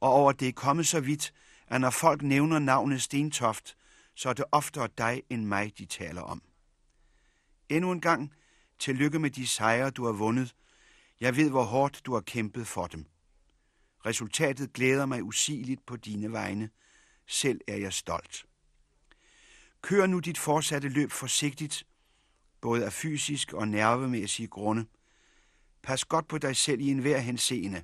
og 0.01 0.13
over 0.13 0.31
at 0.31 0.41
det 0.41 0.49
er 0.49 0.53
kommet 0.53 0.87
så 0.87 1.01
vidt, 1.01 1.35
at 1.67 1.81
når 1.81 1.91
folk 1.91 2.23
nævner 2.23 2.59
navnet 2.59 3.03
Stentoft, 3.03 3.77
så 4.15 4.29
er 4.29 4.33
det 4.33 4.45
oftere 4.53 4.89
dig 4.99 5.23
end 5.31 5.45
mig, 5.45 5.79
de 5.79 5.87
taler 5.87 6.21
om. 6.23 6.43
Endnu 7.69 7.93
en 7.93 8.01
gang, 8.01 8.35
tillykke 8.79 9.19
med 9.19 9.31
de 9.31 9.47
sejre, 9.47 9.91
du 9.91 10.05
har 10.05 10.13
vundet. 10.13 10.55
Jeg 11.21 11.37
ved, 11.37 11.51
hvor 11.51 11.65
hårdt 11.65 12.07
du 12.07 12.15
har 12.15 12.21
kæmpet 12.21 12.67
for 12.67 12.87
dem. 12.87 13.07
Resultatet 14.07 14.73
glæder 14.73 15.07
mig 15.07 15.23
usigeligt 15.23 15.87
på 15.87 15.97
dine 15.97 16.33
vegne. 16.33 16.71
Selv 17.27 17.61
er 17.69 17.77
jeg 17.77 17.93
stolt. 17.93 18.47
Kør 19.83 20.07
nu 20.07 20.19
dit 20.19 20.39
fortsatte 20.39 20.89
løb 20.89 21.11
forsigtigt, 21.11 21.87
både 22.61 22.85
af 22.85 22.93
fysisk 22.93 23.53
og 23.53 23.69
nervemæssige 23.69 24.49
grunde. 24.49 24.87
Pas 25.83 26.05
godt 26.05 26.29
på 26.29 26.39
dig 26.39 26.57
selv 26.57 26.81
i 26.81 26.89
enhver 26.89 27.19
henseende. 27.19 27.83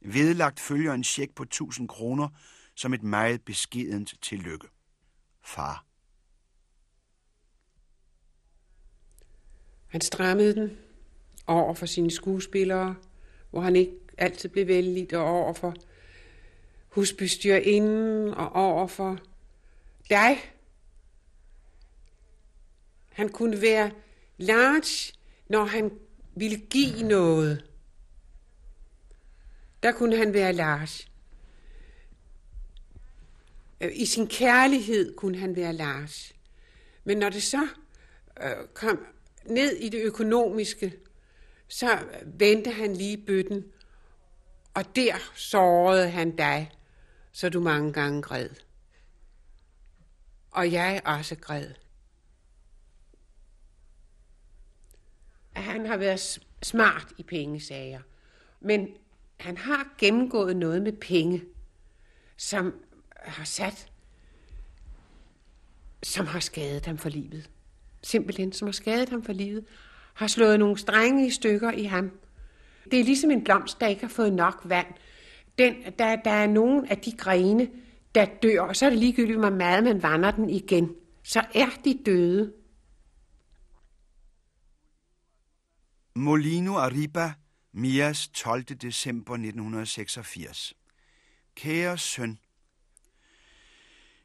Vedlagt 0.00 0.60
følger 0.60 0.92
en 0.92 1.04
check 1.04 1.34
på 1.34 1.42
1000 1.42 1.88
kroner 1.88 2.28
som 2.74 2.94
et 2.94 3.02
meget 3.02 3.42
beskedent 3.42 4.14
tillykke. 4.22 4.68
Far. 5.44 5.84
Han 9.86 10.00
strammede 10.00 10.54
den 10.54 10.78
over 11.46 11.74
for 11.74 11.86
sine 11.86 12.10
skuespillere, 12.10 12.94
hvor 13.50 13.60
han 13.60 13.76
ikke 13.76 13.92
altid 14.18 14.48
blev 14.48 14.66
vældig, 14.66 15.18
og 15.18 15.24
over 15.24 15.52
for 15.54 15.74
husbestyrerinden 16.88 18.34
og 18.34 18.52
over 18.52 18.86
for 18.86 19.18
dig. 20.10 20.38
Han 23.20 23.28
kunne 23.28 23.60
være 23.60 23.90
large, 24.38 25.12
når 25.48 25.64
han 25.64 25.98
ville 26.34 26.56
give 26.56 27.02
noget. 27.02 27.64
Der 29.82 29.92
kunne 29.92 30.16
han 30.16 30.34
være 30.34 30.52
large. 30.52 31.08
Øh, 33.80 33.90
I 33.94 34.06
sin 34.06 34.26
kærlighed 34.26 35.16
kunne 35.16 35.38
han 35.38 35.56
være 35.56 35.72
Lars. 35.72 36.32
Men 37.04 37.18
når 37.18 37.28
det 37.28 37.42
så 37.42 37.68
øh, 38.42 38.68
kom 38.74 39.06
ned 39.44 39.72
i 39.72 39.88
det 39.88 40.02
økonomiske, 40.02 40.92
så 41.68 41.98
vendte 42.24 42.70
han 42.70 42.96
lige 42.96 43.24
bøtten, 43.26 43.64
og 44.74 44.96
der 44.96 45.14
sårede 45.34 46.10
han 46.10 46.36
dig, 46.36 46.72
så 47.32 47.48
du 47.48 47.60
mange 47.60 47.92
gange 47.92 48.22
græd. 48.22 48.48
Og 50.50 50.72
jeg 50.72 51.00
også 51.04 51.36
græd. 51.36 51.70
Han 55.70 55.86
har 55.86 55.96
været 55.96 56.40
smart 56.62 57.06
i 57.18 57.22
pengesager, 57.22 58.00
men 58.60 58.88
han 59.40 59.56
har 59.56 59.94
gennemgået 59.98 60.56
noget 60.56 60.82
med 60.82 60.92
penge, 60.92 61.44
som 62.36 62.74
har 63.16 63.44
sat, 63.44 63.90
som 66.02 66.26
har 66.26 66.40
skadet 66.40 66.86
ham 66.86 66.98
for 66.98 67.08
livet. 67.08 67.50
Simpelthen, 68.02 68.52
som 68.52 68.68
har 68.68 68.72
skadet 68.72 69.08
ham 69.08 69.22
for 69.22 69.32
livet. 69.32 69.64
Har 70.14 70.26
slået 70.26 70.58
nogle 70.58 70.78
strenge 70.78 71.26
i 71.26 71.30
stykker 71.30 71.70
i 71.70 71.84
ham. 71.84 72.10
Det 72.90 73.00
er 73.00 73.04
ligesom 73.04 73.30
en 73.30 73.44
blomst, 73.44 73.80
der 73.80 73.86
ikke 73.86 74.00
har 74.00 74.08
fået 74.08 74.32
nok 74.32 74.60
vand. 74.64 74.86
Den, 75.58 75.74
der, 75.98 76.16
der 76.16 76.30
er 76.30 76.46
nogle 76.46 76.90
af 76.90 76.98
de 76.98 77.12
grene, 77.12 77.68
der 78.14 78.24
dør, 78.24 78.60
og 78.60 78.76
så 78.76 78.86
er 78.86 78.90
det 78.90 78.98
ligegyldigt, 78.98 79.38
hvor 79.38 79.50
meget 79.50 79.84
man 79.84 80.02
vander 80.02 80.30
den 80.30 80.50
igen. 80.50 80.94
Så 81.22 81.42
er 81.54 81.68
de 81.84 81.98
døde. 82.06 82.52
Molino 86.14 86.76
Arriba, 86.76 87.32
Mias 87.72 88.28
12. 88.28 88.64
december 88.64 89.34
1986. 89.34 90.74
Kære 91.54 91.98
søn, 91.98 92.38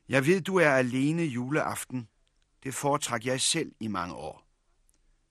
jeg 0.09 0.25
ved, 0.25 0.41
du 0.41 0.55
er 0.55 0.69
alene 0.69 1.23
juleaften. 1.23 2.07
Det 2.63 2.73
foretræk 2.73 3.25
jeg 3.25 3.41
selv 3.41 3.71
i 3.79 3.87
mange 3.87 4.15
år. 4.15 4.47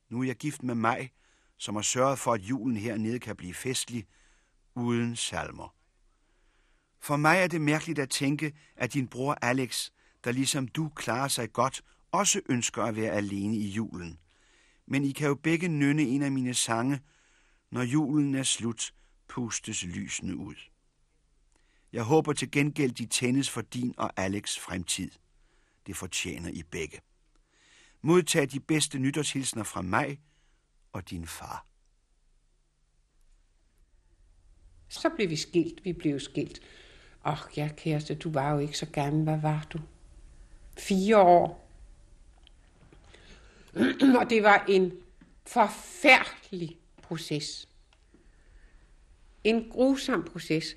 Nu 0.09 0.21
er 0.21 0.25
jeg 0.25 0.37
gift 0.37 0.63
med 0.63 0.75
mig, 0.75 1.13
som 1.57 1.75
har 1.75 1.83
sørget 1.83 2.19
for, 2.19 2.33
at 2.33 2.41
julen 2.41 2.77
hernede 2.77 3.19
kan 3.19 3.37
blive 3.37 3.55
festlig, 3.55 4.07
uden 4.75 5.17
salmer. 5.17 5.75
For 7.01 7.17
mig 7.17 7.39
er 7.39 7.47
det 7.47 7.61
mærkeligt 7.61 7.99
at 7.99 8.11
tænke, 8.11 8.53
at 8.77 8.95
din 8.95 9.09
bror 9.09 9.39
Alex, 9.43 9.91
der 10.25 10.33
ligesom 10.33 10.69
du 10.69 10.89
klarer 10.89 11.29
sig 11.29 11.53
godt, 11.53 11.83
også 12.13 12.41
ønsker 12.49 12.83
at 12.83 12.97
være 12.97 13.13
alene 13.13 13.57
i 13.57 13.69
julen. 13.69 14.19
Men 14.87 15.05
I 15.05 15.13
kan 15.13 15.29
jo 15.29 15.35
begge 15.35 15.69
nynne 15.69 16.03
en 16.03 16.23
af 16.23 16.33
mine 16.33 16.55
sange, 16.55 17.01
når 17.71 17.83
julen 17.83 18.35
er 18.35 18.43
slut, 18.43 18.95
pustes 19.29 19.85
lysene 19.85 20.37
ud. 20.37 20.55
Jeg 21.93 22.03
håber 22.03 22.33
til 22.33 22.51
gengæld, 22.51 22.93
de 22.93 23.07
tændes 23.07 23.51
for 23.51 23.61
din 23.61 23.95
og 23.97 24.13
Alex 24.17 24.59
fremtid. 24.59 25.11
Det 25.87 25.97
fortjener 25.97 26.51
I 26.51 26.63
begge. 26.63 27.01
Modtag 28.03 28.51
de 28.53 28.61
bedste 28.61 28.99
nytårshilsner 28.99 29.63
fra 29.63 29.83
mig 29.83 30.21
og 30.93 31.11
din 31.11 31.27
far. 31.27 31.67
Så 34.89 35.11
blev 35.17 35.31
vi 35.31 35.37
skilt. 35.37 35.85
Vi 35.85 35.93
blev 35.93 36.21
skilt. 36.21 36.61
Åh, 37.27 37.39
ja, 37.57 37.71
kæreste, 37.77 38.15
du 38.15 38.31
var 38.31 38.53
jo 38.53 38.59
ikke 38.59 38.79
så 38.79 38.87
gammel. 38.87 39.23
Hvad 39.23 39.41
var 39.41 39.67
du? 39.73 39.79
Fire 40.79 41.19
år. 41.19 41.64
og 44.21 44.31
det 44.31 44.43
var 44.43 44.65
en 44.69 44.93
forfærdelig 45.47 46.79
proces. 47.03 47.69
En 49.45 49.71
grusom 49.71 50.25
proces 50.25 50.75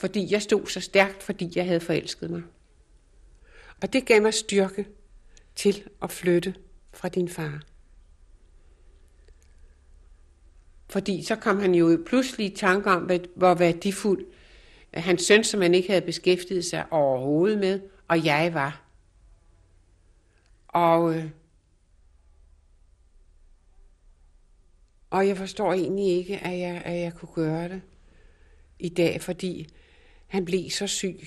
fordi 0.00 0.32
jeg 0.32 0.42
stod 0.42 0.66
så 0.66 0.80
stærkt, 0.80 1.22
fordi 1.22 1.52
jeg 1.54 1.66
havde 1.66 1.80
forelsket 1.80 2.30
mig. 2.30 2.42
Og 3.82 3.92
det 3.92 4.06
gav 4.06 4.22
mig 4.22 4.34
styrke 4.34 4.86
til 5.54 5.88
at 6.02 6.10
flytte 6.10 6.54
fra 6.92 7.08
din 7.08 7.28
far. 7.28 7.62
Fordi 10.88 11.22
så 11.22 11.36
kom 11.36 11.60
han 11.60 11.74
jo 11.74 12.02
pludselig 12.06 12.46
i 12.52 12.56
tanke 12.56 12.90
om, 12.90 13.10
hvor 13.34 13.54
værdifuld 13.54 14.26
hans 14.94 15.22
søn, 15.22 15.44
som 15.44 15.60
han 15.60 15.74
ikke 15.74 15.88
havde 15.88 16.06
beskæftiget 16.06 16.64
sig 16.64 16.92
overhovedet 16.92 17.58
med, 17.58 17.80
og 18.08 18.24
jeg 18.24 18.54
var. 18.54 18.84
Og, 20.68 21.14
øh, 21.16 21.24
og 25.10 25.28
jeg 25.28 25.36
forstår 25.36 25.72
egentlig 25.72 26.16
ikke, 26.16 26.38
at 26.38 26.58
jeg, 26.58 26.82
at 26.84 27.00
jeg 27.00 27.14
kunne 27.14 27.32
gøre 27.34 27.68
det 27.68 27.82
i 28.78 28.88
dag, 28.88 29.20
fordi 29.20 29.68
han 30.26 30.44
blev 30.44 30.70
så 30.70 30.86
syg 30.86 31.20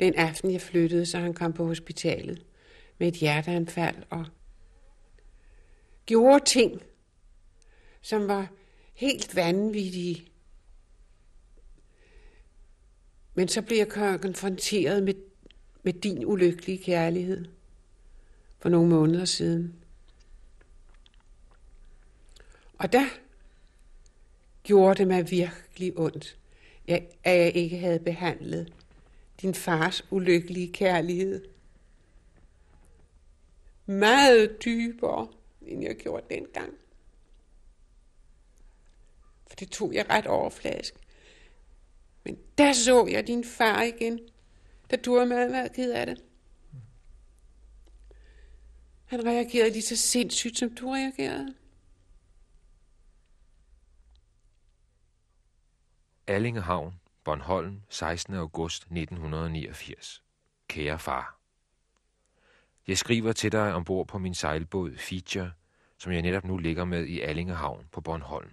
den 0.00 0.14
aften, 0.14 0.52
jeg 0.52 0.60
flyttede, 0.60 1.06
så 1.06 1.18
han 1.18 1.34
kom 1.34 1.52
på 1.52 1.66
hospitalet 1.66 2.46
med 2.98 3.08
et 3.08 3.14
hjerteanfald 3.14 3.96
og 4.10 4.26
gjorde 6.06 6.44
ting, 6.44 6.82
som 8.00 8.28
var 8.28 8.48
helt 8.94 9.36
vanvittige. 9.36 10.26
Men 13.34 13.48
så 13.48 13.62
blev 13.62 13.78
jeg 13.78 13.88
konfronteret 14.20 15.02
med, 15.02 15.14
med 15.82 15.92
din 15.92 16.26
ulykkelige 16.26 16.78
kærlighed 16.78 17.44
for 18.58 18.68
nogle 18.68 18.88
måneder 18.88 19.24
siden. 19.24 19.77
Og 22.78 22.92
der 22.92 23.06
gjorde 24.62 24.98
det 24.98 25.08
mig 25.08 25.30
virkelig 25.30 25.98
ondt 25.98 26.38
jeg, 26.86 27.08
at 27.24 27.38
jeg 27.38 27.56
ikke 27.56 27.78
havde 27.78 28.00
behandlet 28.00 28.74
din 29.42 29.54
fars 29.54 30.06
ulykkelige 30.10 30.72
kærlighed 30.72 31.44
meget 33.86 34.64
dybere, 34.64 35.28
end 35.62 35.82
jeg 35.82 35.96
gjorde 35.96 36.34
dengang. 36.34 36.72
For 39.46 39.56
det 39.56 39.70
tog 39.70 39.94
jeg 39.94 40.10
ret 40.10 40.26
overfladisk. 40.26 40.94
Men 42.24 42.38
der 42.58 42.72
så 42.72 43.06
jeg 43.06 43.26
din 43.26 43.44
far 43.44 43.82
igen, 43.82 44.20
da 44.90 44.96
du 44.96 45.14
var 45.14 45.24
meget, 45.24 45.50
meget 45.50 45.72
ked 45.72 45.92
af 45.92 46.06
det. 46.06 46.24
Han 49.04 49.26
reagerede 49.26 49.70
lige 49.70 49.82
så 49.82 49.96
sindssygt, 49.96 50.58
som 50.58 50.74
du 50.74 50.90
reagerede. 50.90 51.54
Allingehavn, 56.28 57.00
Bornholm, 57.24 57.82
16. 57.88 58.34
august 58.34 58.82
1989. 58.82 60.22
Kære 60.68 60.98
far. 60.98 61.38
Jeg 62.86 62.98
skriver 62.98 63.32
til 63.32 63.52
dig 63.52 63.74
ombord 63.74 64.08
på 64.08 64.18
min 64.18 64.34
sejlbåd 64.34 64.96
Feature, 64.96 65.52
som 65.98 66.12
jeg 66.12 66.22
netop 66.22 66.44
nu 66.44 66.56
ligger 66.56 66.84
med 66.84 67.06
i 67.06 67.20
Allingehavn 67.20 67.88
på 67.92 68.00
Bornholm. 68.00 68.50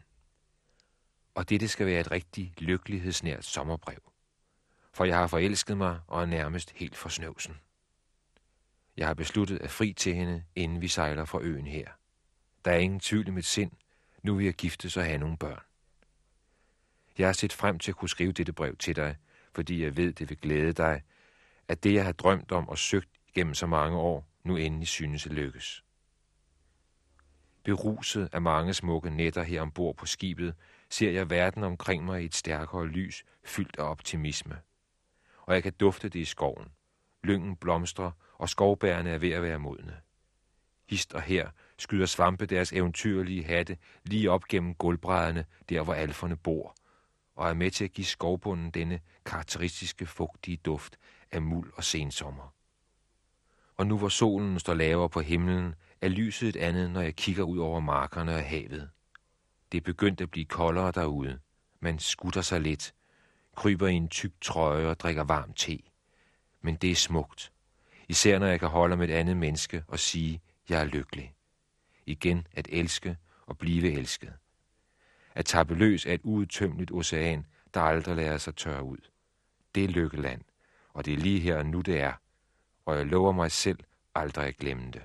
Og 1.33 1.49
dette 1.49 1.67
skal 1.67 1.85
være 1.85 1.99
et 1.99 2.11
rigtig 2.11 2.53
lykkelighedsnært 2.57 3.45
sommerbrev. 3.45 4.11
For 4.93 5.05
jeg 5.05 5.17
har 5.17 5.27
forelsket 5.27 5.77
mig 5.77 5.99
og 6.07 6.21
er 6.21 6.25
nærmest 6.25 6.71
helt 6.71 6.95
for 6.95 7.09
snøvsen. 7.09 7.59
Jeg 8.97 9.07
har 9.07 9.13
besluttet 9.13 9.61
at 9.61 9.71
fri 9.71 9.93
til 9.93 10.15
hende, 10.15 10.43
inden 10.55 10.81
vi 10.81 10.87
sejler 10.87 11.25
fra 11.25 11.39
øen 11.41 11.67
her. 11.67 11.87
Der 12.65 12.71
er 12.71 12.77
ingen 12.77 12.99
tvivl 12.99 13.27
i 13.27 13.31
mit 13.31 13.45
sind. 13.45 13.71
Nu 14.23 14.35
vil 14.35 14.45
jeg 14.45 14.53
giftes 14.53 14.97
og 14.97 15.05
have 15.05 15.17
nogle 15.17 15.37
børn. 15.37 15.61
Jeg 17.17 17.27
har 17.27 17.33
set 17.33 17.53
frem 17.53 17.79
til 17.79 17.91
at 17.91 17.95
kunne 17.95 18.09
skrive 18.09 18.31
dette 18.31 18.53
brev 18.53 18.75
til 18.75 18.95
dig, 18.95 19.15
fordi 19.53 19.83
jeg 19.83 19.97
ved, 19.97 20.13
det 20.13 20.29
vil 20.29 20.37
glæde 20.37 20.73
dig, 20.73 21.01
at 21.67 21.83
det, 21.83 21.93
jeg 21.93 22.05
har 22.05 22.11
drømt 22.11 22.51
om 22.51 22.69
og 22.69 22.77
søgt 22.77 23.09
gennem 23.33 23.53
så 23.53 23.67
mange 23.67 23.97
år, 23.97 24.27
nu 24.43 24.55
endelig 24.55 24.87
synes 24.87 25.25
at 25.25 25.31
lykkes. 25.31 25.83
Beruset 27.63 28.29
af 28.31 28.41
mange 28.41 28.73
smukke 28.73 29.09
nætter 29.09 29.43
her 29.43 29.61
ombord 29.61 29.95
på 29.95 30.05
skibet, 30.05 30.55
ser 30.89 31.11
jeg 31.11 31.29
verden 31.29 31.63
omkring 31.63 32.05
mig 32.05 32.21
i 32.21 32.25
et 32.25 32.35
stærkere 32.35 32.87
lys, 32.87 33.25
fyldt 33.43 33.75
af 33.79 33.83
optimisme. 33.83 34.59
Og 35.41 35.53
jeg 35.53 35.63
kan 35.63 35.73
dufte 35.73 36.09
det 36.09 36.19
i 36.19 36.25
skoven. 36.25 36.67
Lyngen 37.23 37.55
blomstrer, 37.55 38.11
og 38.37 38.49
skovbærene 38.49 39.09
er 39.09 39.17
ved 39.17 39.31
at 39.31 39.41
være 39.41 39.59
modne. 39.59 39.97
Hist 40.89 41.13
og 41.13 41.21
her 41.21 41.49
skyder 41.77 42.05
svampe 42.05 42.45
deres 42.45 42.73
eventyrlige 42.73 43.43
hatte 43.43 43.77
lige 44.03 44.31
op 44.31 44.43
gennem 44.47 44.75
gulvbrædderne, 44.75 45.45
der 45.69 45.83
hvor 45.83 45.93
alferne 45.93 46.35
bor, 46.35 46.75
og 47.35 47.49
er 47.49 47.53
med 47.53 47.71
til 47.71 47.83
at 47.83 47.93
give 47.93 48.05
skovbunden 48.05 48.71
denne 48.71 48.99
karakteristiske 49.25 50.05
fugtige 50.05 50.57
duft 50.57 50.97
af 51.31 51.41
muld 51.41 51.71
og 51.75 51.83
sensommer. 51.83 52.53
Og 53.77 53.87
nu 53.87 53.97
hvor 53.97 54.09
solen 54.09 54.59
står 54.59 54.73
lavere 54.73 55.09
på 55.09 55.21
himlen, 55.21 55.75
er 56.01 56.07
lyset 56.07 56.49
et 56.49 56.55
andet, 56.55 56.91
når 56.91 57.01
jeg 57.01 57.15
kigger 57.15 57.43
ud 57.43 57.57
over 57.57 57.79
markerne 57.79 58.35
og 58.35 58.43
havet. 58.43 58.89
Det 59.71 59.77
er 59.77 59.81
begyndt 59.81 60.21
at 60.21 60.31
blive 60.31 60.45
koldere 60.45 60.91
derude. 60.91 61.39
Man 61.79 61.99
skutter 61.99 62.41
sig 62.41 62.61
lidt, 62.61 62.93
kryber 63.55 63.87
i 63.87 63.93
en 63.93 64.07
tyk 64.07 64.31
trøje 64.41 64.87
og 64.87 64.99
drikker 64.99 65.23
varm 65.23 65.53
te. 65.53 65.79
Men 66.61 66.75
det 66.75 66.91
er 66.91 66.95
smukt. 66.95 67.51
Især 68.09 68.39
når 68.39 68.47
jeg 68.47 68.59
kan 68.59 68.69
holde 68.69 68.97
med 68.97 69.09
et 69.09 69.13
andet 69.13 69.37
menneske 69.37 69.83
og 69.87 69.99
sige, 69.99 70.41
jeg 70.69 70.81
er 70.81 70.85
lykkelig. 70.85 71.33
Igen 72.05 72.47
at 72.51 72.67
elske 72.71 73.17
og 73.45 73.57
blive 73.57 73.91
elsket. 73.91 74.33
At 75.35 75.45
tappe 75.45 75.75
løs 75.75 76.05
af 76.05 76.13
et 76.13 76.21
uudtømmeligt 76.23 76.91
ocean, 76.91 77.45
der 77.73 77.81
aldrig 77.81 78.15
lader 78.15 78.37
sig 78.37 78.55
tørre 78.55 78.83
ud. 78.83 78.97
Det 79.75 79.83
er 79.83 79.87
lykkeland, 79.87 80.41
og 80.93 81.05
det 81.05 81.13
er 81.13 81.17
lige 81.17 81.39
her 81.39 81.57
og 81.57 81.65
nu 81.65 81.81
det 81.81 82.01
er. 82.01 82.13
Og 82.85 82.97
jeg 82.97 83.05
lover 83.05 83.31
mig 83.31 83.51
selv 83.51 83.79
aldrig 84.15 84.47
at 84.47 84.57
glemme 84.57 84.91
det. 84.91 85.01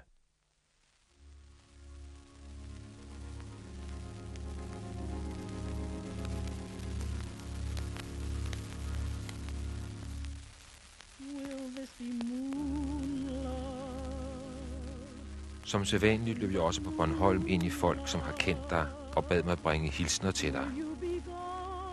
Som 15.65 15.85
sædvanligt 15.85 16.39
løb 16.39 16.53
jeg 16.53 16.61
også 16.61 16.83
på 16.83 16.91
Bornholm 16.91 17.47
ind 17.49 17.63
i 17.63 17.71
folk, 17.71 18.09
som 18.09 18.21
har 18.21 18.33
kendt 18.33 18.71
dig 18.71 19.00
og 19.17 19.25
bad 19.25 19.43
mig 19.43 19.59
bringe 19.59 19.91
hilsner 19.91 20.31
til 20.31 20.53
dig. 20.53 20.67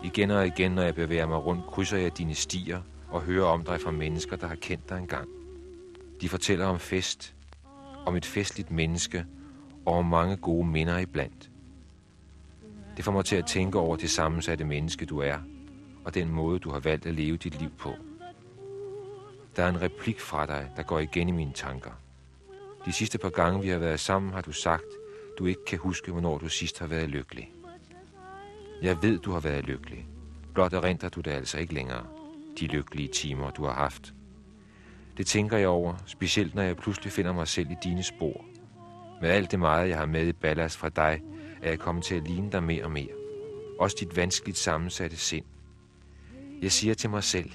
Igen 0.04 0.30
og 0.30 0.46
igen, 0.46 0.72
når 0.72 0.82
jeg 0.82 0.94
bevæger 0.94 1.26
mig 1.26 1.44
rundt, 1.46 1.66
krydser 1.66 1.98
jeg 1.98 2.18
dine 2.18 2.34
stier 2.34 2.82
og 3.10 3.20
hører 3.20 3.46
om 3.46 3.64
dig 3.64 3.80
fra 3.80 3.90
mennesker, 3.90 4.36
der 4.36 4.46
har 4.46 4.54
kendt 4.54 4.88
dig 4.88 4.98
engang. 4.98 5.28
De 6.20 6.28
fortæller 6.28 6.66
om 6.66 6.78
fest, 6.78 7.34
om 8.06 8.16
et 8.16 8.26
festligt 8.26 8.70
menneske 8.70 9.26
og 9.86 9.94
om 9.94 10.04
mange 10.04 10.36
gode 10.36 10.66
minder 10.66 10.98
iblandt. 10.98 11.50
Det 12.96 13.04
får 13.04 13.12
mig 13.12 13.24
til 13.24 13.36
at 13.36 13.46
tænke 13.46 13.78
over 13.78 13.96
det 13.96 14.10
sammensatte 14.10 14.64
menneske, 14.64 15.06
du 15.06 15.18
er, 15.18 15.38
og 16.04 16.14
den 16.14 16.28
måde, 16.28 16.58
du 16.58 16.70
har 16.70 16.80
valgt 16.80 17.06
at 17.06 17.14
leve 17.14 17.36
dit 17.36 17.60
liv 17.60 17.70
på. 17.78 17.92
Der 19.56 19.64
er 19.64 19.68
en 19.68 19.82
replik 19.82 20.20
fra 20.20 20.46
dig, 20.46 20.70
der 20.76 20.82
går 20.82 20.98
igen 20.98 21.28
i 21.28 21.32
mine 21.32 21.52
tanker. 21.52 21.90
De 22.86 22.92
sidste 22.92 23.18
par 23.18 23.30
gange, 23.30 23.62
vi 23.62 23.68
har 23.68 23.78
været 23.78 24.00
sammen, 24.00 24.32
har 24.32 24.40
du 24.40 24.52
sagt, 24.52 24.84
du 25.38 25.46
ikke 25.46 25.64
kan 25.64 25.78
huske, 25.78 26.12
hvornår 26.12 26.38
du 26.38 26.48
sidst 26.48 26.78
har 26.78 26.86
været 26.86 27.08
lykkelig. 27.08 27.52
Jeg 28.82 29.02
ved, 29.02 29.18
du 29.18 29.32
har 29.32 29.40
været 29.40 29.64
lykkelig. 29.64 30.06
Blot 30.54 30.72
erindrer 30.72 31.08
du 31.08 31.20
det 31.20 31.30
altså 31.30 31.58
ikke 31.58 31.74
længere. 31.74 32.06
De 32.60 32.66
lykkelige 32.66 33.08
timer, 33.08 33.50
du 33.50 33.64
har 33.64 33.72
haft. 33.72 34.14
Det 35.16 35.26
tænker 35.26 35.56
jeg 35.56 35.68
over, 35.68 35.94
specielt 36.06 36.54
når 36.54 36.62
jeg 36.62 36.76
pludselig 36.76 37.12
finder 37.12 37.32
mig 37.32 37.48
selv 37.48 37.70
i 37.70 37.76
dine 37.84 38.02
spor. 38.02 38.44
Med 39.20 39.30
alt 39.30 39.50
det 39.50 39.58
meget, 39.58 39.88
jeg 39.88 39.98
har 39.98 40.06
med 40.06 40.26
i 40.26 40.32
ballast 40.32 40.76
fra 40.76 40.88
dig, 40.88 41.22
er 41.62 41.68
jeg 41.68 41.78
kommet 41.78 42.04
til 42.04 42.14
at 42.14 42.28
ligne 42.28 42.52
dig 42.52 42.62
mere 42.62 42.84
og 42.84 42.90
mere. 42.90 43.12
Også 43.78 43.96
dit 44.00 44.16
vanskeligt 44.16 44.58
sammensatte 44.58 45.16
sind. 45.16 45.44
Jeg 46.62 46.72
siger 46.72 46.94
til 46.94 47.10
mig 47.10 47.24
selv, 47.24 47.50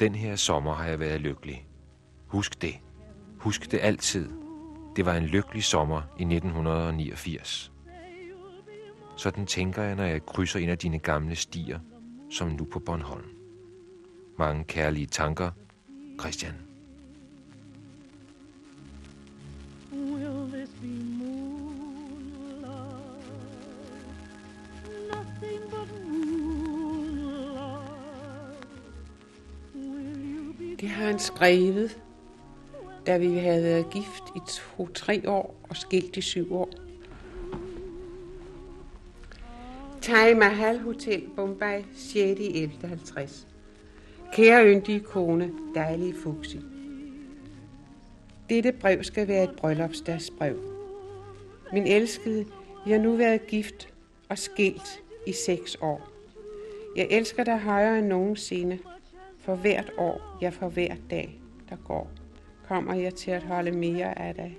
den 0.00 0.14
her 0.14 0.36
sommer 0.36 0.74
har 0.74 0.84
jeg 0.84 1.00
været 1.00 1.20
lykkelig. 1.20 1.66
Husk 2.26 2.62
det. 2.62 2.74
Husk 3.38 3.70
det 3.70 3.78
altid. 3.82 4.30
Det 4.96 5.06
var 5.06 5.14
en 5.14 5.24
lykkelig 5.24 5.64
sommer 5.64 6.02
i 6.18 6.22
1989. 6.22 7.72
Sådan 9.16 9.46
tænker 9.46 9.82
jeg, 9.82 9.94
når 9.94 10.04
jeg 10.04 10.26
krydser 10.26 10.60
en 10.60 10.68
af 10.68 10.78
dine 10.78 10.98
gamle 10.98 11.36
stier, 11.36 11.78
som 12.30 12.48
nu 12.48 12.64
på 12.64 12.78
Bornholm. 12.78 13.24
Mange 14.38 14.64
kærlige 14.64 15.06
tanker, 15.06 15.50
Christian. 16.20 16.54
Will 19.92 20.52
this 20.52 20.70
be 20.80 20.86
moonlight? 20.86 21.40
Nothing 25.12 25.70
but 25.70 25.88
moonlight. 26.06 26.60
Will 29.74 30.36
you 30.36 30.52
be 30.58 30.76
Det 30.80 30.88
har 30.88 31.06
han 31.06 31.18
skrevet, 31.18 31.98
da 33.06 33.18
vi 33.18 33.38
havde 33.38 33.62
været 33.62 33.90
gift 33.90 34.22
i 34.36 34.40
to-tre 34.48 35.22
år 35.30 35.54
og 35.68 35.76
skilt 35.76 36.16
i 36.16 36.20
syv 36.20 36.54
år. 36.54 36.68
Taj 40.00 40.34
Mahal 40.34 40.78
Hotel, 40.78 41.22
Bombay, 41.36 41.82
6. 41.94 42.40
11.50. 42.40 43.46
Kære 44.32 44.66
yndige 44.66 45.00
kone, 45.00 45.52
dejlige 45.74 46.14
Fuxi. 46.22 46.60
Dette 48.48 48.72
brev 48.72 49.04
skal 49.04 49.28
være 49.28 49.44
et 49.44 49.56
bryllupsdagsbrev. 49.56 50.56
Min 51.72 51.86
elskede, 51.86 52.46
vi 52.86 52.90
har 52.90 52.98
nu 52.98 53.16
været 53.16 53.46
gift 53.46 53.88
og 54.28 54.38
skilt 54.38 55.02
i 55.26 55.32
seks 55.32 55.76
år. 55.80 56.08
Jeg 56.96 57.06
elsker 57.10 57.44
dig 57.44 57.58
højere 57.58 57.98
end 57.98 58.06
nogensinde. 58.06 58.78
For 59.38 59.54
hvert 59.54 59.92
år, 59.98 60.38
ja 60.42 60.48
for 60.48 60.68
hver 60.68 60.94
dag, 61.10 61.40
der 61.68 61.76
går, 61.76 62.10
kommer 62.70 62.94
jeg 62.94 63.14
til 63.14 63.30
at 63.30 63.42
holde 63.42 63.72
mere 63.72 64.18
af 64.18 64.34
dig. 64.34 64.58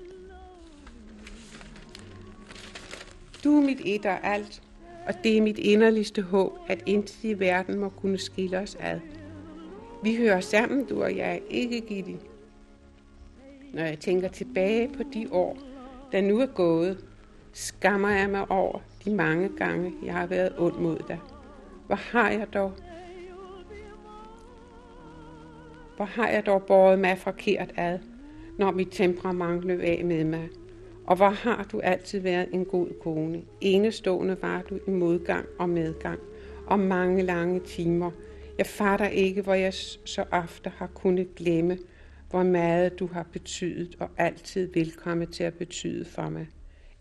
Du 3.43 3.57
er 3.57 3.66
mit 3.66 3.82
et 3.86 4.05
og 4.05 4.24
alt, 4.24 4.62
og 5.07 5.14
det 5.24 5.38
er 5.38 5.41
mit 5.41 5.57
inderligste 5.57 6.22
håb, 6.22 6.57
at 6.68 6.84
intet 6.86 7.24
i 7.24 7.39
verden 7.39 7.80
må 7.80 7.89
kunne 7.89 8.18
skille 8.18 8.59
os 8.59 8.78
ad. 8.80 8.99
Vi 10.03 10.16
hører 10.16 10.39
sammen, 10.39 10.86
du 10.86 11.03
og 11.03 11.18
jeg, 11.18 11.41
ikke 11.49 11.82
Gitti. 11.82 12.16
Når 13.74 13.84
jeg 13.84 13.99
tænker 13.99 14.28
tilbage 14.28 14.88
på 14.88 15.03
de 15.14 15.28
år, 15.32 15.57
der 16.12 16.22
nu 16.22 16.39
er 16.39 16.45
gået, 16.45 17.05
skammer 17.53 18.09
jeg 18.09 18.30
mig 18.30 18.51
over 18.51 18.80
de 19.05 19.16
mange 19.16 19.49
gange, 19.57 19.93
jeg 20.03 20.14
har 20.14 20.26
været 20.26 20.53
ond 20.57 20.76
mod 20.76 20.99
dig. 21.07 21.20
Hvor 21.88 21.95
har 21.95 22.30
jeg 22.30 22.53
dog 22.53 22.74
hvor 25.96 26.06
har 26.06 26.30
jeg 26.30 26.46
dog 26.46 26.64
båret 26.64 27.00
mig 27.00 27.18
forkert 27.18 27.74
ad, 27.78 28.00
når 28.58 28.72
mit 28.72 28.88
temperament 28.92 29.64
løb 29.64 29.80
af 29.80 30.06
med 30.06 30.24
mig. 30.24 30.50
Og 31.08 31.16
hvor 31.16 31.30
har 31.30 31.68
du 31.72 31.80
altid 31.80 32.20
været 32.20 32.48
en 32.54 32.66
god 32.66 32.88
kone. 33.02 33.42
Enestående 33.62 34.38
var 34.42 34.62
du 34.62 34.80
i 34.88 34.92
modgang 34.92 35.46
og 35.60 35.70
medgang, 35.70 36.20
og 36.68 36.80
mange 36.80 37.24
lange 37.24 37.60
timer. 37.60 38.12
Jeg 38.58 38.66
fatter 38.66 39.08
ikke, 39.08 39.42
hvor 39.42 39.54
jeg 39.54 39.74
så 40.06 40.26
ofte 40.32 40.72
har 40.78 40.88
kunnet 40.88 41.36
glemme, 41.36 41.78
hvor 42.30 42.44
meget 42.44 43.00
du 43.00 43.08
har 43.08 43.26
betydet 43.32 43.96
og 44.00 44.10
altid 44.18 44.74
vil 44.74 44.92
komme 44.92 45.26
til 45.26 45.44
at 45.44 45.54
betyde 45.54 46.06
for 46.06 46.30
mig. 46.30 46.48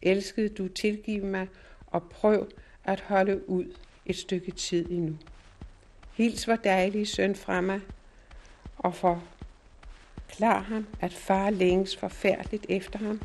Elskede 0.03 0.49
du 0.49 0.68
tilgive 0.68 1.26
mig, 1.26 1.49
og 1.86 2.03
prøv 2.03 2.49
at 2.84 3.01
holde 3.01 3.49
ud 3.49 3.64
et 4.07 4.16
stykke 4.16 4.51
tid 4.51 4.91
endnu. 4.91 5.16
Hils 6.16 6.45
hvor 6.45 6.57
dejlige 6.57 7.07
søn 7.07 7.34
fra 7.34 7.61
mig, 7.61 7.80
og 8.81 8.95
forklar 8.95 10.61
ham, 10.61 10.87
at 11.01 11.12
far 11.12 11.51
længes 11.51 11.97
forfærdeligt 11.97 12.66
efter 12.68 12.99
ham, 12.99 13.20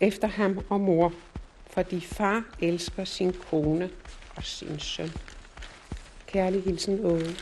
efter 0.00 0.28
ham 0.28 0.64
og 0.68 0.80
mor, 0.80 1.12
fordi 1.66 2.00
far 2.00 2.44
elsker 2.60 3.04
sin 3.04 3.32
kone 3.32 3.90
og 4.36 4.44
sin 4.44 4.78
søn. 4.78 5.10
Kærlig 6.26 6.62
hilsen, 6.62 7.04
Åge. 7.04 7.36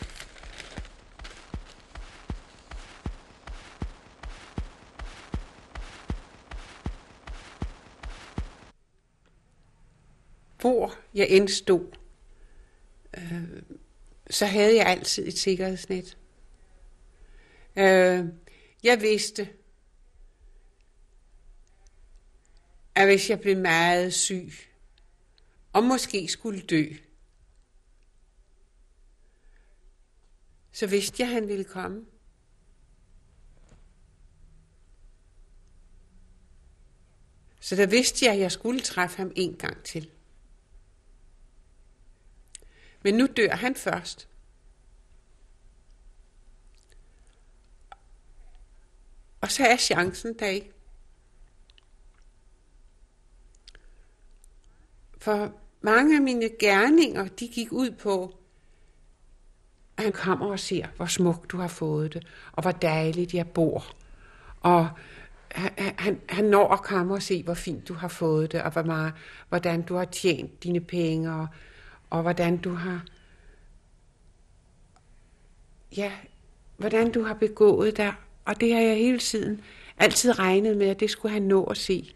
Hvor 10.60 10.94
jeg 11.14 11.26
end 11.30 11.48
stod, 11.48 11.86
øh, 13.16 13.62
så 14.30 14.46
havde 14.46 14.76
jeg 14.76 14.86
altid 14.86 15.28
et 15.28 15.38
sikkerhedsnet. 15.38 16.16
Øh, 17.78 18.24
jeg 18.82 19.00
vidste, 19.00 19.48
at 22.94 23.06
hvis 23.06 23.30
jeg 23.30 23.40
blev 23.40 23.56
meget 23.56 24.14
syg, 24.14 24.52
og 25.72 25.84
måske 25.84 26.28
skulle 26.28 26.60
dø, 26.60 26.84
så 30.72 30.86
vidste 30.86 31.22
jeg, 31.22 31.28
at 31.28 31.34
han 31.34 31.48
ville 31.48 31.64
komme. 31.64 32.06
Så 37.60 37.76
der 37.76 37.86
vidste 37.86 38.24
jeg, 38.24 38.34
at 38.34 38.40
jeg 38.40 38.52
skulle 38.52 38.80
træffe 38.80 39.16
ham 39.16 39.32
en 39.36 39.56
gang 39.56 39.84
til. 39.84 40.10
Men 43.02 43.14
nu 43.14 43.26
dør 43.36 43.56
han 43.56 43.74
først. 43.74 44.28
Og 49.40 49.50
så 49.50 49.64
er 49.64 49.76
chancen 49.76 50.34
der 50.38 50.46
ikke. 50.46 50.72
For 55.18 55.52
mange 55.80 56.16
af 56.16 56.22
mine 56.22 56.48
gerninger, 56.60 57.28
de 57.28 57.48
gik 57.48 57.72
ud 57.72 57.90
på, 57.90 58.38
at 59.96 60.04
han 60.04 60.12
kommer 60.12 60.46
og 60.46 60.58
ser, 60.58 60.86
hvor 60.96 61.06
smukt 61.06 61.50
du 61.50 61.56
har 61.58 61.68
fået 61.68 62.14
det, 62.14 62.26
og 62.52 62.62
hvor 62.62 62.70
dejligt 62.70 63.34
jeg 63.34 63.48
bor. 63.48 63.84
Og 64.60 64.88
han, 65.50 65.94
han, 65.98 66.20
han 66.28 66.44
når 66.44 66.72
at 66.72 66.82
komme 66.82 67.14
og 67.14 67.22
se, 67.22 67.42
hvor 67.42 67.54
fint 67.54 67.88
du 67.88 67.94
har 67.94 68.08
fået 68.08 68.52
det, 68.52 68.62
og 68.62 68.70
hvor 68.70 68.82
meget, 68.82 69.12
hvordan 69.48 69.82
du 69.82 69.94
har 69.94 70.04
tjent 70.04 70.62
dine 70.62 70.80
penge, 70.80 71.32
og, 71.32 71.46
og 72.10 72.22
hvordan 72.22 72.56
du 72.56 72.70
har, 72.74 73.04
ja, 75.96 76.12
hvordan 76.76 77.12
du 77.12 77.22
har 77.22 77.34
begået 77.34 77.96
dig. 77.96 78.14
Og 78.48 78.60
det 78.60 78.74
har 78.74 78.80
jeg 78.80 78.96
hele 78.96 79.18
tiden 79.18 79.64
altid 79.98 80.38
regnet 80.38 80.76
med, 80.76 80.86
at 80.86 81.00
det 81.00 81.10
skulle 81.10 81.32
han 81.32 81.42
nå 81.42 81.64
at 81.64 81.76
se. 81.76 82.14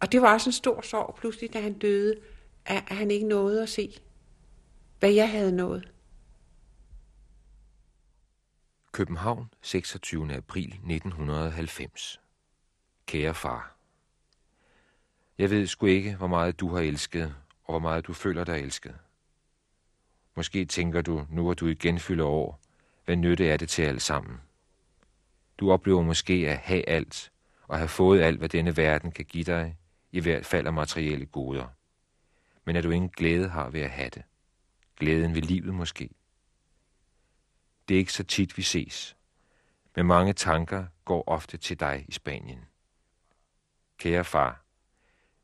Og 0.00 0.12
det 0.12 0.22
var 0.22 0.32
også 0.32 0.48
en 0.48 0.52
stor 0.52 0.80
sorg 0.80 1.16
pludselig, 1.20 1.52
da 1.52 1.60
han 1.60 1.72
døde, 1.72 2.20
at 2.64 2.82
han 2.88 3.10
ikke 3.10 3.26
nåede 3.26 3.62
at 3.62 3.68
se, 3.68 4.00
hvad 4.98 5.10
jeg 5.10 5.30
havde 5.30 5.52
nået. 5.52 5.92
København, 8.92 9.50
26. 9.62 10.34
april 10.34 10.68
1990. 10.68 12.20
Kære 13.06 13.34
far. 13.34 13.76
Jeg 15.38 15.50
ved 15.50 15.66
sgu 15.66 15.86
ikke, 15.86 16.16
hvor 16.16 16.26
meget 16.26 16.60
du 16.60 16.68
har 16.68 16.80
elsket, 16.80 17.34
og 17.64 17.72
hvor 17.72 17.78
meget 17.78 18.06
du 18.06 18.12
føler 18.12 18.44
dig 18.44 18.58
elsket. 18.58 18.94
Måske 20.34 20.64
tænker 20.64 21.02
du, 21.02 21.26
nu 21.30 21.42
hvor 21.42 21.54
du 21.54 21.66
igen 21.66 21.98
fylder 21.98 22.24
år, 22.24 22.60
hvad 23.04 23.16
nytte 23.16 23.48
er 23.48 23.56
det 23.56 23.68
til 23.68 23.82
alt 23.82 24.02
sammen? 24.02 24.40
Du 25.58 25.72
oplever 25.72 26.02
måske 26.02 26.32
at 26.32 26.58
have 26.58 26.88
alt, 26.88 27.32
og 27.68 27.78
have 27.78 27.88
fået 27.88 28.22
alt, 28.22 28.38
hvad 28.38 28.48
denne 28.48 28.76
verden 28.76 29.12
kan 29.12 29.24
give 29.24 29.44
dig, 29.44 29.76
i 30.12 30.20
hvert 30.20 30.46
fald 30.46 30.66
af 30.66 30.72
materielle 30.72 31.26
goder. 31.26 31.66
Men 32.64 32.76
at 32.76 32.84
du 32.84 32.90
ingen 32.90 33.10
glæde 33.10 33.48
har 33.48 33.70
ved 33.70 33.80
at 33.80 33.90
have 33.90 34.10
det. 34.10 34.22
Glæden 34.96 35.34
ved 35.34 35.42
livet 35.42 35.74
måske. 35.74 36.10
Det 37.88 37.94
er 37.94 37.98
ikke 37.98 38.12
så 38.12 38.24
tit, 38.24 38.56
vi 38.56 38.62
ses. 38.62 39.16
Men 39.96 40.06
mange 40.06 40.32
tanker 40.32 40.86
går 41.04 41.24
ofte 41.26 41.56
til 41.56 41.80
dig 41.80 42.04
i 42.08 42.12
Spanien. 42.12 42.64
Kære 43.98 44.24
far, 44.24 44.64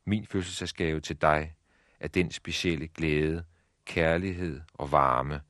min 0.05 0.25
fødselsdagsgave 0.25 0.99
til 0.99 1.21
dig 1.21 1.55
er 1.99 2.07
den 2.07 2.31
specielle 2.31 2.87
glæde, 2.87 3.43
kærlighed 3.85 4.61
og 4.73 4.91
varme, 4.91 5.41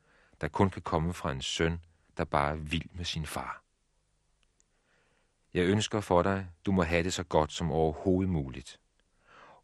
der 0.41 0.47
kun 0.47 0.69
kan 0.69 0.81
komme 0.81 1.13
fra 1.13 1.31
en 1.31 1.41
søn, 1.41 1.81
der 2.17 2.23
bare 2.23 2.51
er 2.51 2.55
vild 2.55 2.89
med 2.93 3.05
sin 3.05 3.25
far. 3.25 3.63
Jeg 5.53 5.65
ønsker 5.65 6.01
for 6.01 6.21
dig, 6.21 6.47
du 6.65 6.71
må 6.71 6.83
have 6.83 7.03
det 7.03 7.13
så 7.13 7.23
godt 7.23 7.51
som 7.51 7.71
overhovedet 7.71 8.29
muligt. 8.29 8.79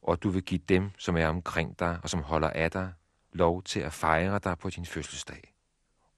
Og 0.01 0.23
du 0.23 0.29
vil 0.29 0.43
give 0.43 0.61
dem, 0.69 0.91
som 0.97 1.17
er 1.17 1.27
omkring 1.27 1.79
dig 1.79 1.99
og 2.03 2.09
som 2.09 2.21
holder 2.21 2.49
af 2.49 2.71
dig, 2.71 2.93
lov 3.33 3.63
til 3.63 3.79
at 3.79 3.93
fejre 3.93 4.39
dig 4.39 4.57
på 4.57 4.69
din 4.69 4.85
fødselsdag. 4.85 5.53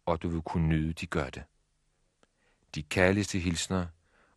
Og 0.05 0.21
du 0.21 0.29
vil 0.29 0.41
kunne 0.41 0.67
nyde, 0.67 0.93
de 0.93 1.07
gør 1.07 1.29
det. 1.29 1.43
De 2.75 2.83
kærligste 2.83 3.39
hilsner 3.39 3.85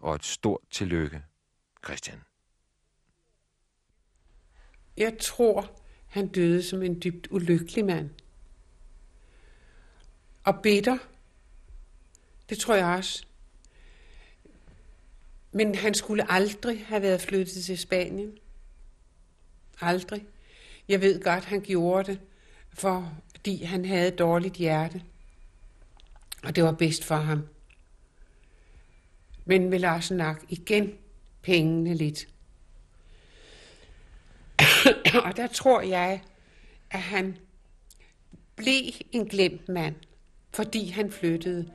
og 0.01 0.15
et 0.15 0.25
stort 0.25 0.61
tillykke, 0.71 1.23
Christian. 1.85 2.23
Jeg 4.97 5.19
tror, 5.21 5.81
han 6.07 6.29
døde 6.29 6.63
som 6.63 6.83
en 6.83 7.01
dybt 7.05 7.29
ulykkelig 7.31 7.85
mand. 7.85 8.11
Og 10.45 10.63
bitter. 10.63 10.99
Det 12.49 12.59
tror 12.59 12.75
jeg 12.75 12.87
også. 12.87 13.27
Men 15.53 15.75
han 15.75 15.95
skulle 15.95 16.33
aldrig 16.33 16.87
have 16.87 17.03
været 17.03 17.21
flyttet 17.21 17.65
til 17.65 17.79
Spanien. 17.79 18.33
Aldrig. 19.81 20.25
Jeg 20.89 21.01
ved 21.01 21.23
godt, 21.23 21.45
han 21.45 21.61
gjorde 21.61 22.13
det, 22.13 22.21
fordi 22.73 23.65
han 23.65 23.85
havde 23.85 24.09
et 24.09 24.19
dårligt 24.19 24.55
hjerte. 24.55 25.03
Og 26.45 26.57
det 26.57 26.65
var 26.65 26.73
bedst 26.73 27.05
for 27.05 27.17
ham. 27.17 27.49
Men 29.45 29.71
med 29.71 29.79
Larsen 29.79 30.17
nok 30.17 30.45
igen 30.49 30.93
pengene 31.43 31.95
lidt. 31.95 32.29
og 35.25 35.37
der 35.37 35.47
tror 35.47 35.81
jeg, 35.81 36.23
at 36.91 37.01
han 37.01 37.37
blev 38.57 38.83
en 39.13 39.27
glemt 39.27 39.69
mand, 39.69 39.95
fordi 40.55 40.89
han 40.89 41.13
flyttede. 41.13 41.73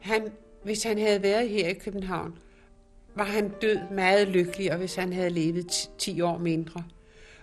Han, 0.00 0.32
hvis 0.62 0.82
han 0.82 0.98
havde 0.98 1.22
været 1.22 1.48
her 1.48 1.68
i 1.68 1.74
København, 1.74 2.38
var 3.14 3.24
han 3.24 3.48
død 3.62 3.78
meget 3.94 4.28
lykkelig, 4.28 4.72
og 4.72 4.78
hvis 4.78 4.94
han 4.94 5.12
havde 5.12 5.30
levet 5.30 5.90
10 5.98 6.20
år 6.20 6.38
mindre. 6.38 6.84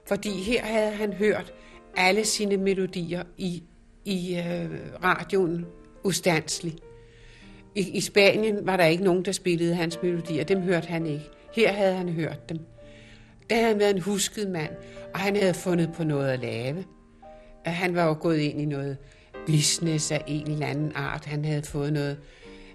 Fordi 0.06 0.30
her 0.30 0.62
havde 0.62 0.92
han 0.92 1.14
hørt 1.14 1.54
alle 1.96 2.26
sine 2.26 2.58
melodier 2.58 3.24
i, 3.38 3.64
i 4.06 4.36
øh, 4.36 4.70
radioen 5.04 5.66
ustandsligt. 6.04 6.80
I, 7.76 7.90
I 7.94 8.02
Spanien 8.02 8.66
var 8.66 8.78
der 8.78 8.86
ikke 8.86 9.04
nogen, 9.04 9.26
der 9.26 9.32
spillede 9.32 9.76
hans 9.76 10.00
melodier. 10.04 10.44
Dem 10.44 10.62
hørte 10.62 10.88
han 10.88 11.06
ikke. 11.06 11.30
Her 11.54 11.72
havde 11.72 11.94
han 11.94 12.10
hørt 12.10 12.50
dem. 12.50 12.60
Der 13.50 13.56
havde 13.56 13.68
han 13.68 13.80
været 13.80 13.96
en 13.96 14.02
husket 14.02 14.50
mand, 14.50 14.72
og 15.14 15.20
han 15.20 15.36
havde 15.36 15.54
fundet 15.54 15.90
på 15.94 16.04
noget 16.04 16.30
at 16.30 16.40
lave. 16.40 16.84
Han 17.66 17.96
var 17.96 18.06
jo 18.06 18.18
gået 18.20 18.38
ind 18.38 18.62
i 18.62 18.66
noget 18.66 18.98
business 19.46 20.12
af 20.12 20.24
en 20.28 20.52
eller 20.52 20.68
anden 20.68 20.92
art. 20.96 21.26
Han 21.26 21.46
havde 21.46 21.64
fået 21.64 21.94
noget. 21.94 22.18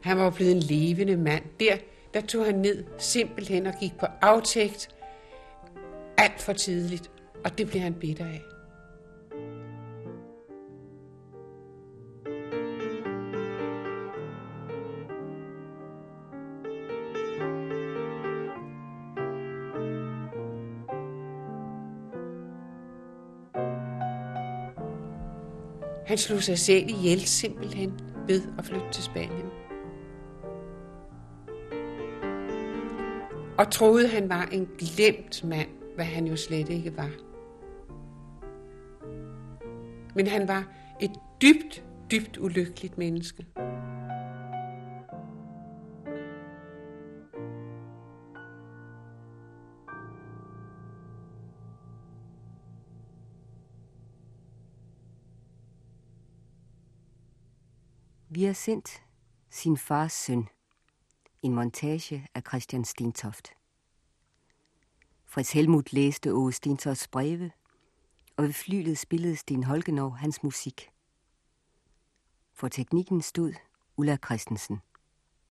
Han 0.02 0.18
var 0.18 0.30
blevet 0.30 0.52
en 0.52 0.58
levende 0.58 1.16
mand. 1.16 1.42
Der, 1.60 1.76
der 2.14 2.20
tog 2.20 2.44
han 2.44 2.54
ned 2.54 2.84
simpelthen 2.98 3.66
og 3.66 3.74
gik 3.80 3.92
på 4.00 4.06
aftægt 4.20 4.88
alt 6.18 6.40
for 6.40 6.52
tidligt, 6.52 7.10
og 7.44 7.58
det 7.58 7.66
blev 7.66 7.82
han 7.82 7.94
bitter 7.94 8.26
af. 8.26 8.42
Han 26.06 26.18
slog 26.18 26.42
sig 26.42 26.58
selv 26.58 26.88
ihjel 26.88 27.20
simpelthen 27.20 28.00
ved 28.26 28.42
at 28.58 28.64
flytte 28.64 28.86
til 28.92 29.02
Spanien. 29.02 29.61
Og 33.62 33.70
troede, 33.70 34.08
han 34.08 34.28
var 34.28 34.42
en 34.42 34.68
glemt 34.78 35.44
mand, 35.44 35.68
hvad 35.94 36.04
han 36.04 36.26
jo 36.26 36.36
slet 36.36 36.68
ikke 36.68 36.96
var. 36.96 37.10
Men 40.14 40.26
han 40.26 40.48
var 40.48 40.72
et 41.00 41.10
dybt, 41.42 41.84
dybt 42.10 42.38
ulykkeligt 42.38 42.98
menneske. 42.98 43.46
Vi 58.28 58.44
har 58.44 58.52
sendt 58.52 59.02
sin 59.50 59.76
fars 59.76 60.12
søn. 60.12 60.48
En 61.42 61.54
montage 61.54 62.28
af 62.34 62.42
Christian 62.48 62.84
Stentoft. 62.84 63.48
Fritz 65.24 65.52
Helmut 65.52 65.92
læste 65.92 66.32
Åge 66.32 66.52
Stensofts 66.52 67.08
breve, 67.08 67.50
og 68.36 68.44
ved 68.44 68.52
flylet 68.52 68.98
spillede 68.98 69.36
Sten 69.36 69.64
Holgenov 69.64 70.16
hans 70.16 70.42
musik. 70.42 70.90
For 72.52 72.68
teknikken 72.68 73.22
stod 73.22 73.52
Ulla 73.96 74.16
Christensen. 74.24 74.80